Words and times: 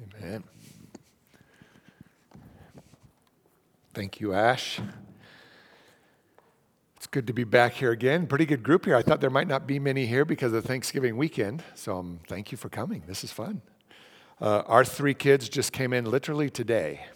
Amen. 0.00 0.44
Thank 3.92 4.20
you, 4.20 4.32
Ash. 4.32 4.80
It's 6.96 7.06
good 7.06 7.26
to 7.26 7.32
be 7.32 7.44
back 7.44 7.72
here 7.72 7.90
again. 7.90 8.26
Pretty 8.26 8.46
good 8.46 8.62
group 8.62 8.84
here. 8.84 8.94
I 8.94 9.02
thought 9.02 9.20
there 9.20 9.30
might 9.30 9.48
not 9.48 9.66
be 9.66 9.78
many 9.78 10.06
here 10.06 10.24
because 10.24 10.52
of 10.52 10.64
Thanksgiving 10.64 11.16
weekend. 11.16 11.62
So 11.74 11.98
um, 11.98 12.20
thank 12.28 12.52
you 12.52 12.56
for 12.58 12.68
coming. 12.68 13.02
This 13.06 13.24
is 13.24 13.32
fun. 13.32 13.62
Uh, 14.40 14.62
our 14.66 14.84
three 14.84 15.14
kids 15.14 15.48
just 15.48 15.72
came 15.72 15.92
in 15.92 16.04
literally 16.04 16.48
today 16.48 17.06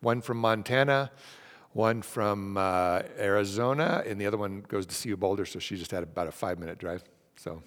one 0.00 0.20
from 0.20 0.38
Montana, 0.38 1.10
one 1.72 2.02
from 2.02 2.56
uh, 2.56 3.02
Arizona, 3.18 4.02
and 4.06 4.20
the 4.20 4.26
other 4.26 4.38
one 4.38 4.64
goes 4.66 4.86
to 4.86 5.00
CU 5.00 5.16
Boulder. 5.16 5.44
So 5.44 5.58
she 5.58 5.76
just 5.76 5.90
had 5.90 6.02
about 6.02 6.26
a 6.26 6.32
five 6.32 6.58
minute 6.58 6.78
drive. 6.78 7.04
So 7.36 7.62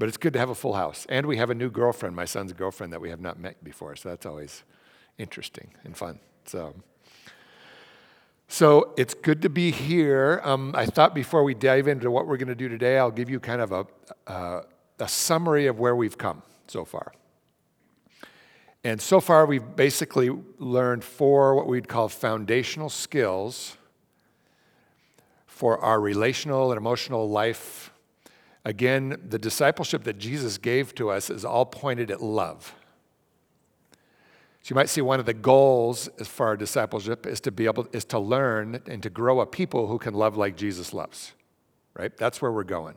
but 0.00 0.08
it's 0.08 0.16
good 0.16 0.32
to 0.32 0.38
have 0.38 0.48
a 0.48 0.54
full 0.54 0.72
house. 0.72 1.06
And 1.10 1.26
we 1.26 1.36
have 1.36 1.50
a 1.50 1.54
new 1.54 1.68
girlfriend, 1.68 2.16
my 2.16 2.24
son's 2.24 2.54
girlfriend, 2.54 2.90
that 2.94 3.02
we 3.02 3.10
have 3.10 3.20
not 3.20 3.38
met 3.38 3.62
before. 3.62 3.94
So 3.96 4.08
that's 4.08 4.24
always 4.24 4.64
interesting 5.18 5.72
and 5.84 5.94
fun. 5.94 6.18
So, 6.46 6.74
so 8.48 8.94
it's 8.96 9.12
good 9.12 9.42
to 9.42 9.50
be 9.50 9.70
here. 9.70 10.40
Um, 10.42 10.74
I 10.74 10.86
thought 10.86 11.14
before 11.14 11.44
we 11.44 11.52
dive 11.52 11.86
into 11.86 12.10
what 12.10 12.26
we're 12.26 12.38
going 12.38 12.48
to 12.48 12.54
do 12.54 12.66
today, 12.66 12.96
I'll 12.96 13.10
give 13.10 13.28
you 13.28 13.38
kind 13.40 13.60
of 13.60 13.72
a, 13.72 13.86
uh, 14.26 14.62
a 14.98 15.06
summary 15.06 15.66
of 15.66 15.78
where 15.78 15.94
we've 15.94 16.16
come 16.16 16.40
so 16.66 16.86
far. 16.86 17.12
And 18.82 19.02
so 19.02 19.20
far, 19.20 19.44
we've 19.44 19.76
basically 19.76 20.30
learned 20.58 21.04
four 21.04 21.54
what 21.54 21.66
we'd 21.66 21.88
call 21.88 22.08
foundational 22.08 22.88
skills 22.88 23.76
for 25.46 25.78
our 25.78 26.00
relational 26.00 26.72
and 26.72 26.78
emotional 26.78 27.28
life 27.28 27.89
Again, 28.64 29.20
the 29.26 29.38
discipleship 29.38 30.04
that 30.04 30.18
Jesus 30.18 30.58
gave 30.58 30.94
to 30.96 31.10
us 31.10 31.30
is 31.30 31.44
all 31.44 31.64
pointed 31.64 32.10
at 32.10 32.22
love. 32.22 32.74
So 34.62 34.72
you 34.72 34.76
might 34.76 34.90
see 34.90 35.00
one 35.00 35.18
of 35.18 35.26
the 35.26 35.32
goals 35.32 36.10
for 36.22 36.46
our 36.46 36.56
discipleship 36.56 37.26
is 37.26 37.40
to 37.40 37.50
be 37.50 37.64
able 37.64 37.88
is 37.92 38.04
to 38.06 38.18
learn 38.18 38.82
and 38.86 39.02
to 39.02 39.08
grow 39.08 39.40
a 39.40 39.46
people 39.46 39.86
who 39.86 39.98
can 39.98 40.12
love 40.12 40.36
like 40.36 40.56
Jesus 40.56 40.92
loves. 40.92 41.32
Right? 41.94 42.14
That's 42.16 42.42
where 42.42 42.52
we're 42.52 42.64
going. 42.64 42.96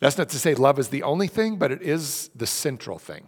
That's 0.00 0.18
not 0.18 0.28
to 0.30 0.38
say 0.38 0.54
love 0.54 0.78
is 0.78 0.88
the 0.88 1.04
only 1.04 1.28
thing, 1.28 1.56
but 1.56 1.70
it 1.70 1.82
is 1.82 2.30
the 2.34 2.46
central 2.46 2.98
thing. 2.98 3.26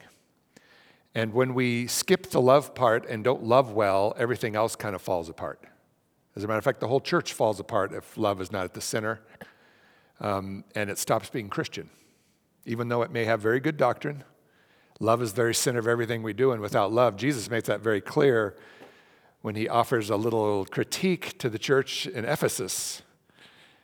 And 1.14 1.32
when 1.32 1.54
we 1.54 1.86
skip 1.86 2.30
the 2.30 2.40
love 2.40 2.74
part 2.74 3.06
and 3.06 3.22
don't 3.22 3.44
love 3.44 3.72
well, 3.72 4.14
everything 4.16 4.56
else 4.56 4.74
kind 4.74 4.94
of 4.94 5.02
falls 5.02 5.28
apart. 5.28 5.60
As 6.34 6.42
a 6.42 6.48
matter 6.48 6.58
of 6.58 6.64
fact, 6.64 6.80
the 6.80 6.88
whole 6.88 7.00
church 7.00 7.34
falls 7.34 7.60
apart 7.60 7.92
if 7.92 8.16
love 8.16 8.40
is 8.40 8.50
not 8.50 8.64
at 8.64 8.74
the 8.74 8.80
center 8.80 9.20
um, 10.20 10.64
and 10.74 10.90
it 10.90 10.98
stops 10.98 11.30
being 11.30 11.48
Christian. 11.48 11.90
Even 12.64 12.88
though 12.88 13.02
it 13.02 13.10
may 13.10 13.24
have 13.24 13.40
very 13.40 13.60
good 13.60 13.76
doctrine, 13.76 14.24
love 15.00 15.20
is 15.22 15.32
the 15.32 15.36
very 15.36 15.54
center 15.54 15.78
of 15.78 15.88
everything 15.88 16.22
we 16.22 16.32
do, 16.32 16.52
and 16.52 16.60
without 16.60 16.92
love, 16.92 17.16
Jesus 17.16 17.50
makes 17.50 17.68
that 17.68 17.80
very 17.80 18.00
clear 18.00 18.56
when 19.42 19.56
he 19.56 19.68
offers 19.68 20.08
a 20.08 20.16
little 20.16 20.64
critique 20.66 21.36
to 21.38 21.50
the 21.50 21.58
church 21.58 22.06
in 22.06 22.24
Ephesus, 22.24 23.02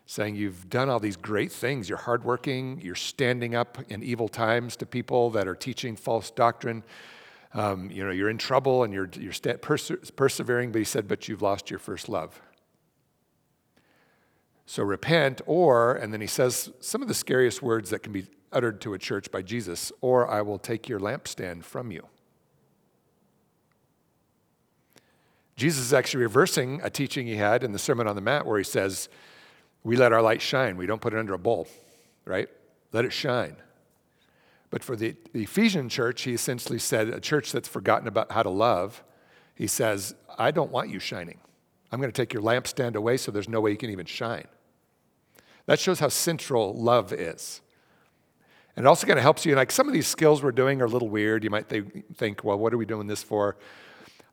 saying, 0.07 0.37
You've 0.37 0.71
done 0.71 0.89
all 0.89 1.01
these 1.01 1.17
great 1.17 1.53
things. 1.53 1.89
You're 1.89 1.99
hardworking, 1.99 2.81
you're 2.81 2.95
standing 2.95 3.55
up 3.55 3.79
in 3.89 4.03
evil 4.03 4.29
times 4.29 4.77
to 4.77 4.87
people 4.87 5.31
that 5.31 5.47
are 5.49 5.57
teaching 5.57 5.97
false 5.97 6.31
doctrine. 6.31 6.85
Um, 7.55 7.91
you 7.91 8.05
know, 8.05 8.11
you're 8.11 8.31
in 8.31 8.39
trouble 8.39 8.85
and 8.85 8.93
you're, 8.93 9.11
you're 9.19 9.33
perse- 9.61 9.91
persevering, 10.15 10.71
but 10.71 10.79
he 10.79 10.85
said, 10.85 11.09
But 11.09 11.29
you've 11.29 11.43
lost 11.43 11.71
your 11.71 11.81
first 11.81 12.09
love. 12.09 12.41
So 14.71 14.83
repent, 14.83 15.41
or, 15.47 15.95
and 15.95 16.13
then 16.13 16.21
he 16.21 16.27
says 16.27 16.71
some 16.81 17.01
of 17.01 17.09
the 17.09 17.15
scariest 17.15 17.63
words 17.63 17.89
that 17.89 18.01
can 18.01 18.13
be 18.13 18.27
uttered 18.53 18.83
to 18.83 18.93
a 18.93 18.99
church 18.99 19.31
by 19.31 19.41
Jesus, 19.41 19.91
or 20.03 20.29
I 20.29 20.43
will 20.43 20.59
take 20.59 20.91
your 20.91 21.01
lampstand 21.01 21.65
from 21.65 21.91
you. 21.91 22.07
Jesus 25.57 25.87
is 25.87 25.95
actually 25.95 26.23
reversing 26.23 26.83
a 26.83 26.91
teaching 26.91 27.27
he 27.27 27.37
had 27.37 27.65
in 27.65 27.73
the 27.73 27.79
Sermon 27.79 28.07
on 28.07 28.15
the 28.15 28.21
Mount 28.21 28.45
where 28.45 28.59
he 28.59 28.65
says, 28.65 29.09
We 29.85 29.97
let 29.97 30.13
our 30.13 30.21
light 30.21 30.43
shine. 30.43 30.77
We 30.77 30.85
don't 30.85 31.01
put 31.01 31.15
it 31.15 31.19
under 31.19 31.33
a 31.33 31.39
bowl, 31.39 31.67
right? 32.27 32.51
Let 32.93 33.07
it 33.07 33.13
shine. 33.15 33.57
But 34.69 34.85
for 34.85 34.97
the, 34.97 35.17
the 35.33 35.45
Ephesian 35.45 35.89
church, 35.89 36.25
he 36.25 36.35
essentially 36.35 36.79
said, 36.79 37.09
a 37.09 37.21
church 37.21 37.53
that's 37.53 37.69
forgotten 37.69 38.07
about 38.07 38.33
how 38.33 38.43
to 38.43 38.51
love, 38.51 39.03
he 39.55 39.67
says, 39.67 40.15
I 40.37 40.51
don't 40.51 40.71
want 40.71 40.91
you 40.91 40.99
shining. 40.99 41.39
I'm 41.91 42.01
going 42.03 42.13
to 42.13 42.23
take 42.23 42.35
your 42.35 42.43
lampstand 42.43 42.97
away 42.97 43.17
so 43.17 43.33
there's 43.33 43.49
no 43.49 43.63
way 43.63 43.71
you 43.71 43.79
can 43.79 43.89
even 43.89 44.05
shine. 44.05 44.47
That 45.69 45.79
shows 45.79 46.01
how 46.01 46.09
central 46.09 46.73
love 46.73 47.13
is. 47.13 47.61
And 48.75 48.87
it 48.87 48.89
also 48.89 49.07
kind 49.07 49.19
of 49.19 49.23
helps 49.23 49.45
you, 49.45 49.55
like 49.55 49.71
some 49.71 49.87
of 49.87 49.93
these 49.93 50.07
skills 50.07 50.43
we're 50.43 50.51
doing 50.51 50.81
are 50.81 50.87
a 50.87 50.89
little 50.89 51.11
weird. 51.11 51.45
You 51.45 51.51
might 51.51 51.71
think, 52.15 52.43
well, 52.43 52.59
what 52.59 52.73
are 52.73 52.79
we 52.79 52.87
doing 52.87 53.07
this 53.07 53.23
for? 53.23 53.59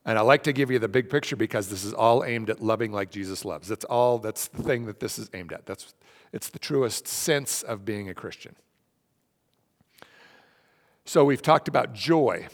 And 0.06 0.18
I 0.18 0.22
like 0.22 0.44
to 0.44 0.54
give 0.54 0.72
you 0.72 0.80
the 0.80 0.88
big 0.88 1.10
picture 1.10 1.36
because 1.36 1.68
this 1.68 1.84
is 1.84 1.94
all 1.94 2.24
aimed 2.24 2.50
at 2.50 2.64
loving 2.64 2.94
like 2.94 3.12
Jesus 3.12 3.44
loves. 3.44 3.68
That's 3.68 3.84
all, 3.84 4.18
that's 4.18 4.48
the 4.48 4.64
thing 4.64 4.86
that 4.86 5.02
this 5.02 5.20
is 5.20 5.30
aimed 5.34 5.52
at. 5.52 5.66
That's, 5.66 5.94
it's 6.32 6.48
the 6.48 6.60
truest 6.60 7.06
sense 7.06 7.64
of 7.64 7.84
being 7.84 8.08
a 8.08 8.14
Christian. 8.14 8.56
So 11.04 11.26
we've 11.26 11.42
talked 11.42 11.68
about 11.68 11.92
joy. 11.92 12.48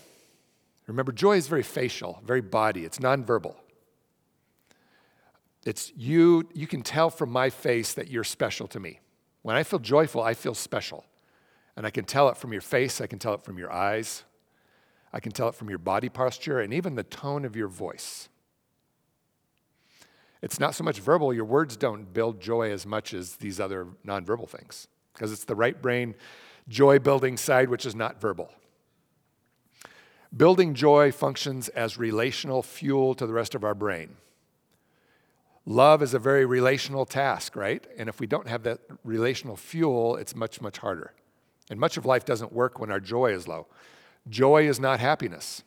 Remember, 0.87 1.11
joy 1.11 1.37
is 1.37 1.45
very 1.45 1.61
facial, 1.61 2.19
very 2.25 2.41
body, 2.41 2.83
it's 2.83 2.97
nonverbal. 2.97 3.53
It's 5.65 5.91
you, 5.95 6.49
you 6.53 6.67
can 6.67 6.81
tell 6.81 7.09
from 7.09 7.29
my 7.31 7.49
face 7.49 7.93
that 7.93 8.09
you're 8.09 8.23
special 8.23 8.67
to 8.67 8.79
me. 8.79 8.99
When 9.43 9.55
I 9.55 9.63
feel 9.63 9.79
joyful, 9.79 10.21
I 10.21 10.33
feel 10.33 10.55
special. 10.55 11.05
And 11.75 11.85
I 11.85 11.89
can 11.89 12.05
tell 12.05 12.29
it 12.29 12.37
from 12.37 12.51
your 12.51 12.61
face, 12.61 12.99
I 12.99 13.07
can 13.07 13.19
tell 13.19 13.33
it 13.33 13.43
from 13.43 13.57
your 13.57 13.71
eyes, 13.71 14.23
I 15.13 15.19
can 15.19 15.31
tell 15.31 15.47
it 15.47 15.55
from 15.55 15.69
your 15.69 15.79
body 15.79 16.09
posture, 16.09 16.59
and 16.59 16.73
even 16.73 16.95
the 16.95 17.03
tone 17.03 17.45
of 17.45 17.55
your 17.55 17.67
voice. 17.67 18.27
It's 20.41 20.59
not 20.59 20.73
so 20.73 20.83
much 20.83 20.99
verbal, 20.99 21.33
your 21.33 21.45
words 21.45 21.77
don't 21.77 22.11
build 22.13 22.41
joy 22.41 22.71
as 22.71 22.85
much 22.85 23.13
as 23.13 23.35
these 23.37 23.59
other 23.59 23.87
nonverbal 24.05 24.49
things, 24.49 24.87
because 25.13 25.31
it's 25.31 25.43
the 25.43 25.55
right 25.55 25.79
brain 25.79 26.15
joy 26.67 26.99
building 26.99 27.37
side, 27.37 27.69
which 27.69 27.85
is 27.85 27.95
not 27.95 28.19
verbal. 28.19 28.49
Building 30.35 30.73
joy 30.73 31.11
functions 31.11 31.67
as 31.69 31.97
relational 31.97 32.63
fuel 32.63 33.13
to 33.15 33.27
the 33.27 33.33
rest 33.33 33.53
of 33.53 33.63
our 33.63 33.75
brain. 33.75 34.15
Love 35.65 36.01
is 36.01 36.13
a 36.13 36.19
very 36.19 36.45
relational 36.45 37.05
task, 37.05 37.55
right? 37.55 37.85
And 37.97 38.09
if 38.09 38.19
we 38.19 38.27
don't 38.27 38.47
have 38.47 38.63
that 38.63 38.79
relational 39.03 39.55
fuel, 39.55 40.15
it's 40.15 40.35
much, 40.35 40.59
much 40.59 40.79
harder. 40.79 41.13
And 41.69 41.79
much 41.79 41.97
of 41.97 42.05
life 42.05 42.25
doesn't 42.25 42.51
work 42.51 42.79
when 42.79 42.91
our 42.91 42.99
joy 42.99 43.33
is 43.33 43.47
low. 43.47 43.67
Joy 44.29 44.67
is 44.67 44.79
not 44.79 44.99
happiness, 44.99 45.63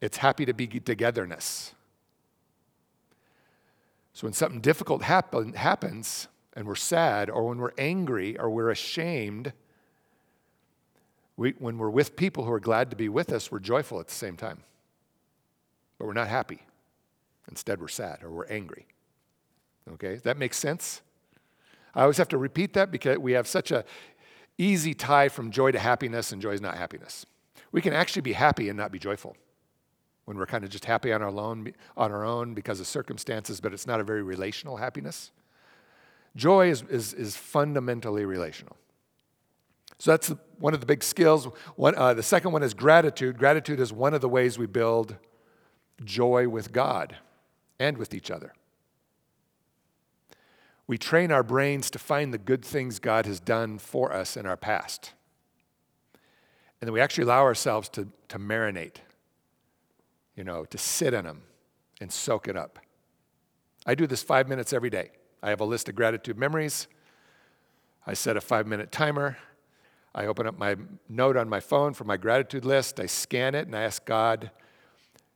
it's 0.00 0.18
happy 0.18 0.44
to 0.44 0.54
be 0.54 0.66
togetherness. 0.66 1.72
So 4.12 4.28
when 4.28 4.32
something 4.32 4.60
difficult 4.60 5.02
happen, 5.02 5.54
happens 5.54 6.28
and 6.54 6.68
we're 6.68 6.76
sad, 6.76 7.28
or 7.28 7.48
when 7.48 7.58
we're 7.58 7.72
angry, 7.76 8.38
or 8.38 8.48
we're 8.48 8.70
ashamed, 8.70 9.52
we, 11.36 11.50
when 11.58 11.78
we're 11.78 11.90
with 11.90 12.14
people 12.14 12.44
who 12.44 12.52
are 12.52 12.60
glad 12.60 12.90
to 12.90 12.96
be 12.96 13.08
with 13.08 13.32
us, 13.32 13.50
we're 13.50 13.58
joyful 13.58 13.98
at 13.98 14.06
the 14.06 14.14
same 14.14 14.36
time. 14.36 14.62
But 15.98 16.06
we're 16.06 16.12
not 16.12 16.28
happy. 16.28 16.60
Instead, 17.48 17.80
we're 17.80 17.88
sad 17.88 18.22
or 18.22 18.30
we're 18.30 18.46
angry. 18.46 18.86
Okay, 19.92 20.16
that 20.16 20.38
makes 20.38 20.56
sense? 20.56 21.02
I 21.94 22.02
always 22.02 22.16
have 22.16 22.28
to 22.28 22.38
repeat 22.38 22.72
that 22.72 22.90
because 22.90 23.18
we 23.18 23.32
have 23.32 23.46
such 23.46 23.70
a 23.70 23.84
easy 24.58 24.94
tie 24.94 25.28
from 25.28 25.50
joy 25.50 25.72
to 25.72 25.78
happiness, 25.78 26.32
and 26.32 26.40
joy 26.40 26.52
is 26.52 26.60
not 26.60 26.76
happiness. 26.76 27.26
We 27.72 27.80
can 27.80 27.92
actually 27.92 28.22
be 28.22 28.32
happy 28.32 28.68
and 28.68 28.76
not 28.76 28.92
be 28.92 28.98
joyful 28.98 29.36
when 30.24 30.38
we're 30.38 30.46
kind 30.46 30.64
of 30.64 30.70
just 30.70 30.86
happy 30.86 31.12
on 31.12 31.22
our 31.22 31.28
own, 31.28 31.72
on 31.96 32.12
our 32.12 32.24
own 32.24 32.54
because 32.54 32.80
of 32.80 32.86
circumstances, 32.86 33.60
but 33.60 33.72
it's 33.72 33.86
not 33.86 34.00
a 34.00 34.04
very 34.04 34.22
relational 34.22 34.76
happiness. 34.76 35.30
Joy 36.34 36.70
is, 36.70 36.82
is, 36.88 37.12
is 37.12 37.36
fundamentally 37.36 38.24
relational. 38.24 38.76
So 39.98 40.10
that's 40.10 40.32
one 40.58 40.74
of 40.74 40.80
the 40.80 40.86
big 40.86 41.04
skills. 41.04 41.46
One, 41.76 41.94
uh, 41.94 42.14
the 42.14 42.22
second 42.22 42.52
one 42.52 42.62
is 42.62 42.74
gratitude. 42.74 43.38
Gratitude 43.38 43.80
is 43.80 43.92
one 43.92 44.14
of 44.14 44.20
the 44.20 44.28
ways 44.28 44.58
we 44.58 44.66
build 44.66 45.16
joy 46.04 46.48
with 46.48 46.72
God 46.72 47.16
and 47.84 47.98
with 47.98 48.14
each 48.14 48.30
other. 48.30 48.54
We 50.86 50.98
train 50.98 51.30
our 51.30 51.42
brains 51.42 51.90
to 51.90 51.98
find 51.98 52.32
the 52.32 52.38
good 52.38 52.64
things 52.64 52.98
God 52.98 53.26
has 53.26 53.40
done 53.40 53.78
for 53.78 54.12
us 54.12 54.36
in 54.36 54.46
our 54.46 54.56
past. 54.56 55.12
And 56.80 56.88
then 56.88 56.92
we 56.92 57.00
actually 57.00 57.24
allow 57.24 57.42
ourselves 57.42 57.88
to, 57.90 58.08
to 58.28 58.38
marinate, 58.38 58.96
you 60.36 60.44
know, 60.44 60.64
to 60.66 60.76
sit 60.76 61.14
in 61.14 61.24
them 61.24 61.42
and 62.00 62.12
soak 62.12 62.48
it 62.48 62.56
up. 62.56 62.78
I 63.86 63.94
do 63.94 64.06
this 64.06 64.22
five 64.22 64.48
minutes 64.48 64.72
every 64.72 64.90
day. 64.90 65.10
I 65.42 65.50
have 65.50 65.60
a 65.60 65.64
list 65.64 65.88
of 65.88 65.94
gratitude 65.94 66.38
memories. 66.38 66.88
I 68.06 68.14
set 68.14 68.36
a 68.36 68.40
five 68.40 68.66
minute 68.66 68.92
timer. 68.92 69.38
I 70.14 70.26
open 70.26 70.46
up 70.46 70.58
my 70.58 70.76
note 71.08 71.36
on 71.36 71.48
my 71.48 71.60
phone 71.60 71.94
for 71.94 72.04
my 72.04 72.16
gratitude 72.16 72.64
list. 72.64 73.00
I 73.00 73.06
scan 73.06 73.54
it 73.54 73.66
and 73.66 73.74
I 73.74 73.82
ask 73.82 74.04
God 74.04 74.50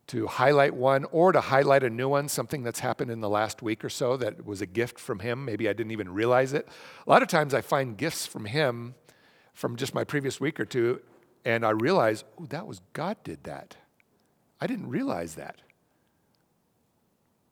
to 0.09 0.27
highlight 0.27 0.75
one 0.75 1.05
or 1.13 1.33
to 1.33 1.41
highlight 1.41 1.83
a 1.83 1.91
new 1.91 2.09
one, 2.09 2.29
something 2.29 2.63
that's 2.63 2.81
happened 2.81 3.11
in 3.11 3.21
the 3.21 3.29
last 3.29 3.63
week 3.63 3.85
or 3.85 3.91
so 3.91 4.17
that 4.17 4.45
was 4.45 4.61
a 4.61 4.67
gift 4.67 4.99
from 4.99 5.21
him. 5.21 5.45
Maybe 5.45 5.69
I 5.69 5.75
didn't 5.75 5.93
even 5.93 6.13
realize 6.13 6.55
it. 6.55 6.67
A 7.07 7.11
lot 7.11 7.23
of 7.23 7.29
times 7.29 7.55
I 7.55 7.61
find 7.61 7.97
gifts 7.97 8.27
from 8.27 8.47
him 8.47 8.95
from 9.53 9.77
just 9.77 9.95
my 9.95 10.05
previous 10.05 10.41
week 10.41 10.59
or 10.61 10.65
two, 10.65 11.01
And 11.45 11.65
I 11.65 11.71
realize, 11.71 12.25
oh, 12.41 12.47
that 12.47 12.67
was 12.67 12.81
God 12.93 13.17
did 13.25 13.45
that. 13.45 13.77
I 14.61 14.67
didn't 14.67 14.89
realize 14.89 15.35
that. 15.35 15.63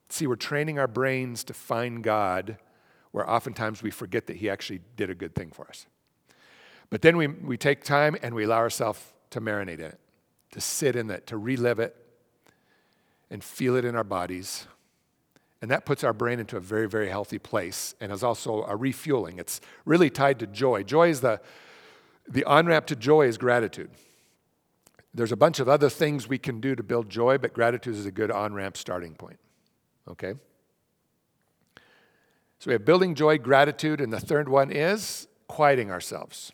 See, 0.08 0.26
we're 0.26 0.36
training 0.36 0.78
our 0.78 0.88
brains 0.88 1.44
to 1.44 1.54
find 1.54 2.02
God 2.02 2.58
where 3.10 3.28
oftentimes 3.28 3.82
we 3.82 3.90
forget 3.90 4.26
that 4.26 4.36
He 4.36 4.48
actually 4.48 4.80
did 4.96 5.10
a 5.10 5.14
good 5.14 5.34
thing 5.34 5.50
for 5.50 5.66
us. 5.68 5.86
But 6.90 7.02
then 7.02 7.16
we, 7.16 7.26
we 7.26 7.56
take 7.56 7.82
time 7.82 8.16
and 8.22 8.34
we 8.34 8.44
allow 8.44 8.58
ourselves 8.58 9.00
to 9.30 9.40
marinate 9.40 9.80
in 9.80 9.86
it, 9.86 10.00
to 10.52 10.60
sit 10.60 10.94
in 10.94 11.10
it, 11.10 11.26
to 11.26 11.36
relive 11.36 11.80
it, 11.80 11.96
and 13.30 13.42
feel 13.42 13.76
it 13.76 13.84
in 13.84 13.96
our 13.96 14.04
bodies. 14.04 14.66
And 15.62 15.70
that 15.70 15.86
puts 15.86 16.04
our 16.04 16.12
brain 16.12 16.38
into 16.38 16.56
a 16.56 16.60
very, 16.60 16.88
very 16.88 17.08
healthy 17.08 17.38
place 17.38 17.94
and 18.00 18.12
is 18.12 18.22
also 18.22 18.64
a 18.64 18.76
refueling. 18.76 19.38
It's 19.38 19.60
really 19.84 20.10
tied 20.10 20.38
to 20.40 20.46
joy. 20.46 20.82
Joy 20.82 21.08
is 21.08 21.22
the, 21.22 21.40
the 22.28 22.44
on 22.44 22.66
ramp 22.66 22.86
to 22.86 22.96
joy 22.96 23.26
is 23.26 23.38
gratitude. 23.38 23.90
There's 25.14 25.32
a 25.32 25.36
bunch 25.36 25.60
of 25.60 25.68
other 25.68 25.88
things 25.88 26.28
we 26.28 26.38
can 26.38 26.60
do 26.60 26.74
to 26.74 26.82
build 26.82 27.08
joy, 27.08 27.38
but 27.38 27.54
gratitude 27.54 27.94
is 27.94 28.04
a 28.04 28.10
good 28.10 28.30
on 28.30 28.52
ramp 28.52 28.76
starting 28.76 29.14
point. 29.14 29.38
Okay? 30.08 30.34
So 32.58 32.68
we 32.68 32.72
have 32.72 32.84
building 32.84 33.14
joy, 33.14 33.38
gratitude, 33.38 34.00
and 34.00 34.12
the 34.12 34.20
third 34.20 34.48
one 34.48 34.70
is 34.70 35.26
quieting 35.48 35.90
ourselves. 35.90 36.52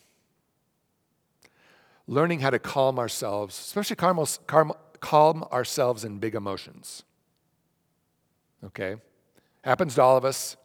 Learning 2.07 2.41
how 2.41 2.51
to 2.51 2.59
calm 2.59 2.99
ourselves, 2.99 3.59
especially 3.59 3.97
calm, 3.97 4.25
calm, 4.47 4.73
calm 5.03 5.43
ourselves 5.53 6.05
in 6.05 6.19
big 6.19 6.35
emotions. 6.35 7.03
Okay? 8.65 8.97
Happens 9.63 9.97
to 9.97 10.03
all 10.03 10.17
of 10.17 10.25
us. 10.25 10.57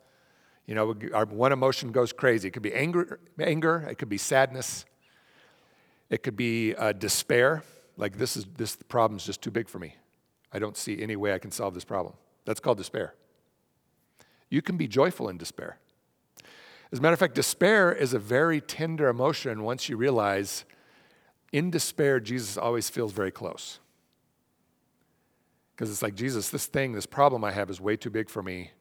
You 0.65 0.75
know, 0.75 0.95
our 1.13 1.25
one 1.25 1.51
emotion 1.51 1.91
goes 1.91 2.13
crazy. 2.13 2.47
It 2.47 2.51
could 2.51 2.63
be 2.63 2.73
anger, 2.73 3.19
anger 3.39 3.85
it 3.89 3.97
could 3.97 4.09
be 4.09 4.17
sadness, 4.17 4.85
it 6.09 6.23
could 6.23 6.37
be 6.37 6.75
uh, 6.75 6.93
despair. 6.93 7.63
Like 7.97 8.17
this 8.17 8.37
is 8.37 8.45
this 8.57 8.77
problem's 8.87 9.25
just 9.25 9.41
too 9.41 9.51
big 9.51 9.67
for 9.67 9.79
me. 9.79 9.95
I 10.53 10.59
don't 10.59 10.77
see 10.77 11.01
any 11.01 11.15
way 11.15 11.33
I 11.33 11.39
can 11.39 11.51
solve 11.51 11.73
this 11.73 11.85
problem. 11.85 12.13
That's 12.45 12.59
called 12.59 12.77
despair. 12.77 13.15
You 14.49 14.61
can 14.61 14.77
be 14.77 14.87
joyful 14.87 15.29
in 15.29 15.37
despair. 15.37 15.79
As 16.91 16.99
a 16.99 17.01
matter 17.01 17.13
of 17.13 17.19
fact, 17.19 17.35
despair 17.35 17.91
is 17.91 18.13
a 18.13 18.19
very 18.19 18.61
tender 18.61 19.09
emotion 19.09 19.63
once 19.63 19.89
you 19.89 19.97
realize 19.97 20.63
in 21.51 21.71
despair, 21.71 22.19
Jesus 22.19 22.57
always 22.57 22.89
feels 22.89 23.13
very 23.13 23.31
close. 23.31 23.79
Because 25.77 25.91
it's 25.91 26.01
like, 26.01 26.15
Jesus, 26.15 26.49
this 26.49 26.65
thing, 26.65 26.93
this 26.93 27.05
problem 27.05 27.43
I 27.43 27.51
have 27.51 27.69
is 27.69 27.79
way 27.79 27.95
too 27.95 28.09
big 28.09 28.31
for 28.31 28.41
me. 28.41 28.71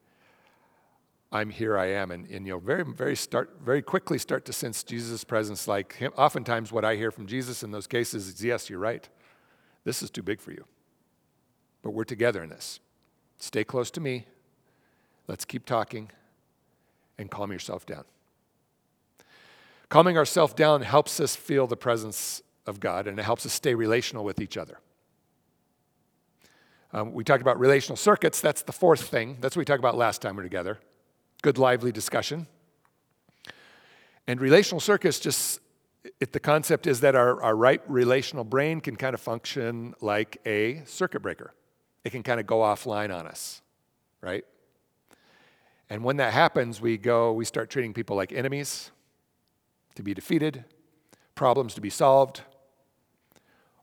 I'm 1.31 1.51
here, 1.51 1.77
I 1.77 1.89
am. 1.89 2.11
And, 2.11 2.27
and 2.31 2.47
you 2.47 2.55
know, 2.55 2.59
very, 2.59 2.85
very, 2.85 3.15
start, 3.15 3.59
very 3.63 3.83
quickly 3.83 4.17
start 4.17 4.47
to 4.47 4.53
sense 4.55 4.83
Jesus' 4.83 5.23
presence. 5.23 5.69
Like, 5.69 5.97
him, 5.97 6.13
oftentimes, 6.17 6.73
what 6.73 6.87
I 6.87 6.97
hear 6.97 7.11
from 7.11 7.27
Jesus 7.27 7.63
in 7.63 7.71
those 7.71 7.87
cases 7.87 8.29
is, 8.29 8.43
yes, 8.43 8.71
you're 8.71 8.79
right. 8.79 9.07
This 9.85 10.03
is 10.03 10.09
too 10.09 10.23
big 10.23 10.41
for 10.41 10.53
you. 10.53 10.65
But 11.83 11.91
we're 11.91 12.05
together 12.05 12.43
in 12.43 12.49
this. 12.49 12.81
Stay 13.37 13.63
close 13.63 13.91
to 13.91 14.01
me. 14.01 14.25
Let's 15.29 15.45
keep 15.45 15.67
talking 15.67 16.11
and 17.19 17.31
calm 17.31 17.53
yourself 17.53 17.85
down. 17.85 18.05
Calming 19.91 20.17
ourselves 20.17 20.55
down 20.55 20.81
helps 20.81 21.21
us 21.21 21.37
feel 21.37 21.67
the 21.67 21.77
presence 21.77 22.41
of 22.67 22.81
God 22.81 23.07
and 23.07 23.19
it 23.19 23.23
helps 23.23 23.45
us 23.45 23.53
stay 23.53 23.75
relational 23.75 24.25
with 24.25 24.41
each 24.41 24.57
other. 24.57 24.79
Um, 26.97 27.13
we 27.13 27.25
talked 27.25 27.43
about 27.43 27.61
relational 27.61 27.99
circuits. 27.99 28.41
That's 28.41 28.63
the 28.63 28.73
fourth 28.73 29.03
thing. 29.03 29.37
That's 29.43 29.55
what 29.55 29.61
we 29.61 29.65
talked 29.67 29.81
about 29.81 29.99
last 29.99 30.23
time 30.23 30.35
we 30.35 30.39
were 30.39 30.45
together. 30.45 30.79
Good, 31.43 31.59
lively 31.59 31.93
discussion. 31.93 32.47
And 34.27 34.41
relational 34.41 34.81
circuits 34.81 35.21
just, 35.21 35.61
it, 36.21 36.33
the 36.33 36.41
concept 36.41 36.87
is 36.87 37.01
that 37.01 37.15
our, 37.15 37.43
our 37.43 37.55
right 37.55 37.83
relational 37.87 38.45
brain 38.45 38.81
can 38.81 38.97
kind 38.97 39.13
of 39.13 39.21
function 39.21 39.95
like 40.01 40.39
a 40.47 40.85
circuit 40.87 41.21
breaker. 41.21 41.53
It 42.03 42.13
can 42.13 42.23
kind 42.23 42.41
of 42.41 42.47
go 42.47 42.61
offline 42.61 43.15
on 43.15 43.27
us, 43.27 43.61
right? 44.23 44.47
And 45.91 46.03
when 46.03 46.17
that 46.17 46.33
happens, 46.33 46.81
we 46.81 46.97
go, 46.97 47.31
we 47.31 47.45
start 47.45 47.69
treating 47.69 47.93
people 47.93 48.17
like 48.17 48.33
enemies 48.33 48.91
to 49.97 50.03
be 50.03 50.15
defeated, 50.15 50.65
problems 51.35 51.75
to 51.75 51.83
be 51.83 51.91
solved, 51.91 52.41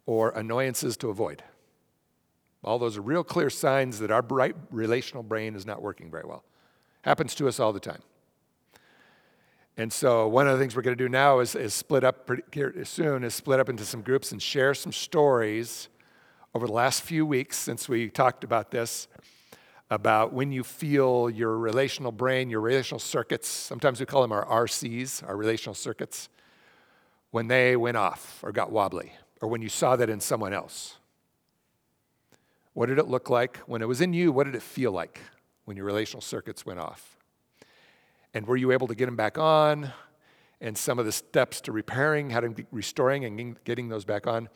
or 0.07 0.31
annoyances 0.31 0.97
to 0.97 1.11
avoid. 1.11 1.43
All 2.63 2.79
those 2.79 2.97
are 2.97 3.01
real 3.01 3.23
clear 3.23 3.49
signs 3.49 3.99
that 3.99 4.11
our 4.11 4.21
bright 4.21 4.55
relational 4.71 5.23
brain 5.23 5.55
is 5.55 5.65
not 5.65 5.81
working 5.81 6.09
very 6.09 6.23
well. 6.25 6.43
Happens 7.01 7.35
to 7.35 7.47
us 7.47 7.59
all 7.59 7.73
the 7.73 7.79
time. 7.79 8.01
And 9.75 9.91
so 9.91 10.27
one 10.27 10.47
of 10.47 10.53
the 10.53 10.63
things 10.63 10.75
we're 10.75 10.83
going 10.83 10.97
to 10.97 11.03
do 11.03 11.09
now 11.09 11.39
is, 11.39 11.55
is 11.55 11.73
split 11.73 12.03
up 12.03 12.27
pretty 12.27 12.43
soon 12.85 13.23
is 13.23 13.33
split 13.33 13.59
up 13.59 13.69
into 13.69 13.83
some 13.83 14.01
groups 14.01 14.31
and 14.31 14.41
share 14.41 14.73
some 14.73 14.91
stories 14.91 15.89
over 16.53 16.67
the 16.67 16.73
last 16.73 17.01
few 17.01 17.25
weeks 17.25 17.57
since 17.57 17.89
we 17.89 18.09
talked 18.09 18.43
about 18.43 18.69
this 18.69 19.07
about 19.89 20.31
when 20.31 20.51
you 20.51 20.63
feel 20.63 21.29
your 21.29 21.57
relational 21.57 22.11
brain, 22.11 22.49
your 22.49 22.61
relational 22.61 22.99
circuits, 22.99 23.47
sometimes 23.47 23.99
we 23.99 24.05
call 24.05 24.21
them 24.21 24.31
our 24.31 24.45
RCs, 24.45 25.27
our 25.27 25.35
relational 25.35 25.73
circuits, 25.73 26.29
when 27.31 27.47
they 27.47 27.75
went 27.75 27.97
off 27.97 28.39
or 28.43 28.51
got 28.51 28.71
wobbly, 28.71 29.11
or 29.41 29.47
when 29.47 29.61
you 29.61 29.69
saw 29.69 29.95
that 29.95 30.09
in 30.09 30.19
someone 30.19 30.53
else. 30.53 30.97
What 32.73 32.87
did 32.87 32.97
it 32.97 33.07
look 33.07 33.29
like? 33.29 33.57
When 33.59 33.81
it 33.81 33.87
was 33.87 34.01
in 34.01 34.13
you, 34.13 34.31
what 34.31 34.45
did 34.45 34.55
it 34.55 34.61
feel 34.61 34.91
like 34.91 35.19
when 35.65 35.77
your 35.77 35.85
relational 35.85 36.21
circuits 36.21 36.65
went 36.65 36.79
off? 36.79 37.17
And 38.33 38.47
were 38.47 38.57
you 38.57 38.71
able 38.71 38.87
to 38.87 38.95
get 38.95 39.05
them 39.05 39.15
back 39.15 39.37
on? 39.37 39.91
And 40.59 40.77
some 40.77 40.97
of 40.97 41.05
the 41.05 41.11
steps 41.11 41.61
to 41.61 41.71
repairing, 41.71 42.31
how 42.31 42.39
to 42.39 42.65
restoring 42.71 43.25
and 43.25 43.63
getting 43.63 43.89
those 43.89 44.05
back 44.05 44.25
on. 44.25 44.49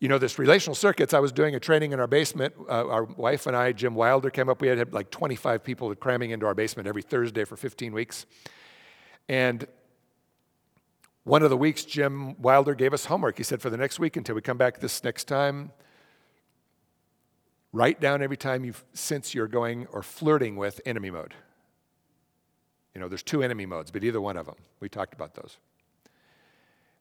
You 0.00 0.08
know, 0.08 0.18
this 0.18 0.38
relational 0.38 0.74
circuits, 0.74 1.14
I 1.14 1.20
was 1.20 1.32
doing 1.32 1.54
a 1.54 1.60
training 1.60 1.92
in 1.92 2.00
our 2.00 2.06
basement. 2.06 2.54
Uh, 2.68 2.86
our 2.88 3.04
wife 3.04 3.46
and 3.46 3.56
I, 3.56 3.72
Jim 3.72 3.94
Wilder, 3.94 4.28
came 4.28 4.48
up. 4.48 4.60
We 4.60 4.68
had, 4.68 4.78
had 4.78 4.92
like 4.92 5.10
25 5.10 5.62
people 5.62 5.94
cramming 5.94 6.30
into 6.30 6.46
our 6.46 6.54
basement 6.54 6.88
every 6.88 7.02
Thursday 7.02 7.44
for 7.44 7.56
15 7.56 7.92
weeks. 7.92 8.26
And 9.28 9.66
one 11.24 11.42
of 11.42 11.50
the 11.50 11.56
weeks, 11.56 11.84
Jim 11.84 12.40
Wilder 12.40 12.74
gave 12.74 12.92
us 12.92 13.06
homework. 13.06 13.38
He 13.38 13.42
said, 13.42 13.62
for 13.62 13.70
the 13.70 13.76
next 13.76 13.98
week 13.98 14.16
until 14.16 14.34
we 14.34 14.42
come 14.42 14.58
back 14.58 14.80
this 14.80 15.02
next 15.02 15.24
time, 15.24 15.70
write 17.76 18.00
down 18.00 18.22
every 18.22 18.36
time 18.36 18.64
you 18.64 18.72
sense 18.94 19.34
you're 19.34 19.46
going 19.46 19.86
or 19.92 20.02
flirting 20.02 20.56
with 20.56 20.80
enemy 20.86 21.10
mode. 21.10 21.34
You 22.94 23.00
know, 23.00 23.08
there's 23.08 23.22
two 23.22 23.42
enemy 23.42 23.66
modes, 23.66 23.90
but 23.90 24.02
either 24.02 24.20
one 24.20 24.38
of 24.38 24.46
them. 24.46 24.56
We 24.80 24.88
talked 24.88 25.12
about 25.12 25.34
those. 25.34 25.58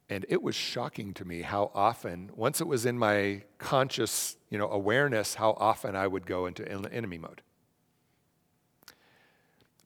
And 0.09 0.25
it 0.27 0.43
was 0.43 0.53
shocking 0.53 1.13
to 1.15 1.25
me 1.25 1.41
how 1.41 1.71
often, 1.73 2.29
once 2.35 2.59
it 2.59 2.67
was 2.67 2.85
in 2.85 2.99
my 2.99 3.43
conscious, 3.57 4.35
you 4.49 4.57
know, 4.57 4.69
awareness, 4.69 5.35
how 5.35 5.51
often 5.51 5.95
I 5.95 6.05
would 6.05 6.25
go 6.27 6.45
into 6.45 6.69
enemy 6.69 7.17
mode. 7.17 7.41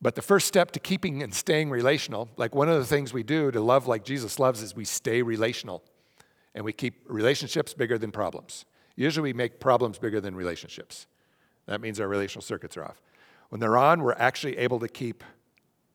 But 0.01 0.15
the 0.15 0.21
first 0.21 0.47
step 0.47 0.71
to 0.71 0.79
keeping 0.79 1.21
and 1.21 1.33
staying 1.33 1.69
relational, 1.69 2.29
like 2.35 2.55
one 2.55 2.67
of 2.67 2.79
the 2.79 2.85
things 2.85 3.13
we 3.13 3.21
do 3.21 3.51
to 3.51 3.61
love 3.61 3.85
like 3.85 4.03
Jesus 4.03 4.39
loves, 4.39 4.61
is 4.61 4.75
we 4.75 4.85
stay 4.85 5.21
relational. 5.21 5.83
And 6.55 6.65
we 6.65 6.73
keep 6.73 7.03
relationships 7.07 7.73
bigger 7.75 7.97
than 7.99 8.11
problems. 8.11 8.65
Usually 8.99 9.31
we 9.31 9.33
make 9.33 9.59
problems 9.59 9.97
bigger 9.97 10.21
than 10.21 10.35
relationships. 10.35 11.07
That 11.65 11.81
means 11.81 11.99
our 11.99 12.07
relational 12.07 12.41
circuits 12.41 12.77
are 12.77 12.83
off. 12.83 13.01
When 13.49 13.59
they're 13.59 13.77
on, 13.77 14.03
we're 14.03 14.13
actually 14.13 14.57
able 14.57 14.79
to 14.79 14.87
keep 14.87 15.23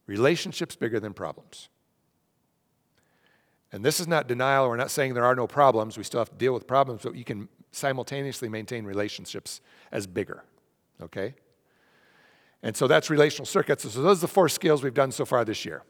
Relationships 0.07 0.75
bigger 0.75 0.99
than 0.99 1.13
problems. 1.13 1.69
And 3.71 3.83
this 3.83 3.99
is 3.99 4.07
not 4.07 4.27
denial. 4.27 4.69
We're 4.69 4.77
not 4.77 4.91
saying 4.91 5.13
there 5.13 5.25
are 5.25 5.35
no 5.35 5.47
problems. 5.47 5.97
We 5.97 6.03
still 6.03 6.19
have 6.19 6.29
to 6.29 6.35
deal 6.35 6.53
with 6.53 6.67
problems, 6.67 7.01
but 7.03 7.15
you 7.15 7.23
can 7.23 7.49
simultaneously 7.71 8.47
maintain 8.47 8.85
relationships 8.85 9.61
as 9.91 10.05
bigger. 10.05 10.43
Okay? 11.01 11.33
And 12.61 12.77
so 12.77 12.87
that's 12.87 13.09
relational 13.09 13.45
circuits. 13.45 13.91
So 13.91 14.01
those 14.01 14.19
are 14.19 14.21
the 14.21 14.27
four 14.27 14.47
skills 14.47 14.83
we've 14.83 14.93
done 14.93 15.11
so 15.11 15.25
far 15.25 15.43
this 15.43 15.65
year. 15.65 15.83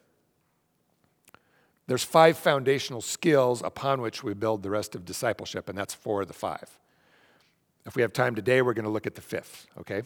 There's 1.86 2.02
five 2.02 2.36
foundational 2.36 3.02
skills 3.02 3.62
upon 3.62 4.00
which 4.00 4.24
we 4.24 4.34
build 4.34 4.62
the 4.62 4.70
rest 4.70 4.94
of 4.96 5.04
discipleship, 5.04 5.68
and 5.68 5.78
that's 5.78 5.94
four 5.94 6.22
of 6.22 6.28
the 6.28 6.34
five. 6.34 6.78
If 7.86 7.94
we 7.94 8.02
have 8.02 8.12
time 8.12 8.34
today, 8.34 8.62
we're 8.62 8.74
going 8.74 8.84
to 8.84 8.90
look 8.90 9.06
at 9.06 9.14
the 9.14 9.20
fifth, 9.20 9.68
okay? 9.78 10.02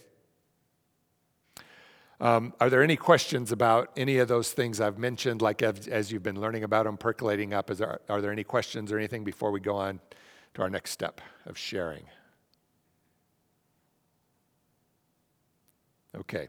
Um, 2.21 2.53
are 2.61 2.69
there 2.69 2.83
any 2.83 2.97
questions 2.97 3.51
about 3.51 3.91
any 3.97 4.19
of 4.19 4.29
those 4.29 4.53
things 4.53 4.79
I've 4.79 4.99
mentioned, 4.99 5.41
like 5.41 5.63
as, 5.63 5.89
as 5.89 6.13
you've 6.13 6.23
been 6.23 6.39
learning 6.39 6.63
about 6.63 6.85
them, 6.85 6.99
percolating 6.99 7.55
up? 7.55 7.69
There, 7.69 8.01
are 8.11 8.21
there 8.21 8.31
any 8.31 8.45
questions 8.45 8.93
or 8.93 8.99
anything 8.99 9.25
before 9.25 9.51
we 9.51 9.61
go 9.61 9.77
on 9.77 9.99
to 10.55 10.63
our 10.63 10.69
next 10.69 10.91
step 10.91 11.23
of 11.47 11.57
sharing? 11.57 12.05
Okay. 16.15 16.49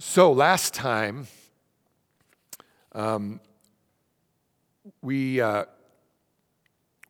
So 0.00 0.32
last 0.32 0.74
time, 0.74 1.28
um, 2.90 3.38
we, 5.00 5.40
uh, 5.40 5.66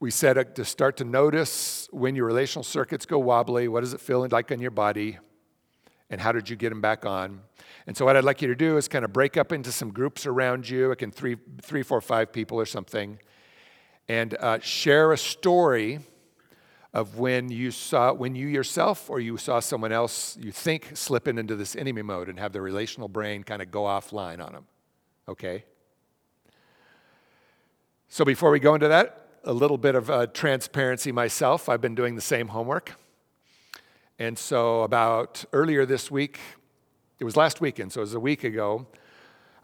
we 0.06 0.12
said 0.12 0.54
to 0.54 0.64
start 0.64 0.96
to 0.98 1.04
notice 1.04 1.88
when 1.90 2.14
your 2.14 2.26
relational 2.26 2.62
circuits 2.62 3.04
go 3.04 3.18
wobbly, 3.18 3.66
what 3.66 3.80
does 3.80 3.92
it 3.92 4.00
feel 4.00 4.24
like 4.30 4.52
in 4.52 4.60
your 4.60 4.70
body? 4.70 5.18
and 6.10 6.20
how 6.20 6.30
did 6.30 6.48
you 6.48 6.54
get 6.54 6.68
them 6.68 6.80
back 6.80 7.04
on? 7.04 7.40
And 7.88 7.96
so, 7.96 8.04
what 8.04 8.16
I'd 8.16 8.22
like 8.22 8.40
you 8.40 8.46
to 8.46 8.54
do 8.54 8.76
is 8.76 8.86
kind 8.86 9.04
of 9.04 9.12
break 9.12 9.36
up 9.36 9.50
into 9.50 9.72
some 9.72 9.90
groups 9.90 10.24
around 10.24 10.70
you. 10.70 10.92
It 10.92 10.96
can 10.98 11.10
three, 11.10 11.36
three, 11.60 11.82
four, 11.82 12.00
five 12.00 12.32
people 12.32 12.60
or 12.60 12.66
something, 12.66 13.18
and 14.08 14.36
uh, 14.38 14.60
share 14.60 15.10
a 15.12 15.18
story 15.18 15.98
of 16.94 17.18
when 17.18 17.50
you 17.50 17.72
saw 17.72 18.12
when 18.12 18.36
you 18.36 18.46
yourself 18.46 19.10
or 19.10 19.18
you 19.18 19.36
saw 19.36 19.58
someone 19.58 19.90
else 19.90 20.38
you 20.40 20.52
think 20.52 20.92
slipping 20.94 21.36
into 21.36 21.56
this 21.56 21.74
enemy 21.74 22.02
mode 22.02 22.28
and 22.28 22.38
have 22.38 22.52
the 22.52 22.60
relational 22.60 23.08
brain 23.08 23.42
kind 23.42 23.60
of 23.60 23.72
go 23.72 23.82
offline 23.82 24.40
on 24.40 24.52
them 24.52 24.66
okay 25.28 25.64
so 28.08 28.24
before 28.24 28.52
we 28.52 28.60
go 28.60 28.72
into 28.72 28.86
that 28.86 29.25
a 29.46 29.52
little 29.52 29.78
bit 29.78 29.94
of 29.94 30.10
uh, 30.10 30.26
transparency 30.28 31.12
myself 31.12 31.68
i've 31.68 31.80
been 31.80 31.94
doing 31.94 32.14
the 32.14 32.20
same 32.20 32.48
homework 32.48 32.92
and 34.18 34.38
so 34.38 34.82
about 34.82 35.44
earlier 35.52 35.86
this 35.86 36.10
week 36.10 36.38
it 37.18 37.24
was 37.24 37.36
last 37.36 37.60
weekend 37.60 37.92
so 37.92 38.00
it 38.00 38.04
was 38.04 38.14
a 38.14 38.20
week 38.20 38.44
ago 38.44 38.86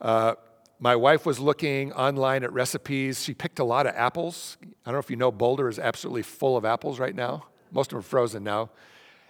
uh, 0.00 0.34
my 0.82 0.96
wife 0.96 1.24
was 1.24 1.38
looking 1.38 1.92
online 1.92 2.42
at 2.42 2.52
recipes. 2.52 3.22
She 3.22 3.34
picked 3.34 3.60
a 3.60 3.64
lot 3.64 3.86
of 3.86 3.94
apples. 3.94 4.56
I 4.60 4.66
don't 4.86 4.94
know 4.94 4.98
if 4.98 5.10
you 5.10 5.16
know, 5.16 5.30
Boulder 5.30 5.68
is 5.68 5.78
absolutely 5.78 6.22
full 6.22 6.56
of 6.56 6.64
apples 6.64 6.98
right 6.98 7.14
now. 7.14 7.46
Most 7.70 7.86
of 7.86 7.90
them 7.90 7.98
are 8.00 8.02
frozen 8.02 8.42
now. 8.42 8.68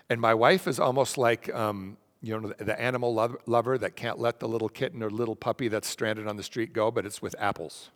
And 0.08 0.18
my 0.18 0.32
wife 0.32 0.66
is 0.66 0.80
almost 0.80 1.18
like, 1.18 1.54
um, 1.54 1.98
you 2.22 2.40
know, 2.40 2.54
the 2.56 2.80
animal 2.80 3.38
lover 3.44 3.76
that 3.76 3.96
can't 3.96 4.18
let 4.18 4.40
the 4.40 4.48
little 4.48 4.70
kitten 4.70 5.02
or 5.02 5.10
little 5.10 5.36
puppy 5.36 5.68
that's 5.68 5.88
stranded 5.88 6.26
on 6.26 6.36
the 6.36 6.42
street 6.42 6.72
go, 6.72 6.90
but 6.90 7.04
it's 7.04 7.20
with 7.20 7.36
apples. 7.38 7.90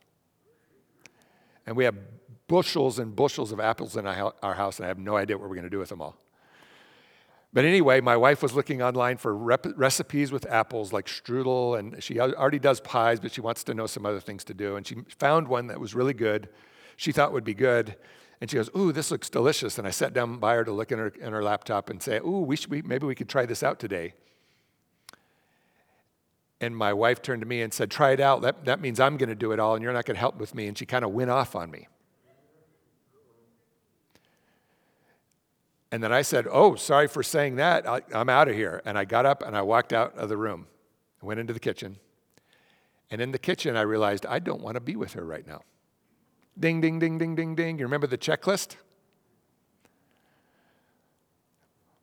And 1.65 1.75
we 1.75 1.83
have 1.83 1.95
bushels 2.47 2.99
and 2.99 3.15
bushels 3.15 3.51
of 3.51 3.59
apples 3.59 3.97
in 3.97 4.05
our 4.05 4.53
house, 4.53 4.79
and 4.79 4.85
I 4.85 4.87
have 4.87 4.99
no 4.99 5.17
idea 5.17 5.37
what 5.37 5.49
we're 5.49 5.55
going 5.55 5.63
to 5.63 5.69
do 5.69 5.79
with 5.79 5.89
them 5.89 6.01
all. 6.01 6.15
But 7.53 7.65
anyway, 7.65 8.01
my 8.01 8.17
wife 8.17 8.43
was 8.43 8.53
looking 8.53 8.81
online 8.81 9.17
for 9.17 9.35
rep- 9.35 9.67
recipes 9.77 10.31
with 10.31 10.45
apples 10.45 10.91
like 10.93 11.07
strudel, 11.07 11.79
and 11.79 12.01
she 12.03 12.19
already 12.19 12.59
does 12.59 12.79
pies, 12.81 13.19
but 13.19 13.31
she 13.31 13.41
wants 13.41 13.63
to 13.65 13.73
know 13.73 13.87
some 13.87 14.05
other 14.05 14.19
things 14.19 14.43
to 14.45 14.53
do. 14.53 14.75
And 14.75 14.85
she 14.85 14.97
found 15.17 15.47
one 15.47 15.67
that 15.67 15.79
was 15.79 15.95
really 15.95 16.13
good, 16.13 16.49
she 16.97 17.11
thought 17.11 17.31
would 17.33 17.43
be 17.43 17.53
good. 17.53 17.95
And 18.39 18.51
she 18.51 18.57
goes, 18.57 18.69
Ooh, 18.77 18.91
this 18.91 19.09
looks 19.09 19.29
delicious. 19.29 19.79
And 19.79 19.87
I 19.87 19.91
sat 19.91 20.13
down 20.13 20.37
by 20.37 20.55
her 20.55 20.63
to 20.63 20.71
look 20.71 20.91
in 20.91 20.99
her, 20.99 21.07
in 21.07 21.33
her 21.33 21.43
laptop 21.43 21.89
and 21.89 22.01
say, 22.03 22.17
Ooh, 22.19 22.41
we 22.41 22.55
should 22.55 22.69
be, 22.69 22.81
maybe 22.81 23.07
we 23.07 23.15
could 23.15 23.29
try 23.29 23.45
this 23.45 23.63
out 23.63 23.79
today. 23.79 24.13
And 26.59 26.75
my 26.75 26.93
wife 26.93 27.21
turned 27.21 27.41
to 27.41 27.47
me 27.47 27.61
and 27.61 27.73
said, 27.73 27.89
Try 27.89 28.11
it 28.11 28.19
out. 28.19 28.41
That, 28.41 28.65
that 28.65 28.79
means 28.79 28.99
I'm 28.99 29.17
going 29.17 29.29
to 29.29 29.35
do 29.35 29.51
it 29.51 29.59
all, 29.59 29.73
and 29.73 29.83
you're 29.83 29.93
not 29.93 30.05
going 30.05 30.15
to 30.15 30.19
help 30.19 30.37
with 30.37 30.53
me. 30.53 30.67
And 30.67 30.77
she 30.77 30.85
kind 30.85 31.03
of 31.03 31.11
went 31.11 31.31
off 31.31 31.55
on 31.55 31.71
me. 31.71 31.87
And 35.91 36.03
then 36.03 36.11
I 36.11 36.21
said, 36.21 36.47
Oh, 36.49 36.75
sorry 36.75 37.07
for 37.07 37.23
saying 37.23 37.55
that. 37.57 37.87
I, 37.87 38.01
am 38.11 38.29
out 38.29 38.47
of 38.47 38.55
here. 38.55 38.81
And 38.85 38.97
I 38.97 39.05
got 39.05 39.25
up 39.25 39.41
and 39.41 39.55
I 39.55 39.61
walked 39.61 39.93
out 39.93 40.17
of 40.17 40.29
the 40.29 40.37
room. 40.37 40.67
I 41.21 41.25
went 41.25 41.39
into 41.39 41.53
the 41.53 41.59
kitchen. 41.59 41.97
And 43.09 43.21
in 43.21 43.31
the 43.31 43.39
kitchen, 43.39 43.77
I 43.77 43.81
realized 43.81 44.25
I 44.25 44.39
don't 44.39 44.61
want 44.61 44.75
to 44.75 44.81
be 44.81 44.95
with 44.95 45.13
her 45.13 45.25
right 45.25 45.47
now. 45.47 45.61
Ding, 46.59 46.81
ding, 46.81 46.99
ding, 46.99 47.17
ding, 47.17 47.35
ding, 47.35 47.55
ding. 47.55 47.79
You 47.79 47.85
remember 47.85 48.07
the 48.07 48.17
checklist? 48.17 48.75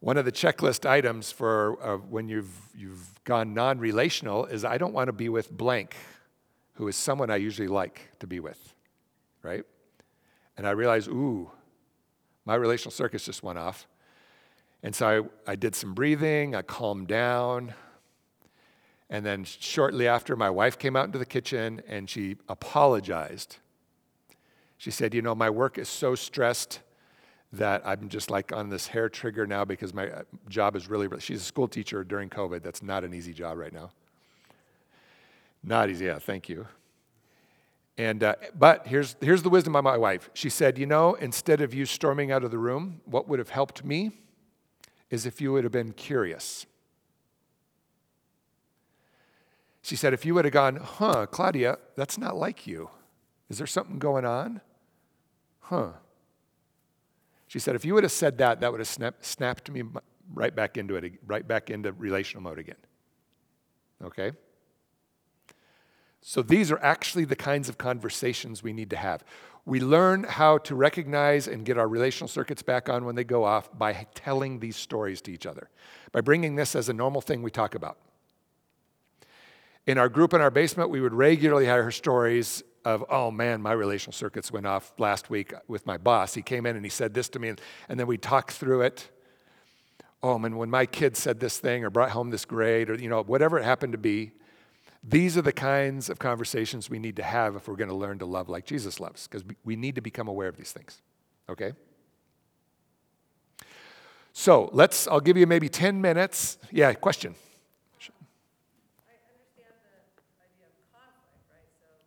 One 0.01 0.17
of 0.17 0.25
the 0.25 0.33
checklist 0.33 0.89
items 0.89 1.33
for 1.33 1.83
uh, 1.83 1.97
when 1.97 2.29
you've, 2.29 2.55
you've 2.75 3.25
gone 3.25 3.55
non 3.55 3.79
relational 3.79 4.47
is 4.47 4.65
I 4.65 4.79
don't 4.79 4.93
want 4.93 5.09
to 5.09 5.13
be 5.13 5.29
with 5.29 5.51
blank, 5.51 5.97
who 6.75 6.89
is 6.89 6.97
someone 6.97 7.31
I 7.31 7.37
usually 7.37 7.69
like 7.69 8.11
to 8.21 8.27
be 8.27 8.39
with, 8.39 8.75
right? 9.43 9.65
And 10.57 10.67
I 10.67 10.71
realized, 10.71 11.09
ooh, 11.09 11.51
my 12.45 12.55
relational 12.55 12.91
circuits 12.91 13.25
just 13.25 13.43
went 13.43 13.59
off. 13.59 13.87
And 14.83 14.95
so 14.95 15.31
I, 15.47 15.53
I 15.53 15.57
did 15.57 15.75
some 15.75 15.95
breathing, 15.95 16.55
I 16.55 16.63
calmed 16.63 17.09
down. 17.09 17.75
And 19.11 19.25
then 19.25 19.45
shortly 19.45 20.09
after, 20.09 20.37
my 20.37 20.51
wife 20.51 20.79
came 20.79 20.97
out 20.97 21.07
into 21.07 21.19
the 21.19 21.27
kitchen 21.27 21.81
and 21.89 22.09
she 22.09 22.37
apologized. 22.49 23.59
She 24.77 24.91
said, 24.91 25.15
You 25.15 25.23
know, 25.23 25.35
my 25.35 25.51
work 25.51 25.79
is 25.79 25.89
so 25.89 26.15
stressed 26.15 26.81
that 27.53 27.83
I'm 27.87 28.09
just 28.09 28.31
like 28.31 28.53
on 28.53 28.69
this 28.69 28.89
hair 28.89 29.09
trigger 29.09 29.47
now 29.47 29.65
because 29.65 29.95
my 29.95 30.11
uh, 30.11 30.23
job 30.49 30.77
is 30.77 30.91
really, 30.91 31.09
she's 31.21 31.41
a 31.41 31.45
school 31.45 31.69
teacher 31.69 32.03
during 32.05 32.29
COVID. 32.29 32.63
That's 32.63 32.83
not 32.83 33.05
an 33.05 33.15
easy 33.15 33.33
job 33.33 33.59
right 33.59 33.73
now. 33.73 33.91
Not 35.63 35.89
easy, 35.89 36.07
yeah, 36.07 36.19
thank 36.19 36.49
you. 36.49 36.67
And, 37.97 38.25
uh, 38.25 38.35
but 38.59 38.87
here's, 38.87 39.15
here's 39.21 39.43
the 39.43 39.49
wisdom 39.49 39.77
of 39.77 39.85
my 39.85 39.97
wife. 39.97 40.29
She 40.35 40.51
said, 40.51 40.79
You 40.79 40.87
know, 40.87 41.15
instead 41.15 41.61
of 41.61 41.73
you 41.73 41.87
storming 41.87 42.33
out 42.33 42.43
of 42.43 42.51
the 42.51 42.59
room, 42.59 43.01
what 43.05 43.29
would 43.29 43.39
have 43.39 43.51
helped 43.51 43.85
me 43.85 44.11
is 45.11 45.27
if 45.27 45.41
you 45.41 45.53
would 45.53 45.65
have 45.65 45.73
been 45.73 45.93
curious. 45.93 46.67
She 49.83 49.97
said, 49.97 50.13
If 50.13 50.25
you 50.25 50.35
would 50.35 50.45
have 50.45 50.55
gone, 50.55 50.77
Huh, 50.77 51.27
Claudia, 51.27 51.79
that's 51.95 52.19
not 52.19 52.37
like 52.37 52.67
you. 52.67 52.91
Is 53.49 53.59
there 53.59 53.67
something 53.67 53.99
going 53.99 54.25
on? 54.25 54.61
Huh. 55.61 55.91
She 57.47 57.61
said, 57.61 57.77
If 57.77 57.85
you 57.85 57.95
would 57.95 58.03
have 58.03 58.13
said 58.13 58.39
that, 58.39 58.61
that 58.61 58.73
would 58.73 58.81
have 58.81 58.89
snap, 58.89 59.17
snapped 59.21 59.71
me 59.71 59.85
right 60.33 60.55
back 60.55 60.77
into 60.77 60.97
it, 60.97 61.13
right 61.27 61.47
back 61.47 61.71
into 61.71 61.93
relational 61.93 62.43
mode 62.43 62.59
again. 62.59 62.77
Okay? 64.03 64.33
So 66.27 66.41
these 66.41 66.73
are 66.73 66.79
actually 66.79 67.27
the 67.27 67.37
kinds 67.37 67.69
of 67.69 67.77
conversations 67.77 68.63
we 68.63 68.73
need 68.73 68.89
to 68.91 68.97
have. 68.97 69.23
We 69.67 69.79
learn 69.79 70.25
how 70.25 70.57
to 70.59 70.75
recognize 70.75 71.47
and 71.47 71.67
get 71.67 71.77
our 71.77 71.87
relational 71.87 72.29
circuits 72.29 72.63
back 72.63 72.89
on 72.89 73.05
when 73.05 73.15
they 73.15 73.25
go 73.25 73.45
off 73.45 73.69
by 73.77 74.07
telling 74.15 74.59
these 74.59 74.75
stories 74.75 75.21
to 75.23 75.31
each 75.31 75.45
other, 75.45 75.69
by 76.13 76.23
bringing 76.23 76.57
this 76.57 76.75
as 76.75 76.89
a 76.89 76.95
normal 76.95 77.21
thing 77.21 77.43
we 77.43 77.51
talk 77.51 77.75
about. 77.75 77.99
In 79.87 79.99
our 79.99 80.09
group 80.09 80.33
in 80.33 80.41
our 80.41 80.51
basement, 80.51 80.89
we 80.89 81.03
would 81.03 81.13
regularly 81.13 81.67
hear 81.67 81.91
stories 81.91 82.63
of, 82.87 83.05
oh 83.11 83.31
man, 83.31 83.61
my 83.61 83.73
relational 83.73 84.15
circuits 84.15 84.51
went 84.51 84.67
off 84.67 84.95
last 84.97 85.29
week 85.29 85.53
with 85.69 85.85
my 85.85 85.99
boss. 85.99 86.33
He 86.33 86.41
came 86.41 86.65
in 86.65 86.75
and 86.75 86.87
he 86.87 86.91
said 86.91 87.13
this 87.13 87.29
to 87.31 87.39
me, 87.39 87.53
and 87.91 88.01
then 88.01 88.07
we 88.07 88.17
talked 88.17 88.53
through 88.53 88.81
it. 88.81 89.11
Oh 90.23 90.39
man, 90.39 90.57
when 90.57 90.71
my 90.71 90.87
kid 90.87 91.19
said 91.19 91.39
this 91.39 91.59
thing 91.59 91.85
or 91.85 91.91
brought 91.91 92.13
home 92.13 92.31
this 92.31 92.47
grade 92.47 92.89
or, 92.89 92.95
you 92.95 93.11
know, 93.11 93.23
whatever 93.23 93.59
it 93.59 93.65
happened 93.65 93.93
to 93.93 93.99
be, 93.99 94.33
these 95.07 95.37
are 95.37 95.43
the 95.43 95.53
kinds 95.53 96.09
of 96.09 96.19
conversations 96.19 96.89
we 96.89 96.99
need 96.99 97.17
to 97.17 97.23
have 97.23 97.57
if 97.57 97.69
we're 97.69 97.77
going 97.77 97.91
to 97.91 97.95
learn 97.95 98.19
to 98.21 98.27
love 98.27 98.49
like 98.49 98.65
Jesus 98.65 98.99
loves, 99.01 99.29
because 99.29 99.45
we 99.65 99.77
need 99.77 99.95
to 99.97 100.01
become 100.01 100.29
aware 100.29 100.49
of 100.49 100.57
these 100.57 100.73
things. 100.73 101.03
Okay? 101.49 101.73
So 104.33 104.71
let's, 104.73 105.07
I'll 105.07 105.21
give 105.21 105.37
you 105.37 105.47
maybe 105.47 105.69
10 105.69 106.01
minutes. 106.01 106.59
Yeah, 106.73 106.93
question. 106.95 107.35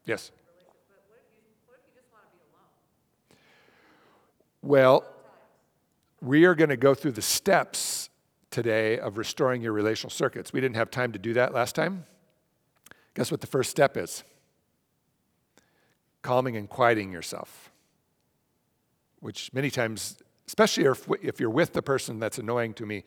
Yes. 0.05 0.31
Well, 4.63 5.05
we 6.21 6.45
are 6.45 6.55
going 6.55 6.69
to 6.69 6.77
go 6.77 6.93
through 6.93 7.11
the 7.11 7.21
steps 7.21 8.09
today 8.49 8.97
of 8.97 9.17
restoring 9.17 9.61
your 9.61 9.73
relational 9.73 10.09
circuits. 10.09 10.51
We 10.51 10.61
didn't 10.61 10.77
have 10.77 10.89
time 10.89 11.11
to 11.11 11.19
do 11.19 11.33
that 11.33 11.53
last 11.53 11.75
time. 11.75 12.05
Guess 13.17 13.31
what 13.31 13.41
the 13.41 13.47
first 13.47 13.71
step 13.71 13.97
is? 13.97 14.23
Calming 16.21 16.55
and 16.55 16.69
quieting 16.69 17.11
yourself. 17.11 17.71
Which 19.21 19.51
many 19.53 19.71
times, 19.71 20.21
especially 20.47 20.83
if, 20.83 21.09
if 21.23 21.39
you're 21.39 21.49
with 21.49 21.73
the 21.73 21.81
person 21.81 22.19
that's 22.19 22.37
annoying 22.37 22.75
to 22.75 22.85
me, 22.85 23.05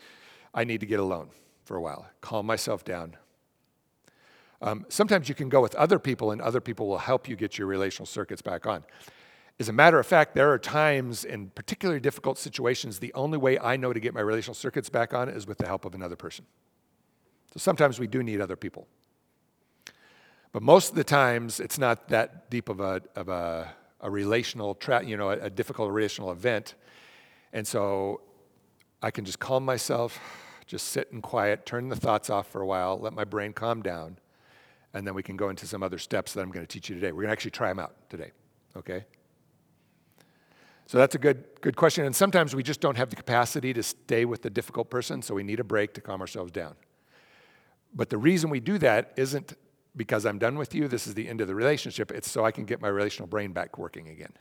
I 0.52 0.64
need 0.64 0.80
to 0.80 0.86
get 0.86 0.98
alone 0.98 1.28
for 1.62 1.76
a 1.76 1.80
while, 1.80 2.08
calm 2.22 2.44
myself 2.44 2.84
down. 2.84 3.18
Um, 4.60 4.84
sometimes 4.88 5.28
you 5.28 5.36
can 5.36 5.48
go 5.48 5.60
with 5.60 5.76
other 5.76 6.00
people, 6.00 6.32
and 6.32 6.40
other 6.42 6.60
people 6.60 6.88
will 6.88 6.98
help 6.98 7.28
you 7.28 7.36
get 7.36 7.56
your 7.56 7.68
relational 7.68 8.06
circuits 8.06 8.42
back 8.42 8.66
on. 8.66 8.82
As 9.60 9.68
a 9.68 9.72
matter 9.72 10.00
of 10.00 10.06
fact, 10.06 10.34
there 10.34 10.50
are 10.50 10.58
times 10.58 11.24
in 11.24 11.50
particularly 11.50 12.00
difficult 12.00 12.36
situations, 12.36 12.98
the 12.98 13.14
only 13.14 13.38
way 13.38 13.60
I 13.60 13.76
know 13.76 13.92
to 13.92 14.00
get 14.00 14.12
my 14.12 14.22
relational 14.22 14.54
circuits 14.54 14.88
back 14.88 15.14
on 15.14 15.28
is 15.28 15.46
with 15.46 15.58
the 15.58 15.66
help 15.66 15.84
of 15.84 15.94
another 15.94 16.16
person. 16.16 16.46
So 17.54 17.60
sometimes 17.60 18.00
we 18.00 18.08
do 18.08 18.24
need 18.24 18.40
other 18.40 18.56
people. 18.56 18.88
But 20.52 20.62
most 20.62 20.90
of 20.90 20.96
the 20.96 21.04
times, 21.04 21.60
it's 21.60 21.78
not 21.78 22.08
that 22.08 22.50
deep 22.50 22.68
of 22.68 22.80
a, 22.80 23.02
of 23.14 23.28
a, 23.28 23.72
a 24.00 24.10
relational, 24.10 24.74
tra- 24.74 25.04
you 25.04 25.16
know, 25.16 25.30
a, 25.30 25.38
a 25.44 25.50
difficult 25.50 25.92
relational 25.92 26.32
event. 26.32 26.74
And 27.52 27.66
so 27.66 28.22
I 29.02 29.10
can 29.10 29.24
just 29.24 29.38
calm 29.38 29.64
myself, 29.64 30.18
just 30.66 30.88
sit 30.88 31.08
in 31.12 31.22
quiet, 31.22 31.66
turn 31.66 31.88
the 31.88 31.96
thoughts 31.96 32.30
off 32.30 32.48
for 32.48 32.60
a 32.60 32.66
while, 32.66 32.98
let 32.98 33.12
my 33.12 33.24
brain 33.24 33.52
calm 33.52 33.82
down, 33.82 34.18
and 34.92 35.06
then 35.06 35.14
we 35.14 35.22
can 35.22 35.36
go 35.36 35.48
into 35.50 35.66
some 35.66 35.82
other 35.82 35.98
steps 35.98 36.32
that 36.32 36.40
I'm 36.40 36.50
going 36.50 36.66
to 36.66 36.72
teach 36.72 36.88
you 36.88 36.96
today. 36.96 37.12
We're 37.12 37.22
going 37.22 37.28
to 37.28 37.32
actually 37.32 37.52
try 37.52 37.68
them 37.68 37.78
out 37.78 37.94
today, 38.10 38.32
okay? 38.76 39.04
So 40.86 40.98
that's 40.98 41.14
a 41.14 41.18
good, 41.18 41.44
good 41.60 41.76
question. 41.76 42.04
And 42.04 42.16
sometimes 42.16 42.56
we 42.56 42.64
just 42.64 42.80
don't 42.80 42.96
have 42.96 43.10
the 43.10 43.16
capacity 43.16 43.72
to 43.72 43.82
stay 43.84 44.24
with 44.24 44.42
the 44.42 44.50
difficult 44.50 44.90
person, 44.90 45.22
so 45.22 45.34
we 45.34 45.44
need 45.44 45.60
a 45.60 45.64
break 45.64 45.94
to 45.94 46.00
calm 46.00 46.20
ourselves 46.20 46.50
down. 46.50 46.74
But 47.94 48.10
the 48.10 48.18
reason 48.18 48.50
we 48.50 48.58
do 48.58 48.78
that 48.78 49.12
isn't 49.16 49.54
because 49.96 50.24
I'm 50.24 50.38
done 50.38 50.56
with 50.56 50.74
you, 50.74 50.88
this 50.88 51.06
is 51.06 51.14
the 51.14 51.28
end 51.28 51.40
of 51.40 51.48
the 51.48 51.54
relationship. 51.54 52.10
It's 52.10 52.30
so 52.30 52.44
I 52.44 52.52
can 52.52 52.64
get 52.64 52.80
my 52.80 52.88
relational 52.88 53.26
brain 53.26 53.52
back 53.52 53.78
working 53.78 54.08
again. 54.08 54.32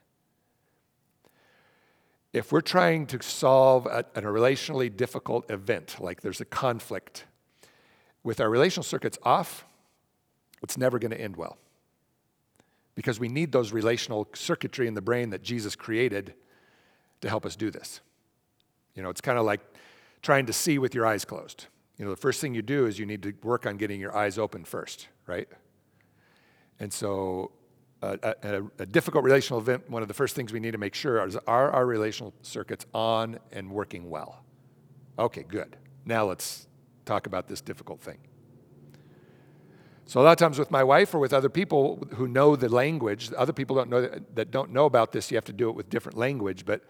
If 2.31 2.51
we're 2.51 2.61
trying 2.61 3.07
to 3.07 3.23
solve 3.23 3.87
a, 3.87 4.05
a 4.15 4.21
relationally 4.21 4.95
difficult 4.95 5.49
event, 5.49 5.95
like 5.99 6.21
there's 6.21 6.39
a 6.39 6.45
conflict, 6.45 7.25
with 8.23 8.39
our 8.39 8.49
relational 8.49 8.83
circuits 8.83 9.17
off, 9.23 9.65
it's 10.61 10.77
never 10.77 10.99
going 10.99 11.11
to 11.11 11.19
end 11.19 11.37
well. 11.37 11.57
because 12.99 13.17
we 13.17 13.29
need 13.29 13.53
those 13.53 13.71
relational 13.71 14.27
circuitry 14.33 14.85
in 14.85 14.93
the 14.93 15.01
brain 15.01 15.29
that 15.29 15.41
Jesus 15.41 15.73
created 15.73 16.33
to 17.21 17.29
help 17.29 17.45
us 17.45 17.55
do 17.55 17.71
this. 17.71 18.01
You 18.93 19.01
know, 19.01 19.09
it's 19.09 19.21
kind 19.21 19.37
of 19.37 19.45
like 19.45 19.61
trying 20.21 20.45
to 20.47 20.51
see 20.51 20.77
with 20.77 20.93
your 20.93 21.05
eyes 21.05 21.23
closed. 21.23 21.67
You 21.99 22.05
know, 22.05 22.11
the 22.11 22.17
first 22.17 22.39
thing 22.39 22.55
you 22.55 22.61
do 22.61 22.85
is 22.85 22.97
you 22.97 23.05
need 23.05 23.21
to 23.23 23.33
work 23.43 23.65
on 23.65 23.75
getting 23.75 23.99
your 23.99 24.15
eyes 24.15 24.39
open 24.39 24.63
first, 24.63 25.09
right? 25.27 25.49
And 26.79 26.91
so, 26.91 27.51
uh, 28.01 28.15
a, 28.23 28.63
a, 28.79 28.85
difficult 28.85 29.25
relational 29.25 29.59
event, 29.59 29.89
one 29.89 30.01
of 30.01 30.07
the 30.07 30.13
first 30.13 30.33
things 30.33 30.53
we 30.53 30.61
need 30.61 30.71
to 30.71 30.77
make 30.77 30.95
sure 30.95 31.21
is 31.27 31.35
are 31.45 31.69
our 31.71 31.85
relational 31.85 32.33
circuits 32.41 32.85
on 32.93 33.37
and 33.51 33.69
working 33.69 34.09
well? 34.09 34.45
Okay, 35.19 35.43
good. 35.43 35.75
Now 36.05 36.23
let's 36.23 36.69
talk 37.03 37.27
about 37.27 37.49
this 37.49 37.59
difficult 37.59 37.99
thing. 37.99 38.19
So 40.05 40.21
a 40.21 40.23
lot 40.23 40.31
of 40.31 40.37
times 40.37 40.57
with 40.57 40.71
my 40.71 40.83
wife 40.83 41.13
or 41.13 41.19
with 41.19 41.33
other 41.33 41.49
people 41.49 42.07
who 42.15 42.29
know 42.29 42.55
the 42.55 42.69
language, 42.69 43.29
other 43.35 43.51
people 43.51 43.75
don't 43.75 43.89
know 43.89 44.01
that, 44.01 44.35
that 44.37 44.51
don't 44.51 44.71
know 44.71 44.85
about 44.85 45.11
this. 45.11 45.29
You 45.29 45.35
have 45.35 45.45
to 45.45 45.53
do 45.53 45.69
it 45.69 45.75
with 45.75 45.89
different 45.89 46.17
language, 46.17 46.65
but 46.65 46.81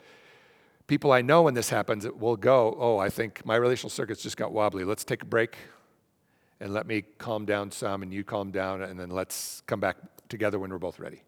people 0.89 1.11
I 1.11 1.21
know 1.21 1.43
when 1.43 1.53
this 1.53 1.69
happens 1.69 2.05
will 2.05 2.35
go, 2.35 2.75
"Oh, 2.77 2.97
I 2.97 3.09
think 3.09 3.45
my 3.45 3.55
relational 3.55 3.91
circuits 3.91 4.23
just 4.23 4.35
got 4.35 4.51
wobbly. 4.51 4.83
Let's 4.83 5.05
take 5.05 5.21
a 5.21 5.25
break, 5.25 5.55
and 6.59 6.73
let 6.73 6.87
me 6.87 7.03
calm 7.19 7.45
down 7.45 7.71
some, 7.71 8.01
and 8.01 8.11
you 8.11 8.23
calm 8.23 8.51
down, 8.51 8.81
and 8.81 8.99
then 8.99 9.11
let's 9.11 9.61
come 9.67 9.79
back 9.79 9.97
together 10.27 10.57
when 10.59 10.71
we're 10.71 10.79
both 10.79 10.99
ready." 10.99 11.21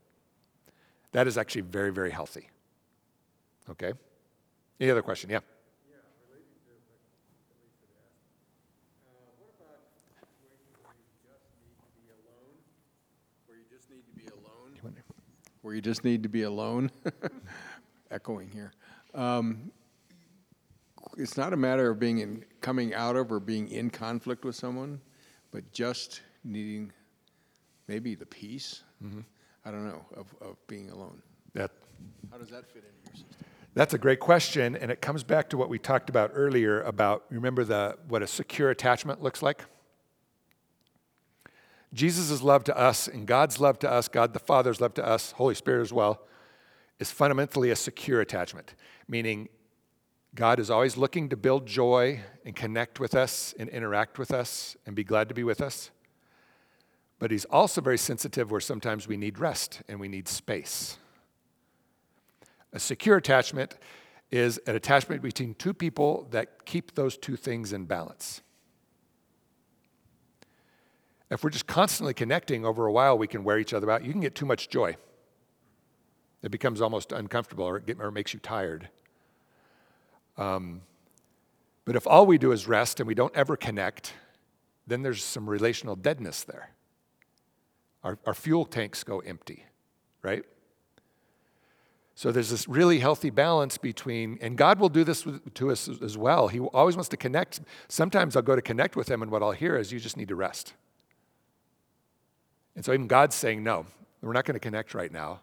That 1.11 1.27
is 1.27 1.37
actually 1.37 1.61
very, 1.61 1.91
very 1.91 2.09
healthy. 2.09 2.49
Okay. 3.69 3.93
Any 4.79 4.89
other 4.89 5.03
question? 5.03 5.29
Yeah. 5.29 5.39
Where 15.61 15.75
you 15.75 15.81
just 15.81 16.03
need 16.03 16.23
to 16.23 16.29
be 16.29 16.41
alone. 16.41 16.89
Echoing 18.11 18.49
here. 18.49 18.73
Um, 19.13 19.71
it's 21.17 21.37
not 21.37 21.53
a 21.53 21.57
matter 21.57 21.89
of 21.89 21.99
being 21.99 22.19
in, 22.19 22.45
coming 22.61 22.93
out 22.93 23.15
of 23.15 23.31
or 23.31 23.39
being 23.39 23.69
in 23.69 23.89
conflict 23.89 24.45
with 24.45 24.55
someone, 24.55 25.01
but 25.51 25.71
just 25.71 26.21
needing 26.43 26.91
maybe 27.87 28.15
the 28.15 28.25
peace. 28.25 28.83
Mm-hmm. 29.03 29.21
I 29.65 29.71
don't 29.71 29.85
know 29.85 30.05
of, 30.15 30.27
of 30.41 30.55
being 30.67 30.89
alone. 30.89 31.21
That, 31.53 31.71
How 32.31 32.37
does 32.37 32.49
that 32.49 32.65
fit 32.67 32.83
into 32.83 33.11
your 33.11 33.15
system? 33.15 33.47
That's 33.73 33.93
a 33.93 33.97
great 33.97 34.19
question, 34.19 34.75
and 34.75 34.91
it 34.91 35.01
comes 35.01 35.23
back 35.23 35.49
to 35.49 35.57
what 35.57 35.69
we 35.69 35.79
talked 35.79 36.09
about 36.09 36.31
earlier 36.33 36.81
about 36.81 37.25
remember 37.29 37.63
the 37.63 37.97
what 38.07 38.21
a 38.21 38.27
secure 38.27 38.69
attachment 38.69 39.21
looks 39.21 39.41
like. 39.41 39.63
Jesus' 41.93 42.41
love 42.41 42.63
to 42.65 42.77
us 42.77 43.07
and 43.07 43.25
God's 43.25 43.59
love 43.59 43.77
to 43.79 43.91
us, 43.91 44.07
God 44.07 44.33
the 44.33 44.39
Father's 44.39 44.79
love 44.79 44.93
to 44.95 45.05
us, 45.05 45.31
Holy 45.33 45.55
Spirit 45.55 45.81
as 45.81 45.91
well, 45.91 46.21
is 47.01 47.09
fundamentally 47.09 47.71
a 47.71 47.75
secure 47.75 48.21
attachment, 48.21 48.75
meaning 49.07 49.49
God 50.35 50.59
is 50.59 50.69
always 50.69 50.97
looking 50.97 51.29
to 51.29 51.35
build 51.35 51.65
joy 51.65 52.21
and 52.45 52.55
connect 52.55 52.99
with 52.99 53.15
us 53.15 53.55
and 53.57 53.67
interact 53.69 54.19
with 54.19 54.31
us 54.31 54.77
and 54.85 54.95
be 54.95 55.03
glad 55.03 55.27
to 55.29 55.33
be 55.33 55.43
with 55.43 55.61
us. 55.61 55.89
But 57.17 57.31
He's 57.31 57.45
also 57.45 57.81
very 57.81 57.97
sensitive 57.97 58.51
where 58.51 58.61
sometimes 58.61 59.07
we 59.07 59.17
need 59.17 59.39
rest 59.39 59.81
and 59.89 59.99
we 59.99 60.07
need 60.07 60.27
space. 60.27 60.99
A 62.71 62.79
secure 62.79 63.17
attachment 63.17 63.79
is 64.29 64.59
an 64.67 64.75
attachment 64.75 65.23
between 65.23 65.55
two 65.55 65.73
people 65.73 66.27
that 66.29 66.65
keep 66.65 66.93
those 66.93 67.17
two 67.17 67.35
things 67.35 67.73
in 67.73 67.85
balance. 67.85 68.41
If 71.31 71.43
we're 71.43 71.49
just 71.49 71.65
constantly 71.65 72.13
connecting 72.13 72.63
over 72.63 72.85
a 72.85 72.91
while, 72.91 73.17
we 73.17 73.27
can 73.27 73.43
wear 73.43 73.57
each 73.57 73.73
other 73.73 73.89
out. 73.89 74.05
You 74.05 74.11
can 74.11 74.21
get 74.21 74.35
too 74.35 74.45
much 74.45 74.69
joy. 74.69 74.97
It 76.43 76.51
becomes 76.51 76.81
almost 76.81 77.11
uncomfortable 77.11 77.65
or 77.65 77.77
it, 77.77 77.97
or 77.99 78.11
makes 78.11 78.33
you 78.33 78.39
tired. 78.39 78.89
Um, 80.37 80.81
but 81.85 81.95
if 81.95 82.07
all 82.07 82.25
we 82.25 82.37
do 82.37 82.51
is 82.51 82.67
rest 82.67 82.99
and 82.99 83.07
we 83.07 83.15
don't 83.15 83.35
ever 83.35 83.55
connect, 83.55 84.13
then 84.87 85.03
there's 85.03 85.23
some 85.23 85.49
relational 85.49 85.95
deadness 85.95 86.43
there. 86.43 86.69
Our, 88.03 88.17
our 88.25 88.33
fuel 88.33 88.65
tanks 88.65 89.03
go 89.03 89.19
empty, 89.19 89.65
right? 90.23 90.43
So 92.15 92.31
there's 92.31 92.49
this 92.49 92.67
really 92.67 92.99
healthy 92.99 93.29
balance 93.29 93.77
between, 93.77 94.37
and 94.41 94.57
God 94.57 94.79
will 94.79 94.89
do 94.89 95.03
this 95.03 95.25
to 95.55 95.71
us 95.71 95.87
as 95.87 96.17
well. 96.17 96.49
He 96.49 96.59
always 96.59 96.95
wants 96.95 97.09
to 97.09 97.17
connect. 97.17 97.61
Sometimes 97.87 98.35
I'll 98.35 98.41
go 98.41 98.55
to 98.55 98.61
connect 98.61 98.95
with 98.95 99.09
Him, 99.09 99.21
and 99.21 99.31
what 99.31 99.41
I'll 99.41 99.51
hear 99.51 99.75
is, 99.75 99.91
you 99.91 99.99
just 99.99 100.17
need 100.17 100.27
to 100.27 100.35
rest. 100.35 100.73
And 102.75 102.85
so 102.85 102.93
even 102.93 103.07
God's 103.07 103.35
saying, 103.35 103.63
no, 103.63 103.85
we're 104.21 104.33
not 104.33 104.45
going 104.45 104.53
to 104.53 104.59
connect 104.59 104.93
right 104.93 105.11
now. 105.11 105.41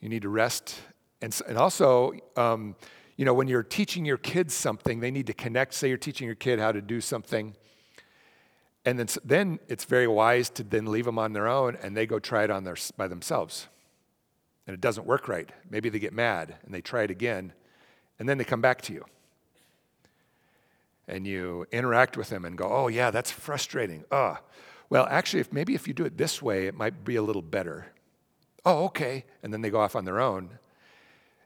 You 0.00 0.08
need 0.08 0.22
to 0.22 0.28
rest. 0.28 0.78
And, 1.20 1.38
and 1.48 1.56
also, 1.56 2.12
um, 2.36 2.76
you 3.16 3.24
know, 3.24 3.34
when 3.34 3.48
you're 3.48 3.62
teaching 3.62 4.04
your 4.04 4.18
kids 4.18 4.54
something, 4.54 5.00
they 5.00 5.10
need 5.10 5.26
to 5.26 5.32
connect. 5.32 5.74
Say 5.74 5.88
you're 5.88 5.96
teaching 5.96 6.26
your 6.26 6.34
kid 6.34 6.58
how 6.58 6.72
to 6.72 6.82
do 6.82 7.00
something. 7.00 7.54
And 8.84 8.98
then, 8.98 9.08
then 9.24 9.58
it's 9.68 9.84
very 9.84 10.06
wise 10.06 10.48
to 10.50 10.62
then 10.62 10.86
leave 10.86 11.06
them 11.06 11.18
on 11.18 11.32
their 11.32 11.48
own 11.48 11.76
and 11.82 11.96
they 11.96 12.06
go 12.06 12.18
try 12.18 12.44
it 12.44 12.50
on 12.50 12.64
their, 12.64 12.76
by 12.96 13.08
themselves. 13.08 13.66
And 14.66 14.74
it 14.74 14.80
doesn't 14.80 15.06
work 15.06 15.28
right. 15.28 15.50
Maybe 15.70 15.88
they 15.88 15.98
get 15.98 16.12
mad 16.12 16.56
and 16.64 16.72
they 16.72 16.80
try 16.80 17.02
it 17.02 17.10
again. 17.10 17.52
And 18.18 18.28
then 18.28 18.38
they 18.38 18.44
come 18.44 18.60
back 18.60 18.82
to 18.82 18.92
you. 18.92 19.04
And 21.08 21.26
you 21.26 21.66
interact 21.72 22.16
with 22.16 22.28
them 22.30 22.44
and 22.44 22.56
go, 22.56 22.68
oh, 22.68 22.88
yeah, 22.88 23.10
that's 23.10 23.30
frustrating. 23.30 24.04
Ugh. 24.10 24.38
Well, 24.88 25.06
actually, 25.10 25.40
if 25.40 25.52
maybe 25.52 25.74
if 25.74 25.88
you 25.88 25.94
do 25.94 26.04
it 26.04 26.16
this 26.16 26.40
way, 26.40 26.66
it 26.66 26.74
might 26.74 27.04
be 27.04 27.16
a 27.16 27.22
little 27.22 27.42
better. 27.42 27.86
Oh, 28.66 28.84
okay. 28.86 29.24
And 29.44 29.52
then 29.52 29.62
they 29.62 29.70
go 29.70 29.80
off 29.80 29.94
on 29.94 30.04
their 30.04 30.20
own. 30.20 30.58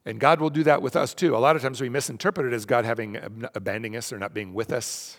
And 0.07 0.19
God 0.19 0.41
will 0.41 0.51
do 0.51 0.65
that 0.65 0.81
with 0.81 0.97
us 0.97 1.13
too. 1.13 1.37
A 1.37 1.39
lot 1.39 1.55
of 1.55 1.63
times 1.63 1.81
we 1.81 1.91
misinterpret 1.91 2.47
it 2.47 2.55
as 2.57 2.65
God 2.65 2.87
having 2.87 3.19
abandoning 3.55 3.95
us 3.97 4.13
or 4.13 4.19
not 4.19 4.33
being 4.33 4.55
with 4.55 4.73
us. 4.73 5.19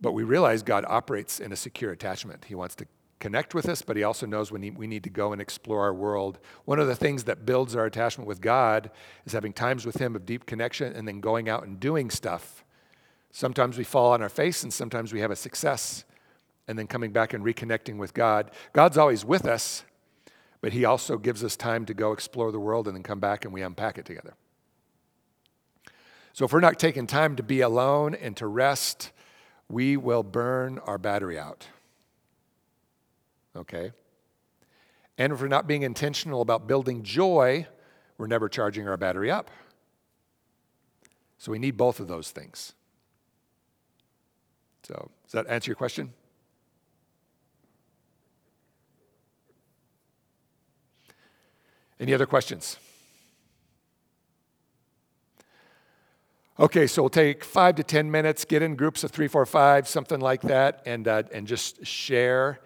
But 0.00 0.12
we 0.12 0.22
realize 0.22 0.62
God 0.62 0.84
operates 0.86 1.40
in 1.40 1.52
a 1.52 1.56
secure 1.56 1.90
attachment. 1.90 2.44
He 2.44 2.54
wants 2.54 2.76
to 2.76 2.86
connect 3.18 3.54
with 3.54 3.68
us, 3.68 3.82
but 3.82 3.96
He 3.96 4.04
also 4.04 4.26
knows 4.26 4.52
when 4.52 4.74
we 4.74 4.86
need 4.86 5.04
to 5.04 5.10
go 5.10 5.32
and 5.32 5.40
explore 5.40 5.82
our 5.82 5.94
world. 5.94 6.38
One 6.64 6.78
of 6.78 6.86
the 6.86 6.94
things 6.94 7.24
that 7.24 7.44
builds 7.44 7.74
our 7.74 7.86
attachment 7.86 8.28
with 8.28 8.40
God 8.40 8.90
is 9.26 9.32
having 9.32 9.52
times 9.52 9.84
with 9.84 9.96
Him 9.96 10.14
of 10.14 10.24
deep 10.24 10.46
connection 10.46 10.92
and 10.92 11.06
then 11.06 11.20
going 11.20 11.48
out 11.48 11.64
and 11.64 11.78
doing 11.80 12.10
stuff. 12.10 12.64
Sometimes 13.32 13.78
we 13.78 13.84
fall 13.84 14.12
on 14.12 14.22
our 14.22 14.28
face 14.28 14.62
and 14.62 14.72
sometimes 14.72 15.12
we 15.12 15.20
have 15.20 15.30
a 15.30 15.36
success 15.36 16.04
and 16.68 16.78
then 16.78 16.86
coming 16.86 17.12
back 17.12 17.32
and 17.32 17.44
reconnecting 17.44 17.96
with 17.96 18.14
God. 18.14 18.50
God's 18.72 18.98
always 18.98 19.24
with 19.24 19.46
us, 19.46 19.84
but 20.62 20.72
He 20.72 20.86
also 20.86 21.18
gives 21.18 21.44
us 21.44 21.56
time 21.56 21.84
to 21.84 21.92
go 21.92 22.12
explore 22.12 22.50
the 22.50 22.60
world 22.60 22.86
and 22.88 22.96
then 22.96 23.02
come 23.02 23.20
back 23.20 23.44
and 23.44 23.52
we 23.52 23.60
unpack 23.60 23.98
it 23.98 24.06
together. 24.06 24.34
So 26.32 26.46
if 26.46 26.52
we're 26.52 26.60
not 26.60 26.78
taking 26.78 27.06
time 27.06 27.36
to 27.36 27.42
be 27.42 27.60
alone 27.60 28.14
and 28.14 28.34
to 28.38 28.46
rest, 28.46 29.12
we 29.68 29.98
will 29.98 30.22
burn 30.22 30.78
our 30.78 30.96
battery 30.96 31.38
out. 31.38 31.66
Okay? 33.54 33.92
And 35.18 35.32
if 35.32 35.42
we're 35.42 35.48
not 35.48 35.66
being 35.66 35.82
intentional 35.82 36.40
about 36.40 36.66
building 36.66 37.02
joy, 37.02 37.66
we're 38.16 38.28
never 38.28 38.48
charging 38.48 38.88
our 38.88 38.96
battery 38.96 39.30
up. 39.30 39.50
So 41.36 41.52
we 41.52 41.58
need 41.58 41.76
both 41.76 42.00
of 42.00 42.08
those 42.08 42.30
things. 42.30 42.72
So, 44.84 45.10
does 45.24 45.32
that 45.32 45.46
answer 45.48 45.70
your 45.70 45.76
question? 45.76 46.12
Any 52.02 52.12
other 52.12 52.26
questions? 52.26 52.78
Okay, 56.58 56.88
so 56.88 57.02
we'll 57.02 57.10
take 57.10 57.44
five 57.44 57.76
to 57.76 57.84
10 57.84 58.10
minutes, 58.10 58.44
get 58.44 58.60
in 58.60 58.74
groups 58.74 59.04
of 59.04 59.12
three, 59.12 59.28
four, 59.28 59.46
five, 59.46 59.86
something 59.86 60.18
like 60.18 60.42
that, 60.42 60.82
and, 60.84 61.06
uh, 61.06 61.22
and 61.32 61.46
just 61.46 61.86
share. 61.86 62.58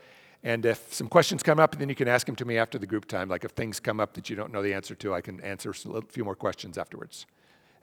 And 0.42 0.64
if 0.64 0.90
some 0.94 1.08
questions 1.08 1.42
come 1.42 1.60
up, 1.60 1.76
then 1.76 1.90
you 1.90 1.94
can 1.94 2.08
ask 2.08 2.26
them 2.26 2.34
to 2.36 2.46
me 2.46 2.56
after 2.56 2.78
the 2.78 2.86
group 2.86 3.04
time. 3.04 3.28
Like 3.28 3.44
if 3.44 3.50
things 3.50 3.78
come 3.78 4.00
up 4.00 4.14
that 4.14 4.30
you 4.30 4.36
don't 4.36 4.54
know 4.54 4.62
the 4.62 4.72
answer 4.72 4.94
to, 4.94 5.12
I 5.12 5.20
can 5.20 5.38
answer 5.42 5.70
a 5.70 6.00
few 6.00 6.24
more 6.24 6.34
questions 6.34 6.78
afterwards. 6.78 7.26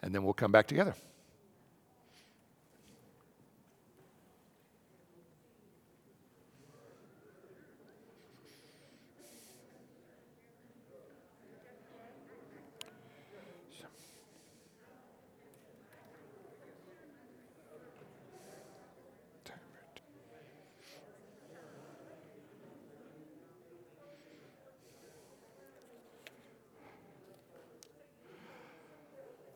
And 0.01 0.13
then 0.13 0.23
we'll 0.23 0.33
come 0.33 0.51
back 0.51 0.65
together. 0.65 0.95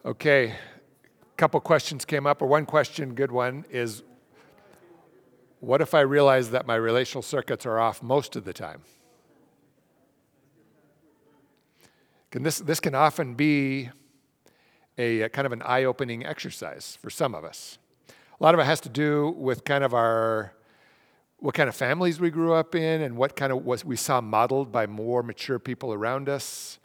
Okay, 0.07 0.51
a 0.51 1.35
couple 1.35 1.59
questions 1.59 2.05
came 2.05 2.25
up, 2.25 2.41
or 2.41 2.45
one 2.45 2.65
question, 2.65 3.13
good 3.13 3.29
one, 3.29 3.65
is 3.69 4.03
what 5.59 5.81
if 5.81 5.93
I 5.93 5.99
realize 5.99 6.51
that 6.51 6.65
my 6.65 6.75
relational 6.75 7.21
circuits 7.21 7.65
are 7.65 7.77
off 7.77 8.01
most 8.01 8.37
of 8.37 8.45
the 8.45 8.53
time? 8.53 8.83
And 12.31 12.45
this, 12.45 12.59
this 12.59 12.79
can 12.79 12.95
often 12.95 13.33
be 13.33 13.89
a, 14.97 15.23
a 15.23 15.29
kind 15.29 15.45
of 15.45 15.51
an 15.51 15.61
eye 15.63 15.83
opening 15.83 16.25
exercise 16.25 16.97
for 17.01 17.09
some 17.09 17.35
of 17.35 17.43
us. 17.43 17.77
A 18.39 18.41
lot 18.41 18.53
of 18.53 18.61
it 18.61 18.65
has 18.65 18.79
to 18.81 18.89
do 18.89 19.35
with 19.37 19.65
kind 19.65 19.83
of 19.83 19.93
our 19.93 20.53
what 21.39 21.53
kind 21.53 21.67
of 21.67 21.75
families 21.75 22.17
we 22.17 22.29
grew 22.29 22.53
up 22.53 22.75
in 22.75 23.01
and 23.01 23.17
what 23.17 23.35
kind 23.35 23.51
of 23.51 23.65
was 23.65 23.83
we 23.83 23.97
saw 23.97 24.21
modeled 24.21 24.71
by 24.71 24.87
more 24.87 25.21
mature 25.21 25.59
people 25.59 25.91
around 25.91 26.29
us 26.29 26.79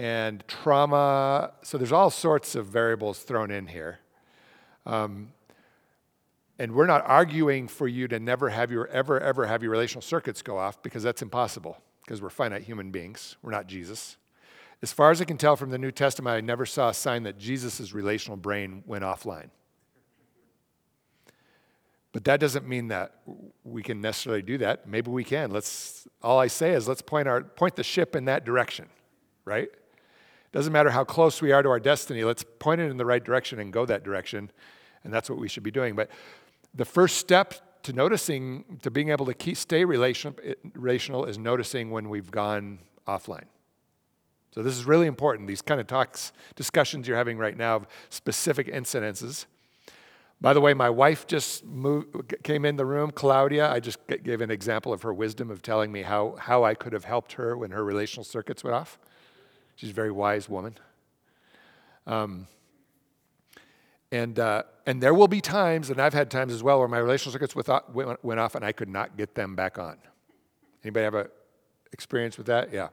and 0.00 0.42
trauma 0.48 1.52
so 1.60 1.76
there's 1.76 1.92
all 1.92 2.08
sorts 2.08 2.54
of 2.54 2.64
variables 2.64 3.18
thrown 3.18 3.50
in 3.50 3.66
here 3.66 3.98
um, 4.86 5.30
and 6.58 6.72
we're 6.72 6.86
not 6.86 7.04
arguing 7.06 7.68
for 7.68 7.86
you 7.86 8.08
to 8.08 8.18
never 8.18 8.48
have 8.48 8.70
your 8.70 8.86
ever 8.86 9.20
ever 9.20 9.46
have 9.46 9.62
your 9.62 9.70
relational 9.70 10.00
circuits 10.00 10.40
go 10.40 10.56
off 10.56 10.82
because 10.82 11.02
that's 11.02 11.20
impossible 11.20 11.76
because 12.02 12.22
we're 12.22 12.30
finite 12.30 12.62
human 12.62 12.90
beings 12.90 13.36
we're 13.42 13.50
not 13.50 13.66
jesus 13.66 14.16
as 14.80 14.90
far 14.90 15.10
as 15.10 15.20
i 15.20 15.24
can 15.24 15.36
tell 15.36 15.54
from 15.54 15.68
the 15.68 15.76
new 15.76 15.90
testament 15.90 16.34
i 16.34 16.40
never 16.40 16.64
saw 16.64 16.88
a 16.88 16.94
sign 16.94 17.22
that 17.24 17.36
jesus' 17.36 17.92
relational 17.92 18.38
brain 18.38 18.82
went 18.86 19.04
offline 19.04 19.50
but 22.12 22.24
that 22.24 22.40
doesn't 22.40 22.66
mean 22.66 22.88
that 22.88 23.16
we 23.62 23.84
can 23.84 24.00
necessarily 24.00 24.42
do 24.42 24.58
that. 24.58 24.84
Maybe 24.84 25.12
we 25.12 25.22
can. 25.22 25.52
Let's 25.52 26.08
all 26.20 26.40
I 26.40 26.48
say 26.48 26.72
is 26.72 26.88
let's 26.88 27.02
point 27.02 27.28
our 27.28 27.40
point 27.42 27.76
the 27.76 27.84
ship 27.84 28.16
in 28.16 28.24
that 28.24 28.44
direction, 28.44 28.88
right? 29.44 29.68
Doesn't 30.52 30.72
matter 30.72 30.90
how 30.90 31.04
close 31.04 31.40
we 31.40 31.52
are 31.52 31.62
to 31.62 31.68
our 31.68 31.80
destiny, 31.80 32.24
let's 32.24 32.44
point 32.58 32.80
it 32.80 32.90
in 32.90 32.96
the 32.96 33.06
right 33.06 33.22
direction 33.22 33.58
and 33.60 33.72
go 33.72 33.86
that 33.86 34.02
direction. 34.02 34.50
And 35.04 35.12
that's 35.12 35.30
what 35.30 35.38
we 35.38 35.48
should 35.48 35.62
be 35.62 35.70
doing. 35.70 35.94
But 35.94 36.10
the 36.74 36.84
first 36.84 37.16
step 37.16 37.82
to 37.84 37.92
noticing, 37.92 38.78
to 38.82 38.90
being 38.90 39.08
able 39.10 39.26
to 39.26 39.34
keep, 39.34 39.56
stay 39.56 39.84
relational, 39.84 41.24
is 41.24 41.38
noticing 41.38 41.90
when 41.90 42.08
we've 42.08 42.30
gone 42.30 42.80
offline. 43.06 43.46
So 44.54 44.62
this 44.62 44.76
is 44.76 44.84
really 44.84 45.06
important. 45.06 45.48
These 45.48 45.62
kind 45.62 45.80
of 45.80 45.86
talks, 45.86 46.32
discussions 46.56 47.06
you're 47.06 47.16
having 47.16 47.38
right 47.38 47.56
now 47.56 47.76
of 47.76 47.86
specific 48.10 48.66
incidences 48.66 49.46
by 50.40 50.54
the 50.54 50.60
way, 50.60 50.72
my 50.72 50.88
wife 50.88 51.26
just 51.26 51.66
moved, 51.66 52.34
came 52.42 52.64
in 52.64 52.76
the 52.76 52.86
room, 52.86 53.10
Claudia. 53.10 53.70
I 53.70 53.78
just 53.78 53.98
gave 54.06 54.40
an 54.40 54.50
example 54.50 54.92
of 54.92 55.02
her 55.02 55.12
wisdom 55.12 55.50
of 55.50 55.60
telling 55.60 55.92
me 55.92 56.02
how, 56.02 56.36
how 56.38 56.64
I 56.64 56.74
could 56.74 56.94
have 56.94 57.04
helped 57.04 57.32
her 57.32 57.56
when 57.56 57.72
her 57.72 57.84
relational 57.84 58.24
circuits 58.24 58.64
went 58.64 58.74
off. 58.74 58.98
She's 59.80 59.90
a 59.90 59.94
very 59.94 60.10
wise 60.10 60.46
woman. 60.46 60.76
Um, 62.06 62.46
and, 64.12 64.38
uh, 64.38 64.64
and 64.84 65.02
there 65.02 65.14
will 65.14 65.26
be 65.26 65.40
times, 65.40 65.88
and 65.88 65.98
I've 65.98 66.12
had 66.12 66.30
times 66.30 66.52
as 66.52 66.62
well, 66.62 66.80
where 66.80 66.88
my 66.88 66.98
relational 66.98 67.32
circuits 67.32 67.56
went, 67.56 68.38
off 68.38 68.54
and 68.54 68.62
I 68.62 68.72
could 68.72 68.90
not 68.90 69.16
get 69.16 69.34
them 69.34 69.56
back 69.56 69.78
on. 69.78 69.96
Anybody 70.84 71.04
have 71.04 71.14
a 71.14 71.30
experience 71.94 72.36
with 72.36 72.46
that? 72.48 72.74
Yeah. 72.74 72.88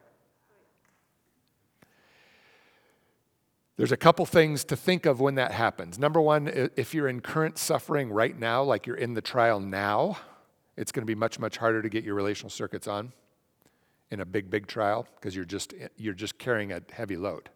There's 3.76 3.92
a 3.92 3.98
couple 3.98 4.26
things 4.26 4.64
to 4.64 4.78
think 4.78 5.06
of 5.06 5.20
when 5.20 5.36
that 5.36 5.52
happens. 5.52 6.00
Number 6.00 6.22
one, 6.22 6.72
if 6.78 6.94
you're 6.94 7.10
in 7.10 7.20
current 7.20 7.58
suffering 7.58 8.12
right 8.12 8.40
now, 8.40 8.64
like 8.64 8.88
you're 8.88 8.96
in 8.96 9.14
the 9.14 9.22
trial 9.22 9.60
now, 9.60 10.20
it's 10.78 10.94
going 10.94 11.02
to 11.02 11.06
be 11.06 11.16
much, 11.16 11.38
much 11.38 11.58
harder 11.58 11.82
to 11.82 11.90
get 11.90 12.06
your 12.06 12.16
relational 12.16 12.50
circuits 12.50 12.88
on 12.88 13.12
in 14.12 14.20
a 14.20 14.26
big, 14.26 14.50
big 14.50 14.68
trial 14.68 15.08
because 15.16 15.36
you're 15.36 15.46
just, 15.46 15.74
you're 15.98 16.14
just 16.14 16.38
carrying 16.38 16.72
a 16.72 16.82
heavy 16.92 17.18
load. 17.18 17.50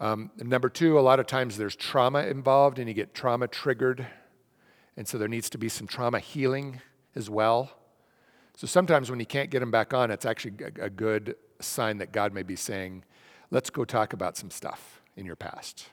Um, 0.00 0.30
number 0.36 0.68
two, 0.68 0.98
a 0.98 1.00
lot 1.00 1.18
of 1.18 1.26
times 1.26 1.56
there's 1.56 1.74
trauma 1.74 2.20
involved 2.20 2.78
and 2.78 2.88
you 2.88 2.94
get 2.94 3.14
trauma 3.14 3.48
triggered. 3.48 4.06
And 4.96 5.06
so 5.06 5.18
there 5.18 5.28
needs 5.28 5.50
to 5.50 5.58
be 5.58 5.68
some 5.68 5.86
trauma 5.86 6.20
healing 6.20 6.80
as 7.14 7.28
well. 7.28 7.70
So 8.56 8.66
sometimes 8.66 9.10
when 9.10 9.20
you 9.20 9.26
can't 9.26 9.50
get 9.50 9.60
them 9.60 9.70
back 9.70 9.94
on, 9.94 10.10
it's 10.10 10.26
actually 10.26 10.54
a, 10.80 10.90
good 10.90 11.36
sign 11.60 11.98
that 11.98 12.12
God 12.12 12.32
may 12.32 12.42
be 12.42 12.56
saying, 12.56 13.04
let's 13.50 13.70
go 13.70 13.84
talk 13.84 14.12
about 14.12 14.36
some 14.36 14.50
stuff 14.50 15.00
in 15.16 15.24
your 15.24 15.36
past. 15.36 15.86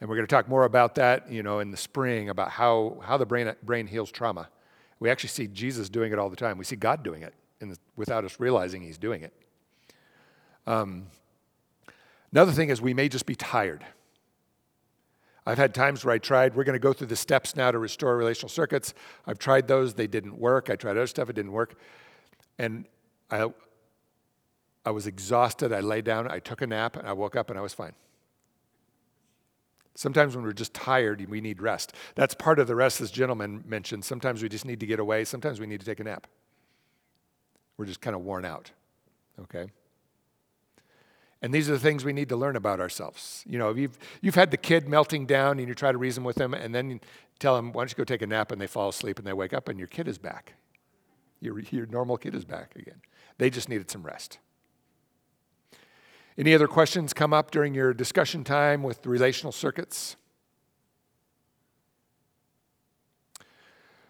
And 0.00 0.08
we're 0.08 0.16
going 0.16 0.26
to 0.26 0.34
talk 0.34 0.48
more 0.48 0.64
about 0.64 0.94
that, 0.94 1.30
you 1.30 1.42
know, 1.42 1.58
in 1.58 1.70
the 1.70 1.76
spring 1.76 2.28
about 2.28 2.50
how, 2.50 3.00
how 3.04 3.16
the 3.16 3.26
brain, 3.26 3.52
brain 3.62 3.86
heals 3.86 4.10
trauma. 4.10 4.48
We 5.00 5.10
actually 5.10 5.30
see 5.30 5.48
Jesus 5.48 5.88
doing 5.88 6.12
it 6.12 6.18
all 6.18 6.30
the 6.30 6.36
time. 6.36 6.58
We 6.58 6.64
see 6.64 6.76
God 6.76 7.02
doing 7.02 7.22
it 7.22 7.34
the, 7.68 7.78
without 7.96 8.24
us 8.24 8.40
realizing 8.40 8.82
he's 8.82 8.98
doing 8.98 9.22
it. 9.22 9.32
Um, 10.66 11.06
another 12.32 12.52
thing 12.52 12.70
is 12.70 12.80
we 12.80 12.94
may 12.94 13.08
just 13.08 13.26
be 13.26 13.34
tired. 13.34 13.84
I've 15.46 15.58
had 15.58 15.74
times 15.74 16.04
where 16.04 16.14
I 16.14 16.18
tried, 16.18 16.54
we're 16.54 16.64
going 16.64 16.74
to 16.74 16.78
go 16.78 16.92
through 16.92 17.08
the 17.08 17.16
steps 17.16 17.56
now 17.56 17.70
to 17.70 17.78
restore 17.78 18.16
relational 18.16 18.48
circuits. 18.48 18.94
I've 19.26 19.38
tried 19.38 19.68
those, 19.68 19.94
they 19.94 20.06
didn't 20.06 20.38
work. 20.38 20.70
I 20.70 20.76
tried 20.76 20.92
other 20.92 21.06
stuff, 21.06 21.30
it 21.30 21.32
didn't 21.34 21.52
work. 21.52 21.76
And 22.58 22.84
I, 23.30 23.50
I 24.84 24.90
was 24.90 25.06
exhausted. 25.06 25.72
I 25.72 25.80
lay 25.80 26.02
down, 26.02 26.30
I 26.30 26.38
took 26.40 26.60
a 26.60 26.66
nap, 26.66 26.96
and 26.96 27.08
I 27.08 27.12
woke 27.12 27.36
up 27.36 27.50
and 27.50 27.58
I 27.58 27.62
was 27.62 27.72
fine. 27.72 27.94
Sometimes 30.00 30.34
when 30.34 30.46
we're 30.46 30.54
just 30.54 30.72
tired, 30.72 31.28
we 31.28 31.42
need 31.42 31.60
rest. 31.60 31.92
That's 32.14 32.32
part 32.32 32.58
of 32.58 32.66
the 32.66 32.74
rest 32.74 33.00
this 33.00 33.10
gentleman 33.10 33.62
mentioned. 33.66 34.02
Sometimes 34.02 34.42
we 34.42 34.48
just 34.48 34.64
need 34.64 34.80
to 34.80 34.86
get 34.86 34.98
away, 34.98 35.26
sometimes 35.26 35.60
we 35.60 35.66
need 35.66 35.78
to 35.80 35.84
take 35.84 36.00
a 36.00 36.04
nap. 36.04 36.26
We're 37.76 37.84
just 37.84 38.00
kind 38.00 38.16
of 38.16 38.22
worn 38.22 38.46
out, 38.46 38.70
okay? 39.38 39.70
And 41.42 41.52
these 41.52 41.68
are 41.68 41.74
the 41.74 41.78
things 41.78 42.02
we 42.02 42.14
need 42.14 42.30
to 42.30 42.36
learn 42.36 42.56
about 42.56 42.80
ourselves. 42.80 43.44
You 43.46 43.58
know, 43.58 43.74
you've, 43.74 43.98
you've 44.22 44.36
had 44.36 44.50
the 44.50 44.56
kid 44.56 44.88
melting 44.88 45.26
down 45.26 45.58
and 45.58 45.68
you 45.68 45.74
try 45.74 45.92
to 45.92 45.98
reason 45.98 46.24
with 46.24 46.36
them, 46.36 46.54
and 46.54 46.74
then 46.74 47.02
tell 47.38 47.54
them, 47.54 47.70
why 47.70 47.82
don't 47.82 47.90
you 47.90 47.96
go 47.98 48.04
take 48.04 48.22
a 48.22 48.26
nap, 48.26 48.52
and 48.52 48.58
they 48.58 48.66
fall 48.66 48.88
asleep 48.88 49.18
and 49.18 49.26
they 49.26 49.34
wake 49.34 49.52
up, 49.52 49.68
and 49.68 49.78
your 49.78 49.88
kid 49.88 50.08
is 50.08 50.16
back. 50.16 50.54
Your, 51.40 51.60
your 51.60 51.84
normal 51.84 52.16
kid 52.16 52.34
is 52.34 52.46
back 52.46 52.74
again. 52.74 53.02
They 53.36 53.50
just 53.50 53.68
needed 53.68 53.90
some 53.90 54.02
rest. 54.02 54.38
Any 56.40 56.54
other 56.54 56.68
questions 56.68 57.12
come 57.12 57.34
up 57.34 57.50
during 57.50 57.74
your 57.74 57.92
discussion 57.92 58.44
time 58.44 58.82
with 58.82 59.04
relational 59.04 59.52
circuits? 59.52 60.16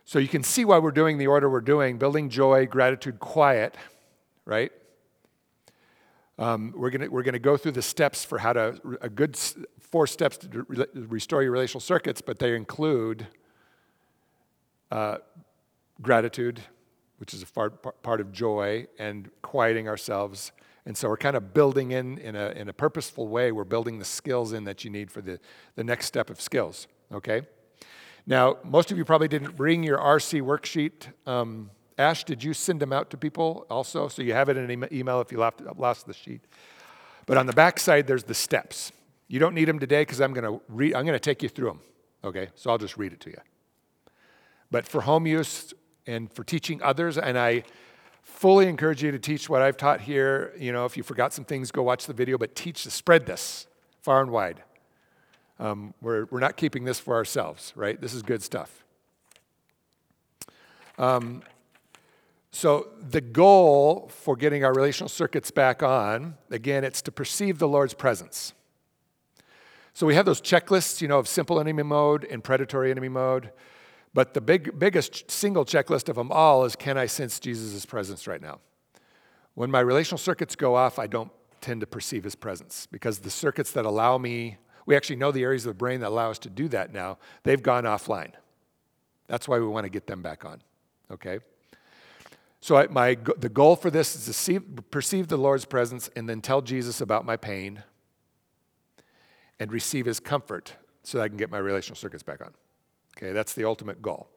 So 0.05 0.21
you 0.21 0.29
can 0.29 0.45
see 0.45 0.65
why 0.65 0.79
we're 0.79 0.93
doing 0.93 1.19
the 1.19 1.27
order 1.27 1.51
we're 1.51 1.61
doing 1.61 1.99
building 1.99 2.29
joy, 2.29 2.67
gratitude, 2.67 3.19
quiet, 3.19 3.75
right? 4.45 4.71
Um, 6.39 6.73
we're 6.77 6.91
going 6.91 7.11
we're 7.11 7.25
gonna 7.25 7.41
go 7.41 7.57
through 7.57 7.73
the 7.73 7.83
steps 7.83 8.25
for 8.25 8.39
how 8.39 8.53
to, 8.53 8.81
a 9.01 9.09
good 9.09 9.37
four 9.81 10.07
steps 10.07 10.37
to 10.37 10.65
re- 10.69 10.87
restore 10.95 11.43
your 11.43 11.51
relational 11.51 11.81
circuits, 11.81 12.21
but 12.21 12.39
they 12.39 12.55
include 12.55 13.27
uh, 14.93 15.17
gratitude, 16.01 16.61
which 17.19 17.35
is 17.35 17.43
a 17.43 17.47
part, 17.47 18.03
part 18.05 18.21
of 18.21 18.31
joy, 18.31 18.87
and 19.01 19.31
quieting 19.43 19.89
ourselves 19.89 20.53
and 20.87 20.97
so 20.97 21.09
we're 21.09 21.17
kind 21.17 21.37
of 21.37 21.53
building 21.53 21.93
in, 21.93 22.19
in 22.19 22.37
a, 22.37 22.51
in 22.51 22.69
a 22.69 22.73
purposeful 22.73 23.29
way, 23.29 23.53
we're 23.53 23.65
building 23.65 23.99
the 23.99 24.05
skills 24.05 24.53
in 24.53 24.65
that 24.65 24.85
you 24.85 24.91
need 24.91 25.11
for 25.11 25.21
the, 25.21 25.39
the 25.75 25.85
next 25.85 26.07
step 26.07 26.31
of 26.31 26.41
skills, 26.41 26.87
okay? 27.13 27.43
Now, 28.27 28.59
most 28.65 28.91
of 28.91 28.99
you 28.99 29.05
probably 29.05 29.29
didn't 29.29 29.57
bring 29.57 29.83
your 29.83 29.99
RC 29.99 30.43
worksheet. 30.43 31.09
Um, 31.29 31.71
Ash, 31.99 32.25
did 32.25 32.43
you 32.43 32.55
send 32.55 32.81
them 32.81 32.93
out 32.93 33.11
to 33.11 33.17
people 33.17 33.67
also? 33.69 34.09
So 34.09 34.23
you 34.23 34.33
have 34.33 34.49
it 34.49 34.57
in 34.57 34.71
an 34.71 34.89
email 34.93 35.21
if 35.21 35.33
you 35.33 35.39
lost 35.39 36.07
the 36.07 36.15
sheet. 36.15 36.43
But 37.27 37.37
on 37.37 37.47
the 37.47 37.53
back 37.53 37.79
side, 37.79 38.07
there's 38.07 38.25
the 38.25 38.35
steps. 38.35 38.93
You 39.29 39.39
don't 39.39 39.55
need 39.55 39.67
them 39.67 39.79
today 39.79 40.03
because 40.03 40.21
I'm 40.21 40.33
going 40.33 40.45
to 40.45 40.61
read. 40.69 40.95
I'm 40.95 41.05
going 41.05 41.15
to 41.15 41.21
take 41.21 41.43
you 41.43 41.49
through 41.49 41.69
them. 41.69 41.81
Okay, 42.25 42.49
so 42.55 42.71
I'll 42.71 42.79
just 42.79 42.97
read 42.97 43.13
it 43.13 43.21
to 43.21 43.31
you. 43.31 43.39
But 44.71 44.87
for 44.87 45.03
home 45.03 45.27
use 45.27 45.73
and 46.07 46.33
for 46.33 46.45
teaching 46.45 46.83
others, 46.83 47.19
and 47.19 47.39
I 47.39 47.65
fully 48.31 48.69
encourage 48.69 49.03
you 49.03 49.11
to 49.11 49.19
teach 49.19 49.49
what 49.49 49.61
I've 49.61 49.77
taught 49.77 50.01
here. 50.01 50.55
You 50.59 50.73
know, 50.73 50.87
if 50.87 50.97
you 50.97 51.03
forgot 51.03 51.33
some 51.33 51.45
things, 51.45 51.71
go 51.71 51.83
watch 51.83 52.07
the 52.07 52.15
video, 52.15 52.39
but 52.39 52.55
teach, 52.55 52.85
to 52.85 52.91
spread 52.91 53.27
this 53.27 53.67
far 54.01 54.23
and 54.23 54.31
wide. 54.31 54.63
Um, 55.59 55.93
we're, 56.01 56.25
we're 56.31 56.41
not 56.41 56.57
keeping 56.57 56.85
this 56.85 56.99
for 56.99 57.15
ourselves, 57.15 57.75
right? 57.77 58.01
This 58.01 58.15
is 58.15 58.23
good 58.23 58.43
stuff. 58.43 58.85
Um, 60.99 61.43
so, 62.51 62.89
the 63.01 63.21
goal 63.21 64.11
for 64.13 64.37
getting 64.37 64.65
our 64.65 64.73
relational 64.73 65.09
circuits 65.09 65.51
back 65.51 65.83
on, 65.83 66.37
again, 66.51 66.83
it's 66.83 67.01
to 67.03 67.13
perceive 67.13 67.59
the 67.59 67.69
Lord's 67.69 67.95
presence. 67.95 68.55
So, 69.93 70.07
we 70.07 70.15
have 70.15 70.27
those 70.27 70.41
checklists, 70.41 71.01
you 71.01 71.09
know, 71.09 71.19
of 71.19 71.29
simple 71.29 71.61
enemy 71.61 71.83
mode 71.83 72.25
and 72.25 72.43
predatory 72.43 72.91
enemy 72.91 73.09
mode. 73.09 73.51
But 74.13 74.35
the 74.35 74.41
big, 74.41 74.79
biggest 74.79 75.31
single 75.31 75.65
checklist 75.65 76.09
of 76.09 76.17
them 76.17 76.33
all 76.33 76.65
is 76.65 76.75
can 76.75 76.99
I 76.99 77.07
sense 77.07 77.39
Jesus' 77.39 77.87
presence 77.87 78.27
right 78.27 78.43
now? 78.43 78.59
When 79.55 79.71
my 79.71 79.81
relational 79.81 80.19
circuits 80.19 80.57
go 80.57 80.75
off, 80.75 80.99
I 80.99 81.07
don't 81.07 81.31
tend 81.61 81.81
to 81.83 81.87
perceive 81.87 82.25
his 82.25 82.35
presence 82.35 82.87
because 82.91 83.21
the 83.21 83.31
circuits 83.31 83.73
that 83.73 83.85
allow 83.85 84.19
me, 84.19 84.57
we 84.87 84.97
actually 84.97 85.17
know 85.17 85.31
the 85.31 85.43
areas 85.43 85.67
of 85.67 85.71
the 85.71 85.79
brain 85.79 86.01
that 86.01 86.09
allow 86.09 86.31
us 86.31 86.39
to 86.41 86.51
do 86.51 86.69
that 86.69 86.93
now, 86.93 87.19
they've 87.43 87.63
gone 87.63 87.85
offline. 87.85 88.33
That's 89.29 89.47
why 89.47 89.59
we 89.59 89.67
want 89.67 89.85
to 89.85 89.91
get 89.91 90.07
them 90.07 90.23
back 90.23 90.45
on, 90.45 90.63
okay? 91.11 91.39
So 92.61 92.77
I, 92.77 92.89
my, 92.89 93.17
the 93.39 93.49
goal 93.49 93.77
for 93.77 93.91
this 93.91 94.17
is 94.17 94.27
to 94.27 94.33
see, 94.33 94.59
perceive 94.59 95.29
the 95.29 95.37
Lord's 95.37 95.65
presence 95.65 96.11
and 96.17 96.29
then 96.29 96.41
tell 96.41 96.63
Jesus 96.63 97.01
about 97.01 97.25
my 97.25 97.37
pain 97.37 97.83
and 99.59 99.73
receive 99.73 100.07
his 100.07 100.21
comfort 100.21 100.75
so 101.03 101.19
that 101.19 101.25
I 101.25 101.29
can 101.29 101.37
get 101.37 101.51
my 101.51 101.59
relational 101.59 101.97
circuits 101.97 102.23
back 102.23 102.41
on. 102.41 102.53
Okay, 103.17 103.33
that's 103.33 103.55
the 103.55 103.65
ultimate 103.65 104.01
goal. 104.03 104.29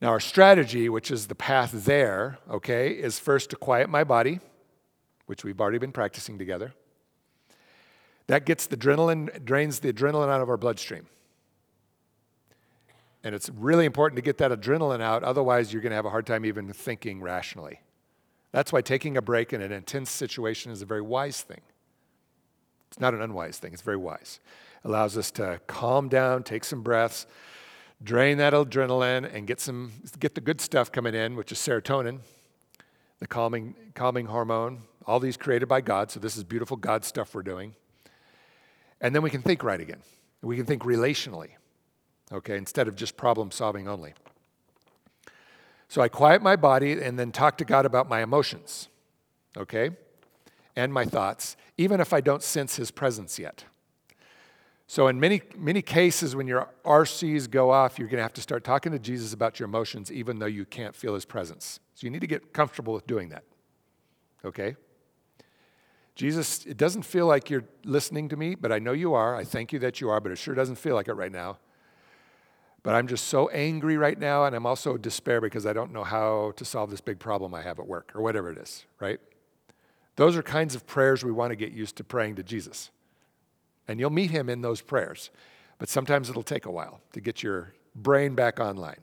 Now, 0.00 0.08
our 0.08 0.20
strategy, 0.20 0.88
which 0.88 1.10
is 1.10 1.26
the 1.26 1.34
path 1.34 1.72
there, 1.72 2.38
okay, 2.50 2.90
is 2.90 3.18
first 3.18 3.50
to 3.50 3.56
quiet 3.56 3.88
my 3.88 4.04
body. 4.04 4.40
which 5.26 5.44
we've 5.44 5.60
already 5.60 5.78
been 5.78 5.92
practicing 5.92 6.38
together. 6.38 6.72
That 8.28 8.46
gets 8.46 8.66
the 8.66 8.76
adrenaline, 8.76 9.44
drains 9.44 9.80
the 9.80 9.92
adrenaline 9.92 10.28
out 10.28 10.40
of 10.40 10.48
our 10.48 10.56
bloodstream. 10.56 11.06
And 13.22 13.34
it's 13.34 13.50
really 13.50 13.84
important 13.84 14.16
to 14.16 14.22
get 14.22 14.38
that 14.38 14.52
adrenaline 14.52 15.00
out, 15.00 15.24
otherwise, 15.24 15.72
you're 15.72 15.82
going 15.82 15.90
to 15.90 15.96
have 15.96 16.06
a 16.06 16.10
hard 16.10 16.26
time 16.26 16.44
even 16.44 16.72
thinking 16.72 17.20
rationally. 17.20 17.80
That's 18.52 18.72
why 18.72 18.80
taking 18.80 19.16
a 19.16 19.22
break 19.22 19.52
in 19.52 19.60
an 19.60 19.72
intense 19.72 20.10
situation 20.10 20.72
is 20.72 20.80
a 20.80 20.86
very 20.86 21.02
wise 21.02 21.42
thing. 21.42 21.60
It's 22.88 23.00
not 23.00 23.14
an 23.14 23.20
unwise 23.20 23.58
thing, 23.58 23.72
it's 23.72 23.82
very 23.82 23.96
wise. 23.96 24.38
It 24.84 24.88
allows 24.88 25.18
us 25.18 25.32
to 25.32 25.60
calm 25.66 26.08
down, 26.08 26.44
take 26.44 26.64
some 26.64 26.82
breaths, 26.82 27.26
drain 28.02 28.38
that 28.38 28.52
adrenaline, 28.52 29.32
and 29.32 29.46
get, 29.46 29.60
some, 29.60 29.92
get 30.18 30.34
the 30.34 30.40
good 30.40 30.60
stuff 30.60 30.92
coming 30.92 31.14
in, 31.14 31.36
which 31.36 31.52
is 31.52 31.58
serotonin, 31.58 32.20
the 33.18 33.26
calming, 33.26 33.74
calming 33.94 34.26
hormone, 34.26 34.82
all 35.06 35.20
these 35.20 35.36
created 35.36 35.66
by 35.66 35.80
God. 35.80 36.10
So, 36.10 36.20
this 36.20 36.36
is 36.36 36.44
beautiful 36.44 36.76
God 36.76 37.04
stuff 37.04 37.34
we're 37.34 37.42
doing. 37.42 37.74
And 39.00 39.14
then 39.14 39.22
we 39.22 39.30
can 39.30 39.42
think 39.42 39.62
right 39.62 39.80
again. 39.80 40.02
We 40.42 40.56
can 40.56 40.66
think 40.66 40.82
relationally, 40.82 41.50
okay, 42.32 42.56
instead 42.56 42.88
of 42.88 42.96
just 42.96 43.16
problem 43.16 43.50
solving 43.50 43.88
only. 43.88 44.14
So 45.88 46.02
I 46.02 46.08
quiet 46.08 46.42
my 46.42 46.56
body 46.56 47.00
and 47.00 47.18
then 47.18 47.32
talk 47.32 47.58
to 47.58 47.64
God 47.64 47.86
about 47.86 48.08
my 48.08 48.22
emotions, 48.22 48.88
okay, 49.56 49.90
and 50.74 50.92
my 50.92 51.04
thoughts, 51.04 51.56
even 51.78 52.00
if 52.00 52.12
I 52.12 52.20
don't 52.20 52.42
sense 52.42 52.76
His 52.76 52.90
presence 52.90 53.38
yet. 53.38 53.64
So, 54.88 55.08
in 55.08 55.18
many, 55.18 55.42
many 55.56 55.82
cases, 55.82 56.36
when 56.36 56.46
your 56.46 56.68
RCs 56.84 57.50
go 57.50 57.70
off, 57.70 57.98
you're 57.98 58.08
going 58.08 58.18
to 58.18 58.22
have 58.22 58.32
to 58.34 58.40
start 58.40 58.62
talking 58.62 58.92
to 58.92 59.00
Jesus 59.00 59.32
about 59.32 59.58
your 59.58 59.66
emotions, 59.68 60.12
even 60.12 60.38
though 60.38 60.46
you 60.46 60.64
can't 60.64 60.94
feel 60.94 61.14
His 61.14 61.24
presence. 61.24 61.80
So, 61.94 62.06
you 62.06 62.10
need 62.10 62.20
to 62.20 62.28
get 62.28 62.52
comfortable 62.52 62.94
with 62.94 63.06
doing 63.06 63.30
that, 63.30 63.42
okay? 64.44 64.76
Jesus, 66.14 66.64
it 66.64 66.76
doesn't 66.76 67.02
feel 67.02 67.26
like 67.26 67.50
you're 67.50 67.64
listening 67.84 68.28
to 68.28 68.36
me, 68.36 68.54
but 68.54 68.70
I 68.70 68.78
know 68.78 68.92
you 68.92 69.14
are. 69.14 69.34
I 69.34 69.44
thank 69.44 69.72
you 69.72 69.80
that 69.80 70.00
you 70.00 70.08
are, 70.08 70.20
but 70.20 70.30
it 70.30 70.38
sure 70.38 70.54
doesn't 70.54 70.76
feel 70.76 70.94
like 70.94 71.08
it 71.08 71.14
right 71.14 71.32
now. 71.32 71.58
But 72.84 72.94
I'm 72.94 73.08
just 73.08 73.26
so 73.26 73.48
angry 73.48 73.96
right 73.96 74.18
now, 74.18 74.44
and 74.44 74.54
I'm 74.54 74.66
also 74.66 74.96
despair 74.96 75.40
because 75.40 75.66
I 75.66 75.72
don't 75.72 75.92
know 75.92 76.04
how 76.04 76.52
to 76.56 76.64
solve 76.64 76.90
this 76.90 77.00
big 77.00 77.18
problem 77.18 77.52
I 77.52 77.62
have 77.62 77.80
at 77.80 77.88
work, 77.88 78.12
or 78.14 78.22
whatever 78.22 78.50
it 78.52 78.58
is, 78.58 78.86
right? 79.00 79.18
Those 80.14 80.36
are 80.36 80.42
kinds 80.42 80.76
of 80.76 80.86
prayers 80.86 81.24
we 81.24 81.32
want 81.32 81.50
to 81.50 81.56
get 81.56 81.72
used 81.72 81.96
to 81.96 82.04
praying 82.04 82.36
to 82.36 82.44
Jesus. 82.44 82.92
And 83.88 84.00
you'll 84.00 84.10
meet 84.10 84.30
him 84.30 84.48
in 84.48 84.62
those 84.62 84.80
prayers. 84.80 85.30
But 85.78 85.88
sometimes 85.88 86.30
it'll 86.30 86.42
take 86.42 86.66
a 86.66 86.70
while 86.70 87.00
to 87.12 87.20
get 87.20 87.42
your 87.42 87.74
brain 87.94 88.34
back 88.34 88.60
online. 88.60 89.00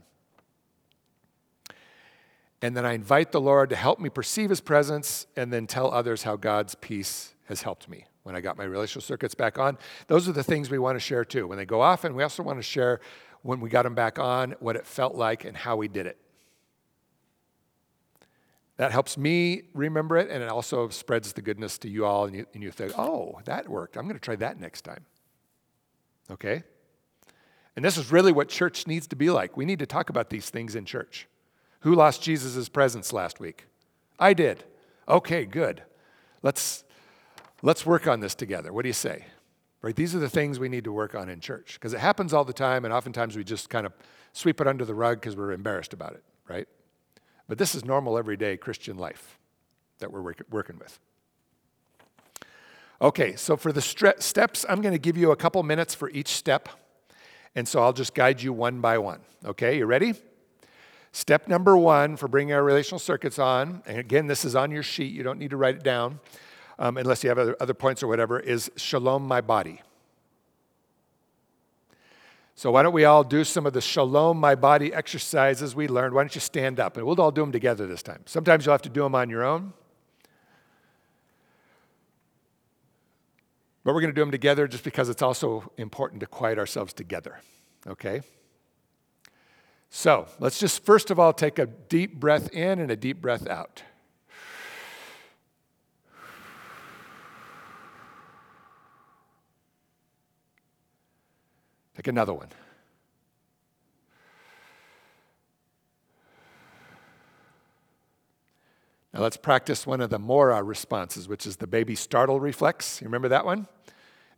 And 2.62 2.78
then 2.78 2.86
I 2.86 2.94
invite 2.94 3.32
the 3.32 3.42
Lord 3.42 3.70
to 3.72 3.76
help 3.76 4.00
me 4.00 4.10
perceive 4.10 4.50
his 4.50 4.62
presence 4.62 5.28
and 5.36 5.52
then 5.52 5.68
tell 5.68 5.92
others 5.92 6.24
how 6.24 6.38
God's 6.38 6.76
peace 6.76 7.34
has 7.46 7.62
helped 7.62 7.90
me 7.90 8.06
when 8.24 8.36
I 8.36 8.42
got 8.42 8.58
my 8.58 8.64
relational 8.64 9.02
circuits 9.02 9.36
back 9.36 9.60
on. 9.60 9.78
Those 10.08 10.30
are 10.30 10.32
the 10.32 10.44
things 10.44 10.70
we 10.70 10.80
want 10.80 10.96
to 10.96 11.02
share 11.02 11.26
too. 11.26 11.46
When 11.46 11.58
they 11.58 11.66
go 11.66 11.82
off, 11.82 12.06
and 12.06 12.16
we 12.16 12.24
also 12.24 12.42
want 12.42 12.60
to 12.60 12.64
share 12.64 13.02
when 13.42 13.60
we 13.60 13.70
got 13.70 13.84
them 13.84 13.96
back 13.96 14.18
on, 14.18 14.56
what 14.60 14.78
it 14.78 14.88
felt 14.88 15.16
like, 15.16 15.44
and 15.44 15.58
how 15.58 15.76
we 15.76 15.90
did 15.90 16.08
it. 16.08 16.18
That 18.78 18.92
helps 18.92 19.18
me 19.18 19.64
remember 19.74 20.18
it, 20.18 20.30
and 20.32 20.42
it 20.42 20.50
also 20.50 20.90
spreads 20.90 21.34
the 21.34 21.42
goodness 21.42 21.78
to 21.80 21.90
you 21.90 22.06
all, 22.06 22.26
and 22.26 22.36
you, 22.36 22.46
and 22.54 22.64
you 22.64 22.72
think, 22.72 22.98
oh, 22.98 23.40
that 23.46 23.70
worked. 23.70 23.98
I'm 23.98 24.04
going 24.04 24.16
to 24.16 24.20
try 24.20 24.36
that 24.38 24.60
next 24.60 24.82
time. 24.82 25.06
Okay? 26.32 26.64
And 27.76 27.86
this 27.86 27.98
is 27.98 28.12
really 28.12 28.32
what 28.32 28.50
church 28.50 28.88
needs 28.88 29.08
to 29.08 29.16
be 29.16 29.30
like. 29.30 29.56
We 29.56 29.66
need 29.66 29.80
to 29.80 29.86
talk 29.86 30.10
about 30.10 30.30
these 30.30 30.50
things 30.50 30.76
in 30.76 30.86
church. 30.86 31.28
Who 31.82 31.94
lost 31.94 32.24
Jesus' 32.24 32.70
presence 32.70 33.14
last 33.14 33.40
week? 33.40 33.66
I 34.20 34.34
did. 34.34 34.64
Okay, 35.08 35.46
good. 35.46 35.84
Let's, 36.42 36.84
let's 37.62 37.86
work 37.86 38.08
on 38.08 38.22
this 38.22 38.36
together. 38.36 38.74
What 38.74 38.84
do 38.84 38.90
you 38.90 38.94
say? 38.94 39.26
Right? 39.82 39.96
These 39.96 40.16
are 40.16 40.20
the 40.20 40.30
things 40.30 40.60
we 40.60 40.70
need 40.70 40.86
to 40.86 40.94
work 40.94 41.14
on 41.14 41.30
in 41.30 41.42
church 41.42 41.74
because 41.74 41.94
it 41.94 42.00
happens 42.00 42.34
all 42.34 42.46
the 42.46 42.54
time, 42.54 42.86
and 42.86 42.94
oftentimes 42.94 43.36
we 43.36 43.44
just 43.44 43.70
kind 43.70 43.86
of 43.86 43.94
sweep 44.32 44.62
it 44.62 44.68
under 44.68 44.86
the 44.86 44.96
rug 44.96 45.20
because 45.20 45.36
we're 45.36 45.52
embarrassed 45.52 45.94
about 45.94 46.14
it, 46.14 46.24
right? 46.48 46.68
But 47.54 47.60
this 47.60 47.76
is 47.76 47.86
normal, 47.86 48.18
everyday 48.18 48.58
Christian 48.58 48.98
life 48.98 49.38
that 50.00 50.12
we're 50.12 50.24
work- 50.24 50.42
working 50.50 50.80
with. 50.80 51.00
Okay, 53.00 53.36
so 53.36 53.56
for 53.56 53.72
the 53.72 53.80
stre- 53.80 54.20
steps, 54.24 54.66
I'm 54.68 54.82
going 54.82 54.96
to 54.96 54.98
give 54.98 55.18
you 55.18 55.30
a 55.30 55.36
couple 55.36 55.62
minutes 55.62 55.94
for 55.94 56.10
each 56.10 56.30
step. 56.30 56.68
And 57.54 57.68
so 57.68 57.84
I'll 57.84 57.94
just 57.94 58.16
guide 58.16 58.42
you 58.42 58.54
one 58.54 58.82
by 58.82 58.98
one. 58.98 59.20
Okay, 59.46 59.78
you 59.78 59.86
ready? 59.86 60.16
Step 61.12 61.48
number 61.48 61.78
one 61.78 62.18
for 62.18 62.28
bringing 62.28 62.56
our 62.56 62.64
relational 62.64 62.98
circuits 62.98 63.38
on, 63.38 63.84
and 63.86 64.00
again, 64.00 64.26
this 64.26 64.46
is 64.46 64.56
on 64.56 64.72
your 64.72 64.82
sheet, 64.82 65.14
you 65.14 65.22
don't 65.22 65.38
need 65.38 65.52
to 65.52 65.58
write 65.58 65.76
it 65.76 65.84
down 65.84 66.22
um, 66.80 66.98
unless 66.98 67.24
you 67.24 67.30
have 67.30 67.38
other, 67.38 67.56
other 67.60 67.76
points 67.76 68.02
or 68.02 68.08
whatever, 68.08 68.40
is 68.40 68.72
shalom 68.78 69.28
my 69.28 69.42
body. 69.42 69.80
So, 72.56 72.72
why 72.72 72.84
don't 72.84 72.94
we 72.94 73.06
all 73.06 73.24
do 73.24 73.44
some 73.44 73.66
of 73.66 73.74
the 73.74 73.82
shalom 73.82 74.38
my 74.38 74.56
body 74.56 74.94
exercises 74.94 75.76
we 75.76 75.88
learned? 75.88 76.14
Why 76.14 76.22
don't 76.22 76.36
you 76.36 76.42
stand 76.42 76.80
up? 76.80 76.98
And 76.98 77.06
we'll 77.06 77.20
all 77.20 77.32
do 77.32 77.42
them 77.42 77.52
together 77.52 77.88
this 77.88 78.04
time. 78.04 78.22
Sometimes 78.26 78.66
you'll 78.66 78.74
have 78.74 78.82
to 78.84 78.90
do 78.90 79.02
them 79.02 79.16
on 79.16 79.30
your 79.30 79.44
own. 79.44 79.74
But 83.84 83.94
we're 83.94 84.02
going 84.02 84.14
to 84.14 84.16
do 84.16 84.22
them 84.22 84.32
together 84.32 84.68
just 84.68 84.84
because 84.84 85.10
it's 85.10 85.22
also 85.22 85.72
important 85.78 86.22
to 86.22 86.28
quiet 86.28 86.58
ourselves 86.58 86.94
together. 86.94 87.40
Okay? 87.86 88.22
So 89.90 90.28
let's 90.40 90.60
just 90.60 90.86
first 90.86 91.12
of 91.12 91.20
all 91.20 91.34
take 91.34 91.60
a 91.60 91.66
deep 91.66 92.20
breath 92.20 92.52
in 92.54 92.80
and 92.80 92.90
a 92.90 92.96
deep 92.96 93.22
breath 93.22 93.48
out. 93.48 93.84
Take 102.04 102.10
another 102.10 102.34
one. 102.34 102.50
Now 109.14 109.22
let's 109.22 109.38
practice 109.38 109.88
one 109.88 110.02
of 110.02 110.10
the 110.10 110.20
Moro 110.20 110.62
responses, 110.62 111.30
which 111.30 111.48
is 111.48 111.56
the 111.56 111.68
baby 111.68 111.96
startle 111.96 112.42
reflex. 112.42 113.00
You 113.00 113.06
remember 113.06 113.30
that 113.30 113.46
one? 113.46 113.68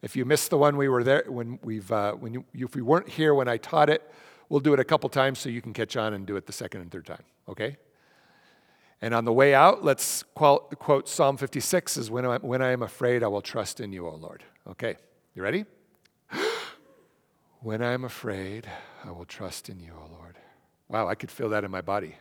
If 0.03 0.15
you 0.15 0.25
missed 0.25 0.51
the 0.51 0.59
one 0.59 0.77
we 0.77 0.89
were 0.89 1.03
there 1.03 1.23
when 1.27 1.57
we've 1.63 1.91
uh, 1.91 2.13
when 2.13 2.35
you, 2.35 2.45
if 2.53 2.75
we 2.75 2.83
weren't 2.83 3.09
here 3.09 3.33
when 3.33 3.47
I 3.47 3.57
taught 3.57 3.89
it, 3.89 4.03
We'll 4.49 4.59
do 4.59 4.73
it 4.73 4.79
a 4.79 4.83
couple 4.83 5.09
times 5.09 5.39
so 5.39 5.49
you 5.49 5.61
can 5.61 5.73
catch 5.73 5.97
on 5.97 6.13
and 6.13 6.25
do 6.25 6.35
it 6.35 6.45
the 6.45 6.53
second 6.53 6.81
and 6.81 6.91
third 6.91 7.05
time, 7.05 7.23
okay? 7.49 7.77
And 9.01 9.13
on 9.13 9.25
the 9.25 9.33
way 9.33 9.53
out, 9.53 9.83
let's 9.83 10.23
quote, 10.35 10.77
quote 10.77 11.09
Psalm 11.09 11.37
56 11.37 11.97
is 11.97 12.11
when 12.11 12.25
I, 12.25 12.37
when 12.37 12.61
I 12.61 12.71
am 12.71 12.81
afraid, 12.81 13.23
I 13.23 13.27
will 13.27 13.41
trust 13.41 13.79
in 13.79 13.91
you, 13.91 14.07
O 14.07 14.15
Lord. 14.15 14.43
Okay, 14.67 14.95
you 15.33 15.41
ready? 15.41 15.65
When 17.65 17.81
I 17.81 17.93
am 17.93 18.03
afraid, 18.03 18.67
I 19.03 19.09
will 19.09 19.25
trust 19.25 19.69
in 19.69 19.79
you, 19.79 19.91
O 19.99 20.11
Lord. 20.13 20.37
Wow, 20.87 21.07
I 21.07 21.15
could 21.15 21.31
feel 21.31 21.49
that 21.49 21.63
in 21.63 21.71
my 21.71 21.81
body. 21.81 22.15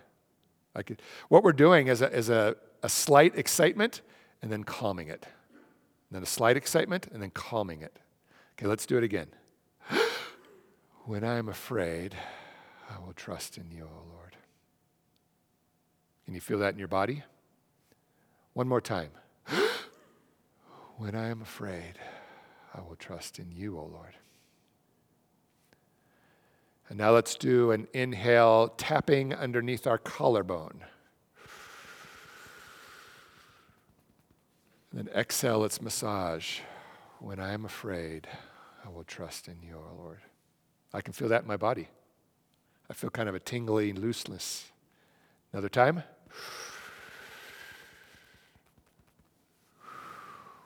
I 0.75 0.83
could, 0.83 1.03
what 1.29 1.45
we're 1.45 1.53
doing 1.53 1.89
is 1.89 2.01
a, 2.01 2.11
is 2.11 2.31
a, 2.31 2.57
a 2.83 2.89
slight 2.89 3.37
excitement 3.37 4.01
and 4.41 4.51
then 4.51 4.65
calming 4.65 5.09
it. 5.09 5.27
And 6.09 6.17
then 6.17 6.23
a 6.23 6.27
slight 6.27 6.57
excitement 6.57 7.09
and 7.13 7.23
then 7.23 7.29
calming 7.29 7.83
it. 7.83 7.99
Okay, 8.55 8.67
let's 8.67 8.87
do 8.87 8.97
it 8.97 9.05
again. 9.05 9.27
When 11.05 11.23
I 11.23 11.37
am 11.37 11.51
afraid, 11.51 12.17
I 12.89 12.99
will 13.05 13.13
trust 13.13 13.59
in 13.59 13.71
you, 13.71 13.85
O 13.85 14.15
Lord. 14.15 14.37
Can 16.25 16.33
you 16.33 16.41
feel 16.41 16.61
that 16.61 16.73
in 16.73 16.79
your 16.79 16.89
body? 16.89 17.23
One 18.55 18.67
more 18.67 18.81
time. 18.81 19.11
when 20.97 21.15
I 21.15 21.27
am 21.27 21.43
afraid, 21.43 21.99
I 22.75 22.81
will 22.81 22.97
trust 22.97 23.39
in 23.39 23.53
you, 23.53 23.79
O 23.79 23.85
Lord. 23.85 24.15
And 26.89 26.99
now 26.99 27.13
let's 27.13 27.35
do 27.35 27.71
an 27.71 27.89
inhale, 27.93 28.69
tapping 28.69 29.35
underneath 29.35 29.87
our 29.87 29.99
collarbone. 29.99 30.85
And 34.93 35.09
then 35.09 35.15
exhale, 35.15 35.61
let's 35.61 35.81
massage. 35.81 36.61
When 37.21 37.41
I 37.41 37.53
am 37.53 37.65
afraid, 37.65 38.29
I 38.85 38.91
will 38.91 39.05
trust 39.05 39.49
in 39.49 39.57
you, 39.63 39.77
O 39.77 40.03
Lord. 40.03 40.21
I 40.93 41.01
can 41.01 41.13
feel 41.13 41.29
that 41.29 41.43
in 41.43 41.49
my 41.49 41.57
body. 41.57 41.89
I 42.89 42.93
feel 42.93 43.11
kind 43.11 43.29
of 43.29 43.35
a 43.35 43.41
tingly 43.41 43.93
looseness. 43.93 44.71
Another 45.53 45.71
time. 45.71 46.03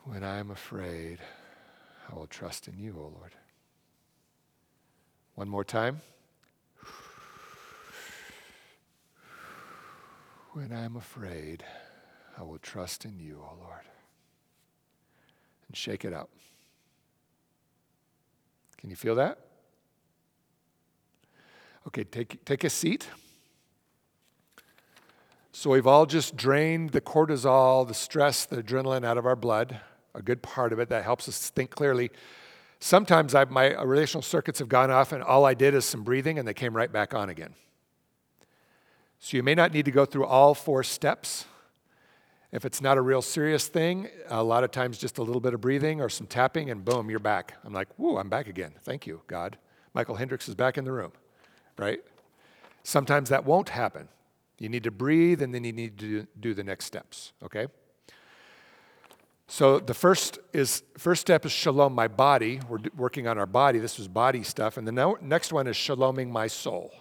When 0.05 0.25
I 0.25 0.39
am 0.39 0.51
afraid, 0.51 1.19
I 2.11 2.15
will 2.15 2.27
trust 2.27 2.67
in 2.67 2.79
you, 2.79 2.97
O 2.99 3.13
Lord. 3.19 3.33
One 5.39 5.49
more 5.49 5.63
time. 5.63 6.01
When 10.53 10.73
I 10.73 10.83
am 10.83 10.97
afraid, 10.97 11.63
I 12.37 12.43
will 12.43 12.59
trust 12.59 13.05
in 13.05 13.21
you, 13.21 13.41
O 13.41 13.55
Lord. 13.61 13.85
And 15.69 15.77
shake 15.77 16.05
it 16.05 16.13
out. 16.13 16.29
Can 18.79 18.91
you 18.91 18.97
feel 18.97 19.15
that? 19.15 19.39
Okay, 21.87 22.03
take, 22.03 22.45
take 22.45 22.65
a 22.65 22.71
seat. 22.71 23.07
So 25.53 25.71
we've 25.71 25.87
all 25.87 26.07
just 26.07 26.35
drained 26.35 26.91
the 26.91 27.01
cortisol, 27.01 27.87
the 27.87 27.95
stress, 27.95 28.45
the 28.45 28.61
adrenaline 28.61 29.05
out 29.05 29.19
of 29.19 29.25
our 29.25 29.37
blood, 29.37 29.79
a 30.17 30.21
good 30.21 30.43
part 30.43 30.73
of 30.73 30.81
it 30.81 30.89
that 30.89 31.05
helps 31.05 31.29
us 31.29 31.49
think 31.49 31.71
clearly. 31.71 32.11
Sometimes 32.81 33.35
I've, 33.35 33.51
my 33.51 33.75
relational 33.83 34.23
circuits 34.23 34.61
have 34.61 34.69
gone 34.69 34.91
off 34.91 35.13
and 35.13 35.23
all 35.23 35.45
I 35.45 35.55
did 35.55 35.75
is 35.75 35.85
some 35.85 36.05
breathing 36.05 36.39
and 36.39 36.47
they 36.47 36.55
came 36.55 36.77
right 36.77 36.93
back 36.93 37.13
on 37.13 37.29
again. 37.29 37.55
So 39.19 39.37
you 39.37 39.43
may 39.43 39.55
not 39.55 39.73
need 39.73 39.85
to 39.87 39.91
go 39.91 40.05
through 40.05 40.27
all 40.27 40.55
four 40.55 40.85
steps. 40.85 41.45
If 42.53 42.65
it's 42.65 42.81
not 42.81 42.97
a 42.97 43.03
real 43.03 43.21
serious 43.21 43.67
thing, 43.67 44.09
a 44.29 44.43
lot 44.43 44.63
of 44.63 44.71
times 44.71 44.97
just 44.97 45.19
a 45.19 45.23
little 45.23 45.41
bit 45.41 45.55
of 45.55 45.61
breathing 45.61 46.01
or 46.01 46.09
some 46.09 46.27
tapping 46.27 46.71
and 46.71 46.85
boom, 46.85 47.11
you're 47.11 47.19
back. 47.19 47.55
I'm 47.65 47.73
like, 47.73 47.89
whoa, 47.97 48.17
I'm 48.17 48.29
back 48.29 48.47
again. 48.47 48.73
Thank 48.83 49.07
you, 49.07 49.23
God. 49.27 49.59
Michael 49.93 50.15
Hendricks 50.15 50.49
is 50.49 50.55
back 50.55 50.79
in 50.79 50.85
the 50.85 50.93
room, 50.93 51.13
right? 51.77 52.01
Sometimes 52.85 53.29
that 53.29 53.45
won't 53.45 53.71
happen. 53.71 54.09
You 54.59 54.69
need 54.69 54.85
to 54.85 54.91
breathe 54.91 55.43
and 55.43 55.53
then 55.53 55.65
you 55.65 55.73
need 55.73 55.99
to 55.99 56.27
do 56.39 56.55
the 56.55 56.65
next 56.65 56.85
steps, 56.85 57.33
okay? 57.43 57.67
So 59.51 59.81
the 59.81 59.95
first 59.95 60.39
is 60.53 60.83
first 60.99 61.23
step 61.23 61.47
is 61.47 61.53
shalom 61.53 61.95
my 61.95 62.07
body. 62.07 62.61
We're 62.69 62.79
working 62.95 63.27
on 63.27 63.39
our 63.39 63.47
body. 63.47 63.79
This 63.79 63.97
was 63.97 64.07
body 64.07 64.43
stuff, 64.43 64.77
and 64.77 64.87
the 64.87 65.17
next 65.23 65.53
one 65.55 65.67
is 65.67 65.75
shaloming 65.75 66.31
my 66.31 66.47
soul. 66.47 66.93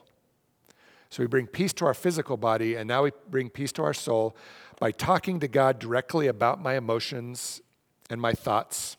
So 1.10 1.22
we 1.22 1.28
bring 1.28 1.46
peace 1.46 1.74
to 1.74 1.86
our 1.86 1.94
physical 1.94 2.38
body, 2.38 2.76
and 2.76 2.88
now 2.88 3.04
we 3.04 3.12
bring 3.30 3.50
peace 3.50 3.74
to 3.74 3.84
our 3.84 3.94
soul 3.94 4.36
by 4.80 4.92
talking 4.92 5.42
to 5.42 5.48
God 5.48 5.78
directly 5.78 6.28
about 6.28 6.62
my 6.62 6.76
emotions 6.76 7.62
and 8.10 8.20
my 8.20 8.32
thoughts, 8.32 8.96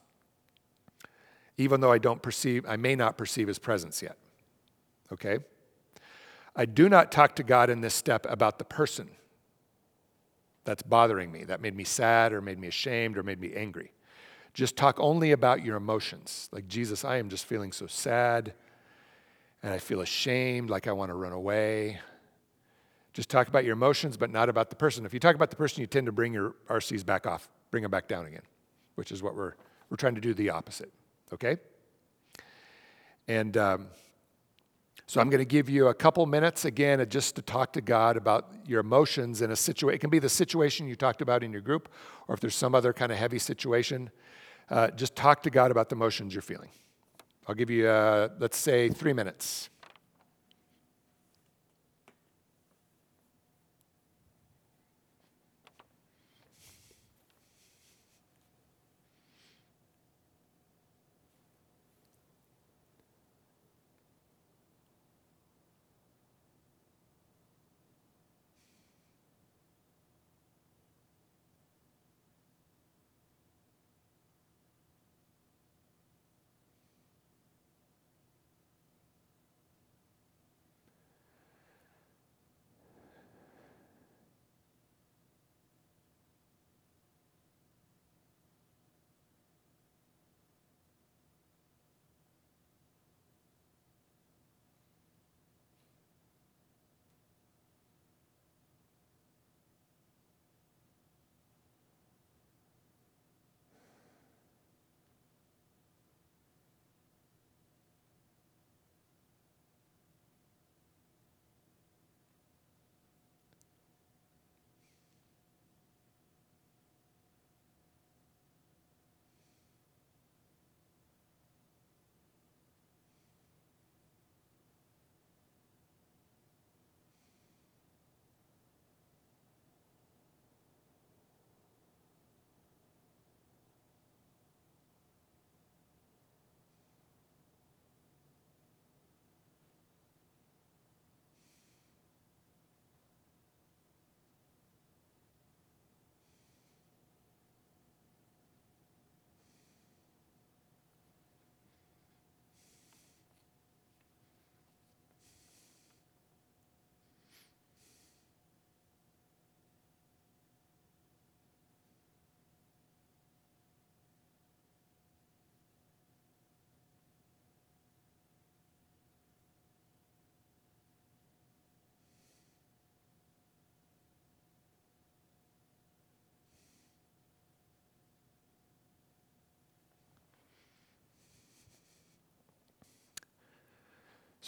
even 1.57 1.81
though 1.81 1.93
I 1.93 1.99
don't 1.99 2.21
perceive, 2.21 2.67
I 2.69 2.77
may 2.77 2.95
not 2.95 3.17
perceive 3.17 3.49
his 3.49 3.59
presence 3.59 4.03
yet. 4.03 4.17
Okay? 5.11 5.39
I 6.55 6.67
do 6.67 6.89
not 6.89 7.11
talk 7.11 7.35
to 7.37 7.43
God 7.43 7.71
in 7.71 7.81
this 7.81 7.95
step 7.95 8.27
about 8.29 8.59
the 8.59 8.65
person 8.65 9.11
that's 10.69 10.83
bothering 10.83 11.33
me, 11.33 11.45
that 11.45 11.63
made 11.63 11.75
me 11.75 11.83
sad 11.83 12.31
or 12.31 12.43
made 12.43 12.59
me 12.59 12.69
ashamed 12.69 13.17
or 13.17 13.23
made 13.23 13.41
me 13.41 13.55
angry. 13.55 13.91
Just 14.53 14.77
talk 14.77 15.01
only 15.01 15.33
about 15.33 15.65
your 15.65 15.77
emotions. 15.77 16.51
Like, 16.53 16.69
Jesus, 16.69 17.07
I 17.07 17.17
am 17.17 17.31
just 17.31 17.47
feeling 17.47 17.73
so 17.73 17.87
sad 17.87 18.53
and 19.63 19.73
I 19.73 19.79
feel 19.79 20.03
ashamed, 20.03 20.69
like 20.69 20.87
I 20.87 20.93
want 20.93 21.09
to 21.09 21.15
run 21.15 21.33
away. 21.33 22.01
Just 23.15 23.31
talk 23.31 23.49
about 23.49 23.65
your 23.65 23.73
emotions, 23.73 24.19
but 24.19 24.31
not 24.31 24.51
about 24.51 24.69
the 24.69 24.77
person. 24.77 25.07
If 25.07 25.15
you 25.15 25.21
talk 25.21 25.35
about 25.35 25.49
the 25.49 25.57
person, 25.57 25.81
you 25.81 25.87
tend 25.87 26.05
to 26.05 26.13
bring 26.13 26.35
your 26.35 26.55
RCs 26.69 27.05
back 27.05 27.27
off, 27.27 27.49
bring 27.71 27.81
them 27.81 27.91
back 27.91 28.07
down 28.07 28.27
again, 28.27 28.43
which 28.97 29.11
is 29.11 29.23
what 29.23 29.35
we're, 29.35 29.55
we're 29.89 29.97
trying 29.97 30.17
to 30.17 30.21
do 30.21 30.35
the 30.35 30.51
opposite, 30.51 30.93
okay? 31.33 31.57
And 33.27 33.57
um, 33.57 33.87
so 35.09 35.23
I'm 35.23 35.31
going 35.31 35.39
to 35.39 35.47
give 35.47 35.71
you 35.71 35.89
a 35.89 35.95
couple 35.95 36.27
minutes 36.27 36.67
again 36.67 37.05
just 37.09 37.35
to 37.37 37.43
talk 37.43 37.73
to 37.73 37.81
God 37.81 38.19
about 38.19 38.53
your 38.67 38.81
emotions 38.81 39.41
in 39.41 39.51
a 39.51 39.57
situation. 39.57 39.95
It 39.95 40.01
can 40.01 40.11
be 40.11 40.19
the 40.19 40.29
situation 40.29 40.87
you 40.87 40.97
talked 40.97 41.23
about 41.23 41.43
in 41.43 41.51
your 41.51 41.63
group, 41.63 41.89
or 42.29 42.35
if 42.35 42.41
there's 42.41 42.55
some 42.55 42.75
other 42.75 42.93
kind 42.93 43.11
of 43.11 43.17
heavy 43.17 43.39
situation, 43.39 44.11
uh, 44.69 44.91
just 44.91 45.17
talk 45.17 45.43
to 45.45 45.51
God 45.51 45.71
about 45.71 45.89
the 45.89 45.97
emotions 45.97 46.35
you're 46.35 46.43
feeling. 46.43 46.69
I'll 47.47 47.55
give 47.55 47.71
you, 47.71 47.89
uh, 47.89 48.29
let's 48.39 48.59
say, 48.59 48.91
three 48.91 49.15
minutes. 49.15 49.71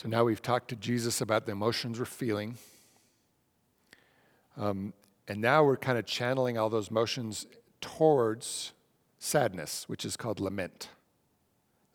So 0.00 0.08
now 0.08 0.24
we've 0.24 0.40
talked 0.40 0.68
to 0.68 0.76
Jesus 0.76 1.20
about 1.20 1.44
the 1.44 1.52
emotions 1.52 1.98
we're 1.98 2.06
feeling. 2.06 2.56
Um, 4.56 4.94
and 5.28 5.42
now 5.42 5.62
we're 5.62 5.76
kind 5.76 5.98
of 5.98 6.06
channeling 6.06 6.56
all 6.56 6.70
those 6.70 6.88
emotions 6.88 7.46
towards 7.82 8.72
sadness, 9.18 9.84
which 9.90 10.06
is 10.06 10.16
called 10.16 10.40
lament. 10.40 10.88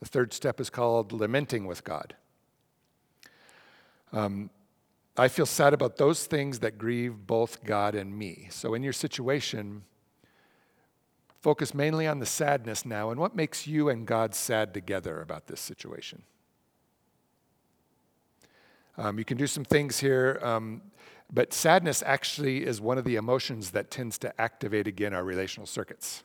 The 0.02 0.06
third 0.06 0.34
step 0.34 0.60
is 0.60 0.70
called 0.70 1.13
lamenting 1.13 1.65
with 1.65 1.84
God. 1.84 2.13
Um, 4.13 4.52
I 5.18 5.28
feel 5.28 5.47
sad 5.47 5.74
about 5.74 5.97
those 5.97 6.28
things 6.28 6.60
that 6.60 6.78
grieve 6.78 7.26
both 7.26 7.64
God 7.64 7.95
and 7.95 8.16
me. 8.16 8.49
So, 8.51 8.76
in 8.76 8.84
your 8.84 8.93
situation, 8.93 9.82
focus 11.41 11.74
mainly 11.74 12.06
on 12.06 12.20
the 12.20 12.28
sadness 12.28 12.86
now 12.86 13.10
and 13.10 13.20
what 13.20 13.36
makes 13.36 13.66
you 13.66 13.89
and 13.89 14.06
God 14.06 14.36
sad 14.36 14.76
together 14.76 15.24
about 15.24 15.47
this 15.47 15.60
situation. 15.60 16.22
Um, 18.98 19.20
you 19.20 19.26
can 19.26 19.38
do 19.38 19.48
some 19.48 19.66
things 19.66 20.00
here, 20.00 20.39
um, 20.41 20.82
but 21.32 21.54
sadness 21.54 22.04
actually 22.06 22.66
is 22.66 22.80
one 22.80 22.98
of 22.98 23.04
the 23.04 23.16
emotions 23.16 23.72
that 23.72 23.91
tends 23.91 24.18
to 24.20 24.41
activate 24.41 24.88
again 24.88 25.14
our 25.14 25.24
relational 25.24 25.68
circuits. 25.68 26.24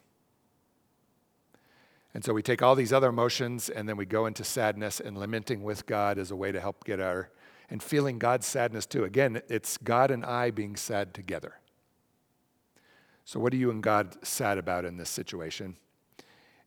And 2.13 2.25
so 2.25 2.33
we 2.33 2.43
take 2.43 2.63
all 2.63 2.75
these 2.75 2.93
other 2.93 3.09
emotions 3.09 3.69
and 3.69 3.89
then 3.89 3.97
we 3.97 4.05
go 4.05 4.27
into 4.27 4.45
sadness 4.45 5.01
and 5.01 5.17
lamenting 5.17 5.63
with 5.63 5.87
God 5.87 6.19
as 6.19 6.31
a 6.31 6.37
way 6.37 6.53
to 6.53 6.61
help 6.61 6.85
get 6.85 7.01
our, 7.01 7.31
and 7.71 7.83
feeling 7.83 8.19
God's 8.19 8.47
sadness 8.47 8.87
too. 8.87 9.05
Again, 9.05 9.43
it's 9.49 9.77
God 9.79 10.11
and 10.11 10.25
I 10.25 10.51
being 10.51 10.77
sad 10.77 11.15
together. 11.15 11.55
So, 13.25 13.39
what 13.39 13.53
are 13.53 13.57
you 13.57 13.71
and 13.71 13.83
God 13.83 14.27
sad 14.27 14.59
about 14.59 14.85
in 14.85 14.97
this 14.97 15.09
situation? 15.09 15.77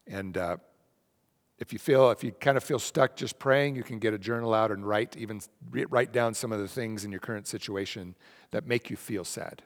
And 0.07 0.37
uh, 0.37 0.57
if 1.63 1.71
you 1.71 1.79
feel, 1.79 2.11
if 2.11 2.25
you 2.25 2.33
kind 2.33 2.57
of 2.57 2.63
feel 2.63 2.77
stuck 2.77 3.15
just 3.15 3.39
praying, 3.39 3.77
you 3.77 3.83
can 3.83 3.97
get 3.97 4.13
a 4.13 4.17
journal 4.17 4.53
out 4.53 4.69
and 4.69 4.85
write, 4.85 5.15
even 5.15 5.39
write 5.71 6.11
down 6.11 6.33
some 6.33 6.51
of 6.51 6.59
the 6.59 6.67
things 6.67 7.05
in 7.05 7.11
your 7.11 7.21
current 7.21 7.47
situation 7.47 8.15
that 8.51 8.67
make 8.67 8.89
you 8.89 8.97
feel 8.97 9.23
sad. 9.23 9.63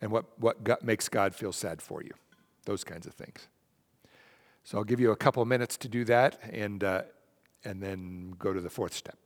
and 0.00 0.10
what, 0.10 0.24
what 0.38 0.64
God, 0.64 0.82
makes 0.82 1.08
God 1.08 1.34
feel 1.34 1.52
sad 1.52 1.80
for 1.82 2.02
you. 2.02 2.12
Those 2.64 2.84
kinds 2.84 3.06
of 3.06 3.14
things. 3.14 3.48
So 4.64 4.78
I'll 4.78 4.84
give 4.84 5.00
you 5.00 5.10
a 5.10 5.16
couple 5.16 5.44
minutes 5.44 5.76
to 5.78 5.88
do 5.88 6.04
that 6.06 6.38
and, 6.50 6.82
uh, 6.82 7.02
and 7.64 7.82
then 7.82 8.34
go 8.38 8.52
to 8.52 8.60
the 8.60 8.70
fourth 8.70 8.94
step. 8.94 9.16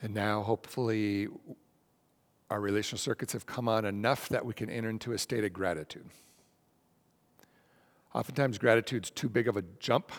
And 0.00 0.14
now, 0.14 0.42
hopefully, 0.42 1.28
our 2.50 2.60
relational 2.60 2.98
circuits 2.98 3.32
have 3.32 3.46
come 3.46 3.68
on 3.68 3.84
enough 3.84 4.28
that 4.28 4.44
we 4.44 4.54
can 4.54 4.70
enter 4.70 4.88
into 4.88 5.12
a 5.12 5.18
state 5.18 5.44
of 5.44 5.52
gratitude. 5.52 6.06
Oftentimes, 8.14 8.58
gratitude's 8.58 9.10
too 9.10 9.28
big 9.28 9.48
of 9.48 9.56
a 9.56 9.62
jump 9.80 10.12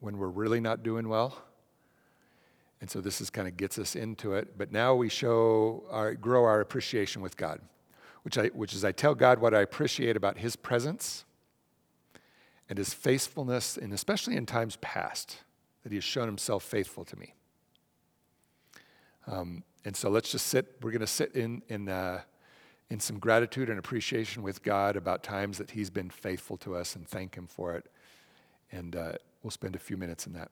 when 0.00 0.18
we're 0.18 0.28
really 0.28 0.60
not 0.60 0.82
doing 0.82 1.08
well. 1.08 1.42
And 2.80 2.90
so 2.90 3.00
this 3.00 3.20
is 3.20 3.30
kind 3.30 3.46
of 3.46 3.56
gets 3.56 3.78
us 3.78 3.94
into 3.94 4.34
it. 4.34 4.58
But 4.58 4.72
now 4.72 4.94
we 4.94 5.08
show 5.08 5.84
our, 5.90 6.14
grow 6.14 6.44
our 6.44 6.60
appreciation 6.60 7.22
with 7.22 7.36
God, 7.36 7.60
which, 8.24 8.36
I, 8.36 8.48
which 8.48 8.74
is 8.74 8.84
I 8.84 8.92
tell 8.92 9.14
God 9.14 9.38
what 9.38 9.54
I 9.54 9.60
appreciate 9.60 10.16
about 10.16 10.38
His 10.38 10.56
presence 10.56 11.24
and 12.68 12.78
His 12.78 12.92
faithfulness, 12.92 13.76
and 13.76 13.92
especially 13.92 14.36
in 14.36 14.46
times 14.46 14.76
past, 14.80 15.38
that 15.82 15.90
He 15.90 15.96
has 15.96 16.04
shown 16.04 16.26
Himself 16.26 16.64
faithful 16.64 17.04
to 17.04 17.16
me. 17.16 17.34
Um, 19.26 19.64
and 19.84 19.96
so 19.96 20.10
let's 20.10 20.30
just 20.30 20.46
sit. 20.46 20.76
We're 20.80 20.90
going 20.90 21.00
to 21.00 21.06
sit 21.06 21.34
in, 21.34 21.62
in, 21.68 21.88
uh, 21.88 22.20
in 22.90 23.00
some 23.00 23.18
gratitude 23.18 23.68
and 23.68 23.78
appreciation 23.78 24.42
with 24.42 24.62
God 24.62 24.96
about 24.96 25.22
times 25.22 25.58
that 25.58 25.70
He's 25.70 25.90
been 25.90 26.10
faithful 26.10 26.56
to 26.58 26.76
us 26.76 26.96
and 26.96 27.06
thank 27.06 27.34
Him 27.34 27.46
for 27.46 27.74
it. 27.74 27.86
And 28.70 28.96
uh, 28.96 29.12
we'll 29.42 29.50
spend 29.50 29.74
a 29.76 29.80
few 29.80 29.96
minutes 29.96 30.26
in 30.26 30.32
that. 30.34 30.50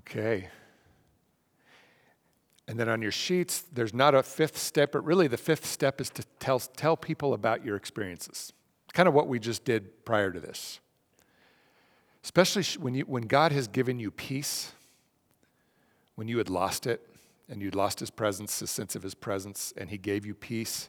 Okay. 0.00 0.48
And 2.66 2.78
then 2.78 2.88
on 2.88 3.02
your 3.02 3.12
sheets, 3.12 3.64
there's 3.72 3.92
not 3.92 4.14
a 4.14 4.22
fifth 4.22 4.56
step, 4.56 4.92
but 4.92 5.04
really 5.04 5.26
the 5.26 5.36
fifth 5.36 5.66
step 5.66 6.00
is 6.00 6.08
to 6.10 6.22
tell, 6.38 6.60
tell 6.60 6.96
people 6.96 7.34
about 7.34 7.64
your 7.64 7.76
experiences. 7.76 8.52
Kind 8.92 9.08
of 9.08 9.14
what 9.14 9.26
we 9.26 9.38
just 9.38 9.64
did 9.64 10.04
prior 10.04 10.30
to 10.30 10.40
this. 10.40 10.78
Especially 12.22 12.62
when, 12.80 12.94
you, 12.94 13.04
when 13.04 13.22
God 13.22 13.52
has 13.52 13.66
given 13.66 13.98
you 13.98 14.10
peace, 14.10 14.72
when 16.14 16.28
you 16.28 16.38
had 16.38 16.50
lost 16.50 16.86
it, 16.86 17.06
and 17.48 17.60
you'd 17.60 17.74
lost 17.74 17.98
his 17.98 18.10
presence, 18.10 18.60
his 18.60 18.70
sense 18.70 18.94
of 18.94 19.02
his 19.02 19.14
presence, 19.14 19.74
and 19.76 19.90
he 19.90 19.98
gave 19.98 20.24
you 20.24 20.34
peace, 20.34 20.88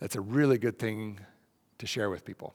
that's 0.00 0.16
a 0.16 0.20
really 0.20 0.58
good 0.58 0.78
thing 0.78 1.20
to 1.78 1.86
share 1.86 2.10
with 2.10 2.24
people. 2.24 2.54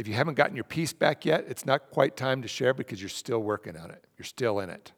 If 0.00 0.08
you 0.08 0.14
haven't 0.14 0.32
gotten 0.32 0.56
your 0.56 0.64
peace 0.64 0.94
back 0.94 1.26
yet, 1.26 1.44
it's 1.46 1.66
not 1.66 1.90
quite 1.90 2.16
time 2.16 2.40
to 2.40 2.48
share 2.48 2.72
because 2.72 3.02
you're 3.02 3.10
still 3.10 3.40
working 3.40 3.76
on 3.76 3.90
it. 3.90 4.02
You're 4.16 4.24
still 4.24 4.60
in 4.60 4.70
it. 4.70 4.92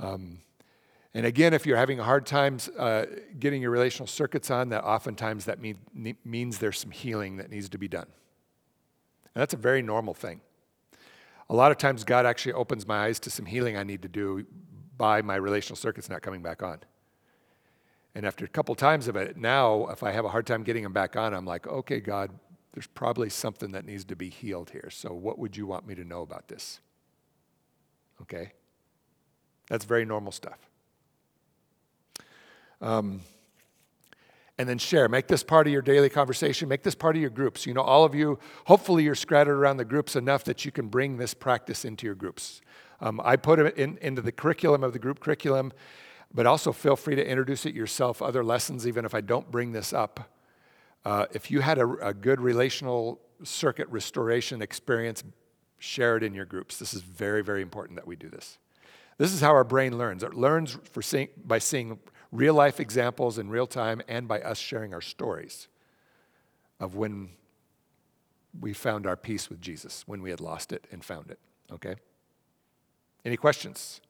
Um, 0.00 0.40
and 1.14 1.24
again, 1.24 1.54
if 1.54 1.64
you're 1.64 1.76
having 1.76 1.98
hard 1.98 2.26
time 2.26 2.58
uh, 2.76 3.04
getting 3.38 3.62
your 3.62 3.70
relational 3.70 4.08
circuits 4.08 4.50
on, 4.50 4.70
that 4.70 4.82
oftentimes 4.82 5.44
that 5.44 5.60
mean, 5.60 5.78
means 6.24 6.58
there's 6.58 6.80
some 6.80 6.90
healing 6.90 7.36
that 7.36 7.48
needs 7.48 7.68
to 7.68 7.78
be 7.78 7.86
done. 7.86 8.08
And 9.36 9.40
that's 9.40 9.54
a 9.54 9.56
very 9.56 9.82
normal 9.82 10.14
thing. 10.14 10.40
A 11.48 11.54
lot 11.54 11.70
of 11.70 11.78
times, 11.78 12.02
God 12.02 12.26
actually 12.26 12.54
opens 12.54 12.88
my 12.88 13.04
eyes 13.04 13.20
to 13.20 13.30
some 13.30 13.46
healing 13.46 13.76
I 13.76 13.84
need 13.84 14.02
to 14.02 14.08
do 14.08 14.46
by 14.96 15.22
my 15.22 15.36
relational 15.36 15.76
circuits 15.76 16.10
not 16.10 16.22
coming 16.22 16.42
back 16.42 16.64
on. 16.64 16.80
And 18.16 18.26
after 18.26 18.44
a 18.44 18.48
couple 18.48 18.74
times 18.74 19.06
of 19.06 19.14
it, 19.14 19.36
now 19.36 19.86
if 19.92 20.02
I 20.02 20.10
have 20.10 20.24
a 20.24 20.28
hard 20.28 20.44
time 20.44 20.64
getting 20.64 20.82
them 20.82 20.92
back 20.92 21.14
on, 21.14 21.32
I'm 21.32 21.46
like, 21.46 21.68
okay, 21.68 22.00
God, 22.00 22.30
there's 22.74 22.88
probably 22.88 23.30
something 23.30 23.70
that 23.70 23.86
needs 23.86 24.04
to 24.04 24.16
be 24.16 24.28
healed 24.28 24.70
here. 24.70 24.90
So 24.90 25.12
what 25.14 25.38
would 25.38 25.56
you 25.56 25.64
want 25.64 25.86
me 25.86 25.94
to 25.94 26.04
know 26.04 26.22
about 26.22 26.48
this? 26.48 26.80
Okay? 28.22 28.52
That's 29.68 29.84
very 29.84 30.04
normal 30.04 30.32
stuff. 30.32 30.58
Um, 32.80 33.20
and 34.58 34.68
then 34.68 34.78
share. 34.78 35.08
Make 35.08 35.28
this 35.28 35.44
part 35.44 35.68
of 35.68 35.72
your 35.72 35.82
daily 35.82 36.08
conversation. 36.08 36.68
Make 36.68 36.82
this 36.82 36.96
part 36.96 37.14
of 37.14 37.20
your 37.20 37.30
groups. 37.30 37.64
You 37.64 37.74
know, 37.74 37.82
all 37.82 38.04
of 38.04 38.14
you, 38.14 38.40
hopefully, 38.66 39.04
you're 39.04 39.14
scattered 39.14 39.56
around 39.56 39.76
the 39.76 39.84
groups 39.84 40.16
enough 40.16 40.42
that 40.44 40.64
you 40.64 40.72
can 40.72 40.88
bring 40.88 41.16
this 41.16 41.32
practice 41.32 41.84
into 41.84 42.06
your 42.06 42.14
groups. 42.16 42.60
Um, 43.00 43.20
I 43.24 43.36
put 43.36 43.60
it 43.60 43.76
in, 43.76 43.98
into 43.98 44.20
the 44.20 44.32
curriculum 44.32 44.82
of 44.82 44.92
the 44.92 44.98
group 44.98 45.20
curriculum, 45.20 45.72
but 46.32 46.46
also 46.46 46.72
feel 46.72 46.96
free 46.96 47.14
to 47.14 47.24
introduce 47.24 47.66
it 47.66 47.74
yourself, 47.74 48.20
other 48.20 48.42
lessons, 48.42 48.86
even 48.86 49.04
if 49.04 49.14
I 49.14 49.20
don't 49.20 49.50
bring 49.50 49.72
this 49.72 49.92
up. 49.92 50.30
Uh, 51.04 51.26
if 51.32 51.50
you 51.50 51.60
had 51.60 51.78
a, 51.78 52.08
a 52.08 52.14
good 52.14 52.40
relational 52.40 53.20
circuit 53.42 53.88
restoration 53.88 54.62
experience, 54.62 55.22
share 55.78 56.16
it 56.16 56.22
in 56.22 56.34
your 56.34 56.46
groups. 56.46 56.78
This 56.78 56.94
is 56.94 57.02
very, 57.02 57.42
very 57.42 57.62
important 57.62 57.96
that 57.96 58.06
we 58.06 58.16
do 58.16 58.28
this. 58.28 58.58
This 59.18 59.32
is 59.32 59.40
how 59.40 59.50
our 59.50 59.64
brain 59.64 59.96
learns. 59.98 60.22
It 60.22 60.34
learns 60.34 60.78
seeing, 61.00 61.28
by 61.44 61.58
seeing 61.58 61.98
real 62.32 62.54
life 62.54 62.80
examples 62.80 63.38
in 63.38 63.48
real 63.48 63.66
time 63.66 64.02
and 64.08 64.26
by 64.26 64.40
us 64.40 64.58
sharing 64.58 64.92
our 64.92 65.00
stories 65.00 65.68
of 66.80 66.96
when 66.96 67.30
we 68.60 68.72
found 68.72 69.06
our 69.06 69.16
peace 69.16 69.48
with 69.48 69.60
Jesus, 69.60 70.04
when 70.06 70.22
we 70.22 70.30
had 70.30 70.40
lost 70.40 70.72
it 70.72 70.86
and 70.90 71.04
found 71.04 71.30
it. 71.30 71.38
Okay? 71.72 71.94
Any 73.24 73.36
questions? 73.36 74.00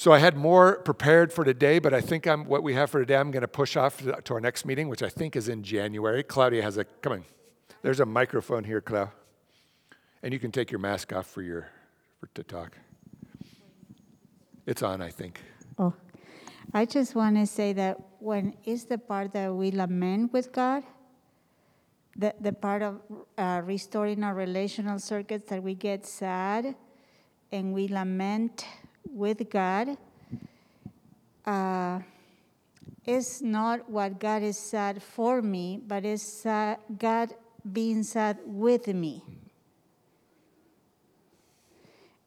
So 0.00 0.12
I 0.12 0.18
had 0.18 0.34
more 0.34 0.76
prepared 0.76 1.30
for 1.30 1.44
today, 1.44 1.78
but 1.78 1.92
I 1.92 2.00
think 2.00 2.26
I'm, 2.26 2.46
what 2.46 2.62
we 2.62 2.72
have 2.72 2.88
for 2.88 3.00
today, 3.00 3.16
I'm 3.16 3.30
going 3.30 3.42
to 3.42 3.46
push 3.62 3.76
off 3.76 3.98
to 3.98 4.32
our 4.32 4.40
next 4.40 4.64
meeting, 4.64 4.88
which 4.88 5.02
I 5.02 5.10
think 5.10 5.36
is 5.36 5.46
in 5.50 5.62
January. 5.62 6.22
Claudia 6.22 6.62
has 6.62 6.78
a 6.78 6.84
coming. 7.02 7.26
There's 7.82 8.00
a 8.00 8.06
microphone 8.06 8.64
here, 8.64 8.80
Clau, 8.80 9.10
and 10.22 10.32
you 10.32 10.38
can 10.38 10.52
take 10.52 10.70
your 10.70 10.78
mask 10.78 11.12
off 11.12 11.26
for 11.26 11.42
your 11.42 11.68
for, 12.18 12.28
to 12.28 12.42
talk. 12.42 12.78
It's 14.64 14.82
on, 14.82 15.02
I 15.02 15.10
think. 15.10 15.42
Oh, 15.78 15.92
I 16.72 16.86
just 16.86 17.14
want 17.14 17.36
to 17.36 17.46
say 17.46 17.74
that 17.74 18.00
when 18.20 18.54
is 18.64 18.86
the 18.86 18.96
part 18.96 19.34
that 19.34 19.52
we 19.54 19.70
lament 19.70 20.32
with 20.32 20.50
God? 20.50 20.82
the, 22.16 22.34
the 22.40 22.54
part 22.54 22.80
of 22.80 23.02
uh, 23.36 23.60
restoring 23.66 24.24
our 24.24 24.34
relational 24.34 24.98
circuits 24.98 25.50
that 25.50 25.62
we 25.62 25.74
get 25.74 26.06
sad 26.06 26.74
and 27.52 27.74
we 27.74 27.86
lament 27.86 28.64
with 29.12 29.50
God 29.50 29.96
uh, 31.44 32.00
is 33.06 33.42
not 33.42 33.88
what 33.88 34.18
God 34.18 34.42
is 34.42 34.58
sad 34.58 35.02
for 35.02 35.42
me, 35.42 35.80
but 35.86 36.04
is 36.04 36.46
God 36.98 37.34
being 37.72 38.02
sad 38.02 38.38
with 38.44 38.86
me. 38.88 39.22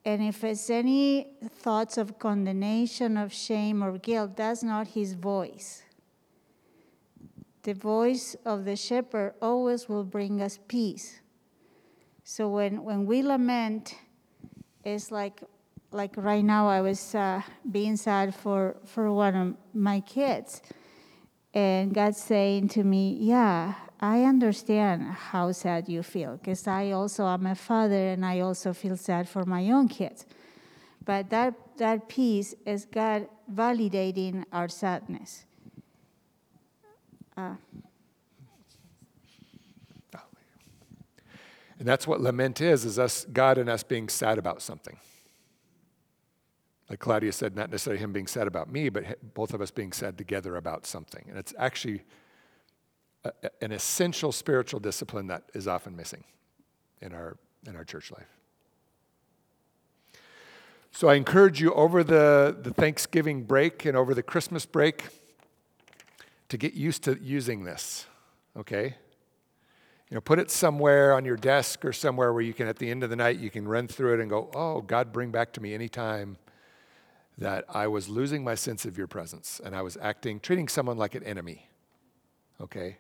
And 0.06 0.22
if 0.22 0.44
it's 0.44 0.70
any 0.70 1.28
thoughts 1.60 1.98
of 1.98 2.20
condemnation, 2.20 3.16
of 3.16 3.32
shame, 3.32 3.82
or 3.82 3.98
guilt, 3.98 4.36
that's 4.36 4.62
not 4.62 4.88
his 4.88 5.14
voice. 5.14 5.84
The 7.64 7.74
voice 7.74 8.36
of 8.44 8.66
the 8.66 8.76
shepherd 8.76 9.36
always 9.42 9.88
will 9.88 10.04
bring 10.04 10.42
us 10.42 10.60
peace. 10.68 11.22
So 12.26 12.50
when, 12.50 12.84
when 12.84 13.06
we 13.06 13.22
lament, 13.22 13.96
it's 14.84 15.12
like 15.12 15.42
like 15.94 16.14
right 16.18 16.44
now 16.44 16.68
I 16.68 16.82
was 16.82 17.16
uh, 17.16 17.42
being 17.70 17.96
sad 17.98 18.34
for, 18.34 18.76
for 18.86 19.12
one 19.14 19.36
of 19.36 19.56
my 19.74 20.00
kids. 20.00 20.62
And 21.54 21.94
God 21.94 22.16
saying 22.16 22.70
to 22.70 22.84
me, 22.84 23.16
Yeah, 23.20 23.76
I 24.00 24.24
understand 24.24 25.04
how 25.04 25.52
sad 25.52 25.88
you 25.88 26.02
feel 26.02 26.38
because 26.38 26.68
I 26.68 26.92
also 26.92 27.28
am 27.28 27.46
a 27.46 27.56
father 27.56 28.10
and 28.10 28.26
I 28.26 28.40
also 28.40 28.74
feel 28.74 28.98
sad 28.98 29.30
for 29.30 29.46
my 29.46 29.70
own 29.70 29.88
kids. 29.88 30.26
But 31.06 31.30
that, 31.30 31.54
that 31.78 32.10
peace 32.10 32.56
is 32.66 32.86
God 32.86 33.28
validating 33.54 34.46
our 34.52 34.68
sadness. 34.68 35.46
Uh, 37.38 37.56
and 41.80 41.88
that's 41.88 42.08
what 42.08 42.22
lament 42.22 42.62
is, 42.62 42.86
is 42.86 42.98
us, 42.98 43.26
God 43.26 43.58
and 43.58 43.70
us 43.70 43.84
being 43.84 44.08
sad 44.08 44.38
about 44.38 44.62
something. 44.62 44.98
Like 46.90 47.00
Claudia 47.00 47.32
said, 47.32 47.56
not 47.56 47.72
necessarily 47.72 48.02
him 48.02 48.12
being 48.12 48.28
sad 48.28 48.48
about 48.48 48.72
me, 48.72 48.90
but 48.90 49.34
both 49.34 49.54
of 49.54 49.62
us 49.62 49.72
being 49.72 49.92
sad 49.94 50.18
together 50.18 50.56
about 50.56 50.86
something. 50.86 51.26
And 51.30 51.38
it's 51.38 51.54
actually 51.58 52.04
a, 53.24 53.32
an 53.62 53.72
essential 53.72 54.32
spiritual 54.32 54.80
discipline 54.80 55.28
that 55.28 55.44
is 55.54 55.68
often 55.68 55.96
missing 55.96 56.24
in 57.02 57.14
our, 57.14 57.38
in 57.66 57.76
our 57.76 57.86
church 57.86 58.12
life. 58.12 58.28
So 60.92 61.08
I 61.08 61.16
encourage 61.16 61.60
you 61.60 61.74
over 61.74 62.04
the, 62.04 62.56
the 62.62 62.72
Thanksgiving 62.72 63.44
break 63.44 63.86
and 63.86 63.98
over 63.98 64.14
the 64.14 64.22
Christmas 64.22 64.66
break 64.66 65.06
to 66.50 66.58
get 66.58 66.74
used 66.74 67.04
to 67.06 67.18
using 67.20 67.64
this, 67.64 68.06
okay? 68.56 68.96
You 70.10 70.16
know, 70.16 70.22
put 70.22 70.38
it 70.38 70.52
somewhere 70.52 71.14
on 71.14 71.26
your 71.26 71.38
desk 71.38 71.84
or 71.84 71.94
somewhere 71.94 72.32
where 72.32 72.44
you 72.44 72.54
can, 72.54 72.68
at 72.68 72.78
the 72.78 72.92
end 72.92 73.04
of 73.04 73.10
the 73.10 73.16
night, 73.16 73.40
you 73.40 73.50
can 73.50 73.68
run 73.68 73.88
through 73.88 74.14
it 74.16 74.20
and 74.20 74.30
go, 74.30 74.52
oh, 74.54 74.82
God, 74.82 75.12
bring 75.12 75.32
back 75.32 75.54
to 75.54 75.62
me 75.62 75.74
anytime 75.74 76.38
that 77.38 77.66
I 77.70 77.88
was 77.88 78.10
losing 78.10 78.44
my 78.44 78.56
sense 78.56 78.86
of 78.86 78.98
your 78.98 79.08
presence 79.08 79.60
and 79.64 79.76
I 79.76 79.82
was 79.82 79.98
acting, 80.02 80.40
treating 80.40 80.68
someone 80.68 80.98
like 80.98 81.16
an 81.16 81.24
enemy, 81.24 81.68
okay? 82.62 82.98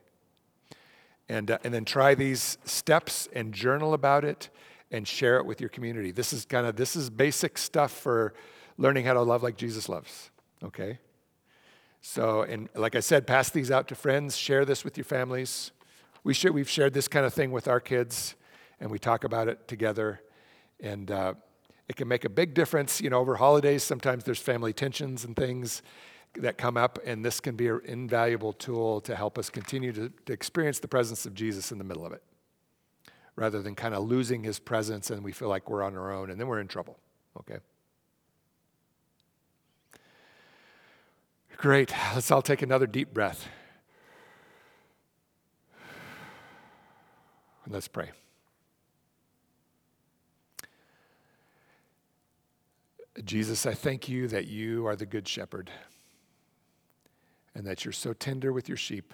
And, 1.29 1.51
uh, 1.51 1.59
and 1.63 1.73
then 1.73 1.85
try 1.85 2.15
these 2.15 2.57
steps 2.65 3.27
and 3.33 3.53
journal 3.53 3.93
about 3.93 4.25
it 4.25 4.49
and 4.91 5.07
share 5.07 5.37
it 5.37 5.45
with 5.45 5.59
your 5.59 5.69
community. 5.69 6.11
This 6.11 6.33
is 6.33 6.45
kind 6.45 6.67
of, 6.67 6.75
this 6.75 6.95
is 6.95 7.09
basic 7.09 7.57
stuff 7.57 7.91
for 7.91 8.33
learning 8.77 9.05
how 9.05 9.13
to 9.13 9.21
love 9.21 9.43
like 9.43 9.55
Jesus 9.55 9.87
loves, 9.87 10.31
okay? 10.63 10.99
So, 12.01 12.41
and 12.41 12.69
like 12.75 12.95
I 12.95 12.99
said, 12.99 13.25
pass 13.25 13.49
these 13.49 13.71
out 13.71 13.87
to 13.87 13.95
friends, 13.95 14.35
share 14.35 14.65
this 14.65 14.83
with 14.83 14.97
your 14.97 15.05
families. 15.05 15.71
We 16.23 16.33
should, 16.33 16.53
we've 16.53 16.69
shared 16.69 16.93
this 16.93 17.07
kind 17.07 17.25
of 17.25 17.33
thing 17.33 17.51
with 17.51 17.67
our 17.67 17.79
kids, 17.79 18.35
and 18.79 18.91
we 18.91 18.99
talk 18.99 19.23
about 19.23 19.47
it 19.47 19.67
together. 19.67 20.21
And 20.79 21.09
uh, 21.09 21.35
it 21.87 21.95
can 21.95 22.07
make 22.07 22.25
a 22.25 22.29
big 22.29 22.53
difference. 22.53 23.01
You 23.01 23.09
know, 23.09 23.19
over 23.19 23.35
holidays, 23.35 23.83
sometimes 23.83 24.23
there's 24.23 24.39
family 24.39 24.73
tensions 24.73 25.25
and 25.25 25.35
things 25.35 25.81
that 26.35 26.57
come 26.57 26.77
up, 26.77 26.97
and 27.05 27.23
this 27.23 27.39
can 27.39 27.55
be 27.55 27.67
an 27.67 27.81
invaluable 27.85 28.53
tool 28.53 28.99
to 29.01 29.15
help 29.15 29.37
us 29.37 29.49
continue 29.49 29.91
to, 29.93 30.11
to 30.25 30.33
experience 30.33 30.79
the 30.79 30.87
presence 30.87 31.25
of 31.25 31.35
Jesus 31.35 31.71
in 31.71 31.77
the 31.77 31.83
middle 31.83 32.05
of 32.05 32.11
it, 32.11 32.23
rather 33.35 33.61
than 33.61 33.75
kind 33.75 33.93
of 33.93 34.03
losing 34.03 34.43
his 34.43 34.57
presence 34.59 35.11
and 35.11 35.23
we 35.23 35.31
feel 35.31 35.47
like 35.49 35.69
we're 35.69 35.83
on 35.83 35.95
our 35.95 36.11
own, 36.11 36.31
and 36.31 36.39
then 36.39 36.47
we're 36.47 36.59
in 36.59 36.67
trouble, 36.67 36.97
okay? 37.39 37.59
Great. 41.57 41.93
Let's 42.15 42.31
all 42.31 42.41
take 42.41 42.61
another 42.61 42.87
deep 42.87 43.13
breath. 43.13 43.47
And 47.65 47.73
let's 47.73 47.87
pray. 47.87 48.11
Jesus, 53.23 53.65
I 53.65 53.73
thank 53.73 54.09
you 54.09 54.27
that 54.29 54.47
you 54.47 54.87
are 54.87 54.95
the 54.95 55.05
good 55.05 55.27
shepherd 55.27 55.69
and 57.53 57.65
that 57.67 57.85
you're 57.85 57.91
so 57.91 58.13
tender 58.13 58.51
with 58.51 58.67
your 58.67 58.77
sheep 58.77 59.13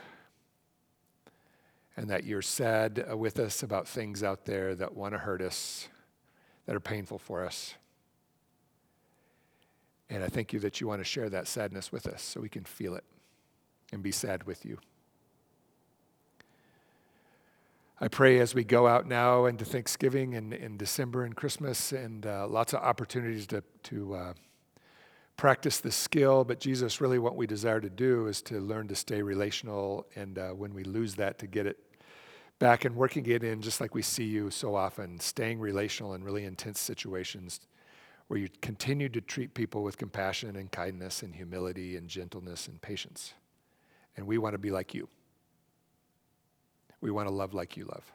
and 1.98 2.10
that 2.10 2.24
you're 2.24 2.42
sad 2.42 3.06
uh, 3.12 3.18
with 3.18 3.40
us 3.40 3.62
about 3.62 3.88
things 3.88 4.24
out 4.24 4.46
there 4.46 4.74
that 4.74 4.96
want 4.96 5.14
to 5.14 5.18
hurt 5.18 5.42
us, 5.42 5.90
that 6.66 6.76
are 6.76 6.80
painful 6.80 7.20
for 7.20 7.46
us. 7.46 7.74
And 10.10 10.24
I 10.24 10.28
thank 10.28 10.54
you 10.54 10.60
that 10.60 10.80
you 10.80 10.88
want 10.88 11.02
to 11.02 11.06
share 11.06 11.30
that 11.30 11.48
sadness 11.48 11.92
with 11.92 12.08
us 12.08 12.22
so 12.22 12.40
we 12.40 12.48
can 12.48 12.64
feel 12.64 12.96
it 12.96 13.04
and 13.92 14.02
be 14.02 14.12
sad 14.12 14.44
with 14.44 14.66
you. 14.66 14.80
I 18.02 18.08
pray 18.08 18.40
as 18.40 18.56
we 18.56 18.64
go 18.64 18.88
out 18.88 19.08
now 19.08 19.44
into 19.44 19.66
Thanksgiving 19.66 20.36
and 20.36 20.54
in 20.54 20.78
December 20.78 21.26
and 21.26 21.36
Christmas 21.36 21.92
and 21.92 22.26
uh, 22.26 22.48
lots 22.48 22.72
of 22.72 22.80
opportunities 22.80 23.46
to, 23.48 23.62
to 23.84 24.16
uh, 24.16 24.34
practice 25.36 25.82
this 25.82 25.98
skill. 25.98 26.46
But 26.46 26.62
Jesus, 26.62 27.02
really 27.02 27.20
what 27.20 27.36
we 27.36 27.46
desire 27.46 27.82
to 27.82 27.90
do 27.90 28.28
is 28.28 28.42
to 28.44 28.62
learn 28.62 28.88
to 28.88 28.96
stay 28.96 29.22
relational. 29.22 30.08
And 30.16 30.40
uh, 30.40 30.52
when 30.52 30.74
we 30.74 30.86
lose 30.86 31.16
that, 31.16 31.40
to 31.40 31.48
get 31.48 31.66
it 31.66 31.78
back 32.58 32.86
and 32.86 32.96
working 32.96 33.26
it 33.26 33.44
in, 33.44 33.62
just 33.62 33.82
like 33.82 33.94
we 33.94 34.02
see 34.02 34.24
you 34.24 34.50
so 34.50 34.76
often, 34.76 35.20
staying 35.20 35.60
relational 35.60 36.14
in 36.14 36.24
really 36.24 36.46
intense 36.46 36.80
situations 36.80 37.60
where 38.30 38.40
you 38.40 38.48
continue 38.62 39.10
to 39.10 39.20
treat 39.20 39.54
people 39.54 39.84
with 39.84 39.98
compassion 39.98 40.56
and 40.56 40.72
kindness 40.72 41.22
and 41.22 41.36
humility 41.36 41.98
and 41.98 42.08
gentleness 42.08 42.70
and 42.70 42.82
patience. 42.82 43.34
And 44.16 44.26
we 44.26 44.38
want 44.38 44.54
to 44.54 44.58
be 44.58 44.72
like 44.72 44.94
you. 44.94 45.10
We 47.02 47.12
want 47.12 47.28
to 47.28 47.34
love 47.34 47.54
like 47.54 47.78
you 47.78 47.86
love. 47.86 48.12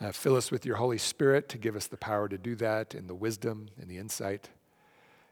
Uh, 0.00 0.12
fill 0.12 0.36
us 0.36 0.50
with 0.50 0.64
your 0.64 0.76
Holy 0.76 0.98
Spirit 0.98 1.48
to 1.48 1.58
give 1.58 1.74
us 1.74 1.86
the 1.86 1.96
power 1.96 2.28
to 2.28 2.38
do 2.38 2.54
that 2.56 2.94
and 2.94 3.08
the 3.08 3.14
wisdom 3.14 3.68
and 3.80 3.88
the 3.88 3.98
insight. 3.98 4.48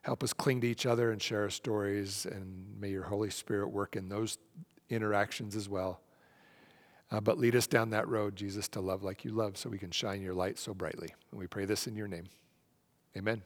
Help 0.03 0.23
us 0.23 0.33
cling 0.33 0.61
to 0.61 0.67
each 0.67 0.87
other 0.87 1.11
and 1.11 1.21
share 1.21 1.43
our 1.43 1.51
stories, 1.51 2.27
and 2.27 2.65
may 2.79 2.91
your 2.91 3.05
Holy 3.05 3.31
Spirit 3.31 3.69
work 3.69 3.97
in 3.97 4.09
those 4.09 4.39
interactions 4.89 5.57
as 5.57 5.69
well. 5.69 6.01
Uh, 7.11 7.21
but 7.21 7.39
lead 7.39 7.55
us 7.55 7.67
down 7.67 7.91
that 7.91 8.09
road, 8.09 8.35
Jesus, 8.35 8.69
to 8.69 8.81
love 8.81 9.05
like 9.05 9.25
you 9.25 9.31
love, 9.31 9.57
so 9.57 9.71
we 9.71 9.79
can 9.79 9.91
shine 9.91 10.23
your 10.23 10.35
light 10.35 10.59
so 10.59 10.75
brightly. 10.75 11.09
And 11.31 11.41
we 11.41 11.47
pray 11.47 11.65
this 11.65 11.87
in 11.87 11.95
your 11.95 12.09
name. 12.09 12.27
Amen. 13.17 13.43